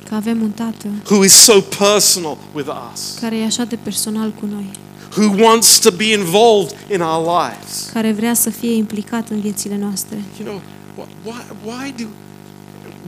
că 0.09 0.15
avem 0.15 0.43
un 0.43 0.51
Tată 0.51 0.89
who 1.11 1.25
is 1.25 1.33
so 1.33 1.61
personal 1.61 2.37
with 2.55 2.69
us. 2.93 3.17
care 3.21 3.37
e 3.37 3.45
așa 3.45 3.65
de 3.65 3.77
personal 3.77 4.31
cu 4.41 4.47
noi, 4.47 4.71
Who 5.17 5.43
wants 5.43 5.79
to 5.79 5.91
be 5.91 6.05
involved 6.13 6.77
in 6.91 7.01
our 7.01 7.25
lives. 7.43 7.91
care 7.93 8.13
vrea 8.13 8.35
să 8.35 8.51
fie 8.51 8.75
implicat 8.75 9.29
în 9.29 9.41
viețile 9.41 9.77
noastre. 9.77 10.23
You 10.41 10.49
know, 10.49 10.61
wh- 11.07 11.27
why, 11.27 11.43
why 11.65 11.95
do, 12.03 12.07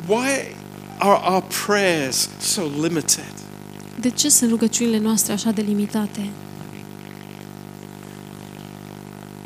why 0.06 0.54
are 0.98 1.32
our 1.32 1.42
prayers 1.66 2.28
so 2.40 2.62
limited? 2.80 3.32
De 4.00 4.10
ce 4.10 4.28
sunt 4.28 4.50
rugăciunile 4.50 4.98
noastre 4.98 5.32
așa 5.32 5.50
de 5.50 5.60
limitate? 5.62 6.30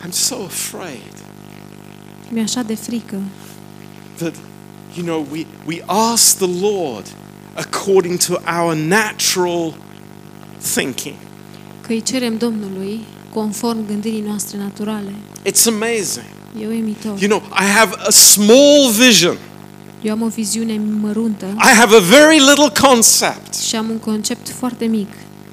I'm 0.06 0.10
so 0.10 0.34
afraid 0.44 1.12
Mi-e 2.28 2.42
așa 2.42 2.62
de 2.62 2.74
frică 2.74 3.16
that, 4.16 4.34
you 4.96 5.04
know, 5.04 5.26
we, 5.30 5.46
we 5.66 5.82
ask 5.86 6.36
the 6.36 6.60
Lord 6.60 7.06
according 7.54 8.18
to 8.18 8.40
our 8.60 8.74
natural 8.74 9.74
thinking. 10.74 11.14
Că 11.92 11.98
îi 11.98 12.04
cerem 12.18 12.36
Domnului 12.36 13.00
conform 13.34 13.86
gândirii 13.86 14.20
noastre 14.26 14.58
naturale. 14.58 15.12
It's 15.50 15.66
amazing. 15.66 16.24
E 16.62 16.66
uimitor. 16.66 17.20
You 17.20 17.28
know, 17.28 17.42
I 17.50 17.64
have 17.76 17.94
a 18.06 18.10
small 18.10 18.90
vision, 18.90 19.36
Eu 20.02 20.12
am 20.12 20.22
o 20.22 20.28
viziune 20.28 20.80
măruntă 21.00 21.46
I 21.58 21.76
have 21.76 21.96
a 21.96 21.98
very 21.98 22.38
little 22.38 22.88
concept. 22.88 23.54
și 23.54 23.76
am 23.76 23.90
un 23.90 23.98
concept 23.98 24.48
foarte 24.48 24.84
mic, 24.84 25.08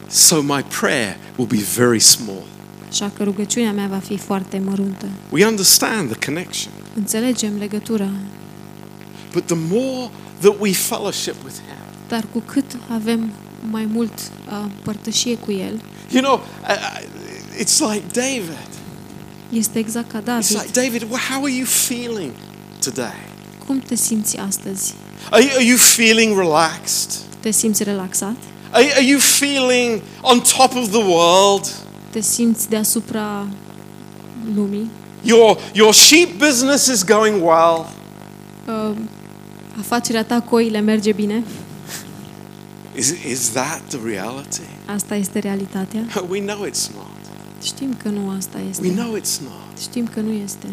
So 0.07 0.41
my 0.41 0.65
prayer 0.79 1.17
will 1.35 1.47
be 1.49 1.63
very 1.75 1.99
small. 1.99 2.43
așa 2.89 3.11
că 3.17 3.23
rugăciunea 3.23 3.71
mea 3.71 3.87
va 3.87 3.97
fi 3.97 4.17
foarte 4.17 4.61
măruntă. 4.65 5.05
We 5.29 5.45
understand 5.45 6.11
the 6.11 6.25
connection. 6.25 6.71
Înțelegem 6.95 7.51
legătura, 7.59 8.09
But 9.33 9.45
the 9.45 9.57
more 9.69 10.09
that 10.41 10.55
we 10.59 10.71
fellowship 10.71 11.35
with 11.43 11.55
Him, 11.55 11.75
dar 12.07 12.23
cu 12.33 12.39
cât 12.45 12.77
avem 12.93 13.29
mai 13.71 13.87
mult 13.93 14.13
uh, 14.19 14.65
părtășie 14.83 15.35
cu 15.37 15.51
El, 15.51 15.81
you 16.11 16.21
know, 16.21 16.41
uh, 16.63 16.71
uh, 16.71 17.59
it's 17.59 17.79
like 17.79 18.03
David. 18.11 18.57
este 19.51 19.79
exact 19.79 20.11
ca 20.11 20.17
It's 20.37 20.49
David. 20.49 20.61
like, 20.63 20.71
David, 20.73 21.01
well, 21.09 21.21
how 21.29 21.43
are 21.43 21.53
you 21.53 21.65
feeling 21.65 22.33
today? 22.79 23.13
Cum 23.65 23.79
te 23.79 23.95
simți 23.95 24.37
astăzi? 24.37 24.93
Are 25.29 25.43
you, 25.43 25.51
are 25.55 25.63
you 25.63 25.77
feeling 25.77 26.37
relaxed? 26.37 27.11
Te 27.39 27.51
simți 27.51 27.83
relaxat? 27.83 28.35
Are, 28.71 28.93
are 28.93 29.03
you 29.05 29.19
feeling 29.19 30.01
on 30.21 30.41
top 30.41 30.75
of 30.75 30.89
the 30.89 31.03
world? 31.03 31.75
Te 32.09 32.19
simți 32.21 32.69
deasupra 32.69 33.47
lumii? 34.55 34.89
Your, 35.23 35.57
your 35.73 35.93
sheep 35.93 36.37
business 36.37 36.87
is 36.87 37.03
going 37.03 37.41
well. 37.43 37.85
Uh, 38.67 38.95
afacerea 39.79 40.23
ta 40.23 40.41
cu 40.41 40.55
oile 40.55 40.79
merge 40.79 41.11
bine? 41.11 41.43
Is, 42.95 43.13
is 43.25 43.49
that 43.49 43.81
the 43.89 43.97
reality? 44.05 44.61
Asta 44.93 45.15
este 45.15 45.39
realitatea? 45.39 46.05
We 46.31 46.39
know 46.45 46.65
it's 46.67 46.93
not. 46.95 47.07
Știm 47.63 47.95
că 48.03 48.09
nu 48.09 48.29
asta 48.37 48.57
We 48.57 48.69
este. 48.69 48.89
know 48.93 49.17
it's 49.17 49.41
not. 49.43 49.79
Știm 49.81 50.07
că 50.13 50.19
nu 50.19 50.31
este. 50.31 50.67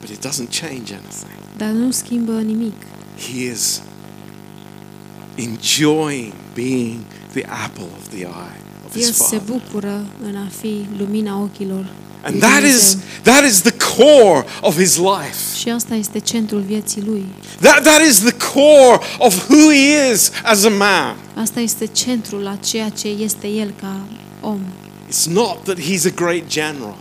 But 0.00 0.08
it 0.08 0.26
doesn't 0.26 0.60
change 0.60 0.92
anything. 0.94 1.32
Dar 1.56 1.68
nu 1.70 1.90
schimbă 1.90 2.40
nimic. 2.40 2.74
He 3.32 3.50
is 3.52 3.80
enjoying 5.36 6.32
being 6.54 7.00
the 7.32 7.44
apple 7.64 7.86
of 7.98 8.08
the 8.08 8.24
eye 8.26 8.60
of 8.86 8.94
El 8.96 9.02
his 9.02 9.16
se 9.16 9.36
father. 9.38 9.40
bucură 9.46 10.04
în 10.22 10.36
a 10.36 10.48
fi 10.60 10.86
lumina 10.98 11.40
ochilor. 11.42 11.86
And 12.22 12.32
lui 12.34 12.40
that 12.40 12.62
is 12.62 12.90
Dumnezeu. 12.90 13.22
that 13.22 13.44
is 13.50 13.60
the 13.60 13.72
core 13.96 14.44
of 14.60 14.78
his 14.78 14.96
life. 14.96 15.56
Și 15.58 15.68
asta 15.68 15.94
este 15.94 16.18
centrul 16.18 16.60
vieții 16.60 17.02
lui. 17.06 17.24
That 17.60 17.82
that 17.82 18.00
is 18.08 18.18
the 18.18 18.36
core 18.52 18.98
of 19.18 19.48
who 19.50 19.70
he 19.72 20.10
is 20.12 20.30
as 20.44 20.64
a 20.64 20.68
man. 20.68 21.16
Asta 21.34 21.60
este 21.60 21.86
centrul 21.86 22.46
a 22.46 22.56
ceea 22.66 22.88
ce 22.88 23.08
este 23.08 23.46
el 23.46 23.72
ca 23.80 23.96
om. 24.40 24.60
It's 25.10 25.24
not 25.30 25.62
that 25.64 25.78
he's 25.78 26.06
a 26.06 26.14
great 26.14 26.46
general. 26.48 26.96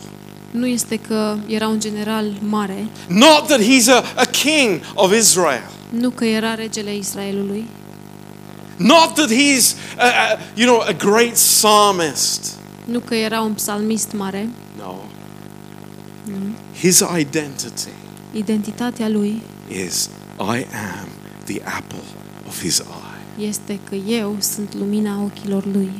Nu 0.52 0.66
este 0.68 0.96
că 0.96 1.38
era 1.48 1.68
un 1.68 1.80
general 1.80 2.34
mare, 2.48 2.88
Not 3.08 3.48
that 3.48 3.60
he's 3.62 3.88
a, 3.90 4.04
a 4.16 4.26
king 4.26 4.80
of 4.94 5.14
Israel. 5.18 5.70
nu 5.90 6.10
că 6.10 6.26
era 6.26 6.56
regele 6.56 6.96
Israelului, 6.96 7.68
Not 8.78 9.14
that 9.14 9.30
he's 9.32 9.76
a, 9.98 10.04
a, 10.06 10.40
you 10.56 10.68
know 10.68 10.80
a 10.88 10.92
great 10.98 11.34
psalmist. 11.34 12.54
nu 12.86 13.00
că 13.00 13.16
era 13.16 13.42
un 13.42 13.54
psalmist 13.54 14.12
mare. 14.12 14.50
No. 14.78 14.94
His 16.80 17.04
identity 17.20 17.90
Identitatea 18.34 19.08
lui 19.10 19.42
is 19.86 20.10
I 20.40 20.66
am 21.00 21.08
the 21.46 21.62
apple 21.64 22.04
of 22.48 22.62
his 22.62 22.78
eye. 22.78 23.46
este 23.48 23.80
că 23.90 23.96
eu 23.96 24.36
sunt 24.40 24.76
lumina 24.76 25.22
ochilor 25.24 25.66
lui. 25.66 25.92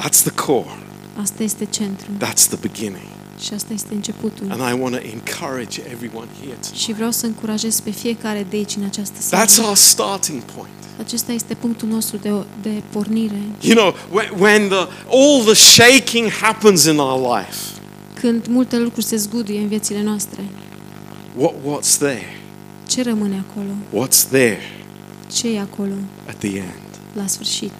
That's 0.00 0.22
the 0.22 0.30
core. 0.30 0.78
Asta 1.22 1.42
este 1.42 1.64
centrul 1.64 2.14
That's 2.18 2.46
the 2.48 2.56
beginning. 2.60 3.06
și 3.40 3.52
asta 3.54 3.72
este 3.72 3.94
începutul. 3.94 4.46
And 4.50 4.60
I 4.76 4.80
want 4.80 4.94
to 4.94 5.00
encourage 5.12 5.80
everyone 5.92 6.26
here 6.40 6.52
tonight. 6.60 6.74
Și 6.74 6.92
vreau 6.92 7.10
să 7.10 7.26
încurajez 7.26 7.80
pe 7.80 7.90
fiecare 7.90 8.46
de 8.50 8.56
aici 8.56 8.76
în 8.76 8.84
această 8.84 9.16
seară. 9.20 9.44
That's 9.44 9.64
our 9.66 9.76
starting 9.76 10.40
point. 10.42 10.70
Acesta 10.98 11.32
este 11.32 11.54
punctul 11.54 11.88
nostru 11.88 12.16
de, 12.16 12.32
de 12.62 12.82
pornire. 12.92 13.40
You 13.60 13.74
know, 13.74 13.94
when, 14.10 14.28
when 14.38 14.68
the, 14.68 14.86
all 15.10 15.42
the 15.44 15.54
shaking 15.54 16.30
happens 16.30 16.84
in 16.84 16.98
our 16.98 17.36
life, 17.38 17.56
Când 18.22 18.46
multe 18.46 18.78
lucruri 18.78 19.06
se 19.06 19.16
zguduie 19.16 19.60
în 19.60 19.68
viețile 19.68 20.02
noastre, 20.02 20.44
what, 21.36 21.52
what's 21.54 21.96
there? 21.98 22.36
ce 22.88 23.02
rămâne 23.02 23.44
acolo? 23.48 24.04
What's 24.06 24.28
there 24.30 24.60
Ce 25.34 25.48
e 25.48 25.60
acolo 25.60 25.92
at 26.28 26.36
the 26.38 26.48
end? 26.56 26.90
la 27.12 27.26
sfârșit? 27.26 27.72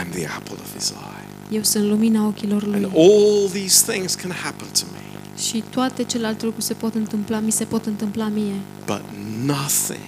I'm 0.00 0.10
the 0.10 0.26
apple 0.26 0.56
of 0.62 0.74
his 0.78 0.88
eye. 0.88 1.56
Eu 1.56 1.62
sunt 1.62 1.84
lumina 1.84 2.26
ochilor 2.26 2.62
And 2.62 2.74
lui. 2.74 2.90
all 2.96 3.48
these 3.52 3.92
things 3.92 4.14
can 4.14 4.30
happen 4.30 4.68
to 4.78 4.84
me. 4.92 5.18
Și 5.48 5.62
toate 5.70 6.02
celelalte 6.04 6.44
lucruri 6.44 6.66
se 6.66 6.74
pot 6.74 6.94
întâmpla, 6.94 7.38
mi 7.38 7.50
se 7.52 7.64
pot 7.64 7.86
întâmpla 7.86 8.28
mie. 8.28 8.54
But 8.86 9.00
nothing, 9.44 10.04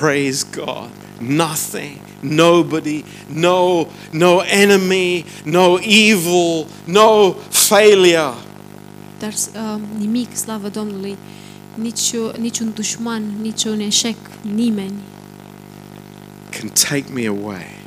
praise 0.00 0.44
God, 0.56 0.88
nothing, 1.36 1.96
nobody, 2.20 3.04
no, 3.32 3.86
no 4.10 4.40
enemy, 4.62 5.24
no 5.44 5.76
evil, 5.82 6.66
no 6.84 7.34
failure 7.48 8.34
Dar 9.18 9.32
uh, 9.32 9.80
nimic, 9.98 10.36
slavă 10.36 10.68
Domnului, 10.68 11.16
nici, 11.74 12.14
niciun 12.38 12.72
dușman, 12.74 13.22
niciun 13.42 13.80
eșec, 13.80 14.16
nimeni 14.54 14.94
can 16.60 16.68
take 16.68 17.04
me 17.12 17.26
away 17.26 17.82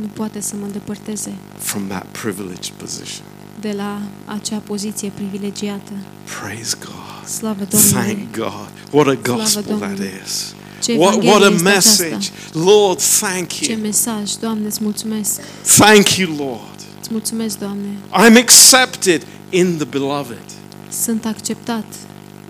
nu 0.00 0.06
poate 0.06 0.40
să 0.40 0.54
mă 0.58 0.64
îndepărteze 0.64 1.34
from 1.58 1.86
that 1.86 2.06
privileged 2.22 2.72
position. 2.76 3.24
de 3.60 3.72
la 3.76 4.00
acea 4.24 4.56
poziție 4.56 5.12
privilegiată. 5.14 5.92
Praise 6.40 6.76
God. 6.84 7.28
Slavă 7.28 7.66
Domnului! 7.70 8.14
Thank 8.14 8.36
God. 8.36 8.68
What 8.90 9.06
a 9.06 9.14
gospel 9.32 9.62
that 9.62 9.78
Domnului. 9.78 10.10
is. 10.26 10.54
Ce 10.82 10.92
What, 10.92 11.14
what 11.14 11.24
Evanghelie 11.24 11.46
a 11.46 11.50
este 11.50 11.68
aceasta! 11.68 12.04
message. 12.04 12.30
Lord, 12.52 13.00
thank 13.20 13.48
Ce 13.48 13.70
you. 13.72 13.80
mesaj! 13.80 14.30
Doamne, 14.40 14.66
îți 14.66 14.78
mulțumesc! 14.82 15.40
Thank 15.78 16.08
you, 16.16 16.34
Lord. 16.36 16.78
Îți 17.00 17.08
mulțumesc, 17.10 17.58
Doamne! 17.58 17.88
I'm 18.12 18.36
accepted 18.36 19.26
in 19.50 19.76
the 19.76 19.84
beloved. 19.84 20.42
Sunt 20.88 21.24
acceptat 21.24 21.84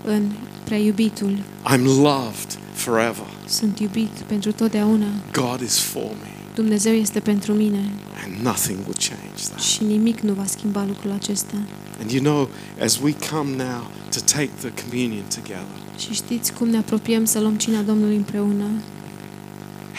în 0.05 0.29
prea 0.63 0.77
iubitul. 0.77 1.37
I'm 1.73 1.83
loved 1.83 2.57
forever. 2.73 3.25
Sunt 3.47 3.79
iubit 3.79 4.09
pentru 4.27 4.51
totdeauna. 4.51 5.05
God 5.31 5.61
is 5.61 5.79
for 5.79 6.01
me, 6.21 6.29
Dumnezeu 6.55 6.93
este 6.93 7.19
pentru 7.19 7.53
mine 7.53 7.91
and 8.25 8.45
nothing 8.45 8.77
will 8.79 8.97
change 9.09 9.43
that. 9.49 9.59
și 9.59 9.83
nimic 9.83 10.19
nu 10.19 10.33
va 10.33 10.45
schimba 10.45 10.85
lucrul 10.87 11.11
acesta. 11.11 11.55
And 12.01 12.11
you 12.11 12.21
know, 12.23 12.49
as 12.83 12.99
we 13.03 13.15
come 13.31 13.55
now 13.63 13.89
to 14.09 14.19
take 14.19 14.49
the 14.59 14.71
communion 14.83 15.23
together, 15.35 15.77
Și 15.99 16.13
știți 16.13 16.53
cum 16.53 16.67
ne 16.69 16.77
apropiem 16.77 17.25
să 17.25 17.39
luăm 17.39 17.55
cina 17.55 17.81
Domnului 17.81 18.15
împreună? 18.15 18.63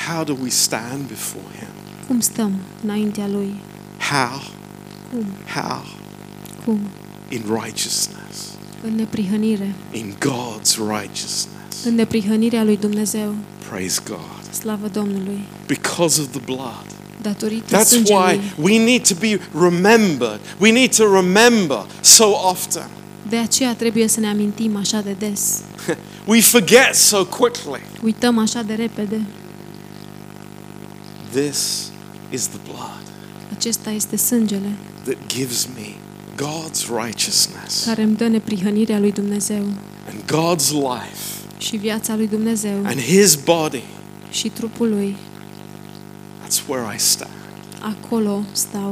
how 0.08 0.24
do 0.24 0.32
we 0.42 0.48
stand 0.48 1.06
before 1.08 1.44
Him? 1.58 1.68
Cum 2.06 2.20
stăm 2.20 2.52
înaintea 2.84 3.26
Lui? 3.28 3.54
How? 3.98 4.40
Cum? 5.10 5.24
How? 5.60 5.82
Cum? 6.64 6.80
In 7.28 7.42
righteousness, 7.62 8.50
În 8.84 8.94
neprihănire. 8.94 9.74
in 9.92 10.14
God's 10.18 10.76
righteousness. 10.76 11.84
În 11.84 11.94
neprihănirea 11.94 12.64
lui 12.64 12.76
Dumnezeu. 12.76 13.34
Praise 13.68 14.00
God. 14.08 14.54
Slavă 14.54 14.88
Domnului. 14.88 15.38
Because 15.66 16.20
of 16.20 16.26
the 16.30 16.40
blood. 16.44 16.86
Datorită 17.22 17.76
That's 17.76 17.92
why 17.92 18.40
we 18.60 18.84
need 18.84 19.08
to 19.08 19.14
be 19.14 19.40
remembered. 19.60 20.40
We 20.58 20.70
need 20.70 20.96
to 20.96 21.14
remember 21.14 21.86
so 22.00 22.24
often. 22.50 22.88
De 23.28 23.36
aceea 23.36 23.74
trebuie 23.74 24.08
să 24.08 24.20
ne 24.20 24.28
amintim 24.28 24.76
așa 24.76 25.00
de 25.00 25.16
des. 25.18 25.60
We 26.26 26.40
forget 26.40 26.94
so 26.94 27.24
quickly. 27.24 27.80
Uităm 28.02 28.38
așa 28.38 28.62
de 28.62 28.74
repede. 28.74 29.20
This 31.30 31.90
is 32.30 32.46
the 32.46 32.58
blood 32.64 33.02
Acesta 33.56 33.90
este 33.90 34.16
sângele 34.16 34.68
that 35.04 35.16
gives 35.26 35.68
me 35.74 35.94
God's 36.36 36.86
righteousness 37.04 37.84
care 37.84 38.02
îmi 38.02 38.16
dă 38.16 38.26
neprihănirea 38.26 38.98
lui 38.98 39.12
Dumnezeu 39.12 39.62
and 40.08 40.22
God's 40.26 40.68
life 40.70 41.40
și 41.58 41.76
viața 41.76 42.16
lui 42.16 42.26
Dumnezeu 42.28 42.76
and 42.84 43.00
His 43.00 43.34
body. 43.34 43.82
și 44.30 44.48
trupul 44.48 44.88
lui. 44.88 45.16
That's 46.44 46.66
where 46.68 46.94
I 46.94 46.98
stand. 46.98 47.30
Acolo 47.80 48.42
stau 48.52 48.88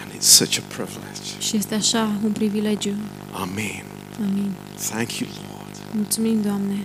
And 0.00 0.10
it's 0.16 0.20
such 0.28 0.58
a 0.58 0.62
privilege. 0.74 1.28
și 1.38 1.56
este 1.56 1.74
așa 1.74 2.10
un 2.24 2.30
privilegiu. 2.32 2.94
Amen. 3.32 3.84
Amin. 4.20 4.50
Thank 4.90 5.12
you, 5.18 5.28
Lord. 5.48 5.94
Mulțumim, 5.94 6.42
Doamne. 6.42 6.76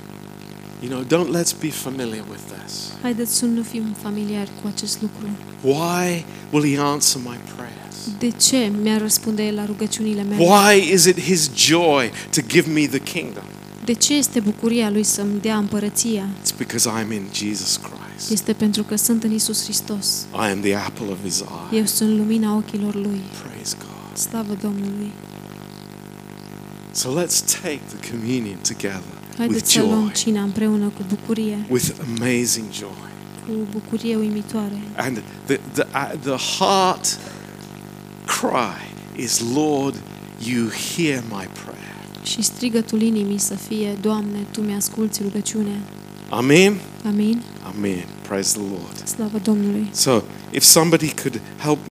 You 0.84 0.89
know, 0.91 1.03
don't 1.03 1.30
let's 1.41 1.60
be 1.60 1.70
familiar 1.70 2.24
with 2.30 2.41
this. 2.60 2.91
Haideți 3.01 3.36
să 3.36 3.45
nu 3.45 3.64
fim 3.64 3.95
familiari 4.01 4.49
cu 4.62 4.68
acest 4.68 5.01
lucru. 5.01 5.28
Why 5.62 6.26
will 6.51 6.74
He 6.76 6.82
answer 6.82 7.22
my 7.22 7.38
prayers? 7.56 7.84
De 8.20 8.30
ce 8.30 8.72
mi-ar 8.82 9.01
răspunde 9.01 9.43
El 9.43 9.56
la 9.56 9.66
rugăciunile 9.66 10.24
mele? 10.24 10.43
Why 10.43 10.93
is 10.93 11.06
it 11.06 11.20
His 11.20 11.49
joy 11.56 12.12
to 12.36 12.41
give 12.47 12.72
me 12.72 12.88
the 12.88 12.99
kingdom? 12.99 13.43
De 13.86 13.93
ce 13.93 14.14
este 14.14 14.39
bucuria 14.39 14.89
Lui 14.89 15.03
să-mi 15.03 15.39
dea 15.41 15.58
împărăția? 15.58 16.28
It's 16.41 16.58
because 16.58 16.89
I'm 16.89 17.12
in 17.14 17.24
Jesus 17.34 17.80
Christ. 17.80 18.32
Este 18.32 18.53
pentru 18.53 18.84
că 18.84 18.95
sunt 18.95 19.24
în 19.24 19.34
Isus 19.34 19.64
Hristos. 19.64 20.26
I 20.34 20.51
am 20.51 20.60
the 20.60 20.74
apple 20.76 21.06
of 21.12 21.18
His 21.24 21.39
eye. 21.39 21.80
Eu 21.80 21.86
sunt 21.86 22.18
lumina 22.18 22.56
ochilor 22.56 22.95
Lui. 22.95 23.22
Praise 23.43 23.76
God. 23.80 24.18
Slavă 24.18 24.58
Domnului! 24.62 25.12
So 26.91 27.10
let's 27.10 27.41
take 27.62 27.82
the 27.97 28.10
communion 28.12 28.58
together 28.68 29.03
with 29.28 29.38
Haideți 29.38 29.72
să 29.72 29.80
luăm 29.82 30.01
joy, 30.01 30.12
cina 30.12 30.41
împreună 30.41 30.86
cu 30.86 31.01
bucurie, 31.08 31.66
with 31.70 31.91
amazing 32.18 32.66
joy. 32.80 32.97
cu 33.45 33.51
bucurie 33.72 34.16
uimitoare. 34.16 34.82
And 34.95 35.22
the, 35.45 35.60
the, 35.74 35.86
uh, 35.93 36.12
the 36.22 36.36
heart 36.58 37.20
cry 38.39 38.77
is, 39.15 39.41
Lord, 39.55 39.95
you 40.39 40.69
hear 40.69 41.23
my 41.29 41.47
prayer. 41.63 41.95
Și 42.23 42.41
strigătul 42.41 43.01
inimii 43.01 43.38
să 43.38 43.55
fie, 43.55 43.97
Doamne, 44.01 44.38
Tu 44.51 44.61
mi-asculți 44.61 45.21
rugăciunea. 45.21 45.77
Amen. 46.29 46.73
Amin? 47.05 47.41
Amen. 47.75 48.05
Praise 48.27 48.57
the 48.57 48.67
Lord. 48.67 49.07
Slavă 49.07 49.38
Domnului! 49.43 49.88
So, 49.91 50.21
if 50.51 50.63
somebody 50.63 51.13
could 51.13 51.41
help 51.57 51.79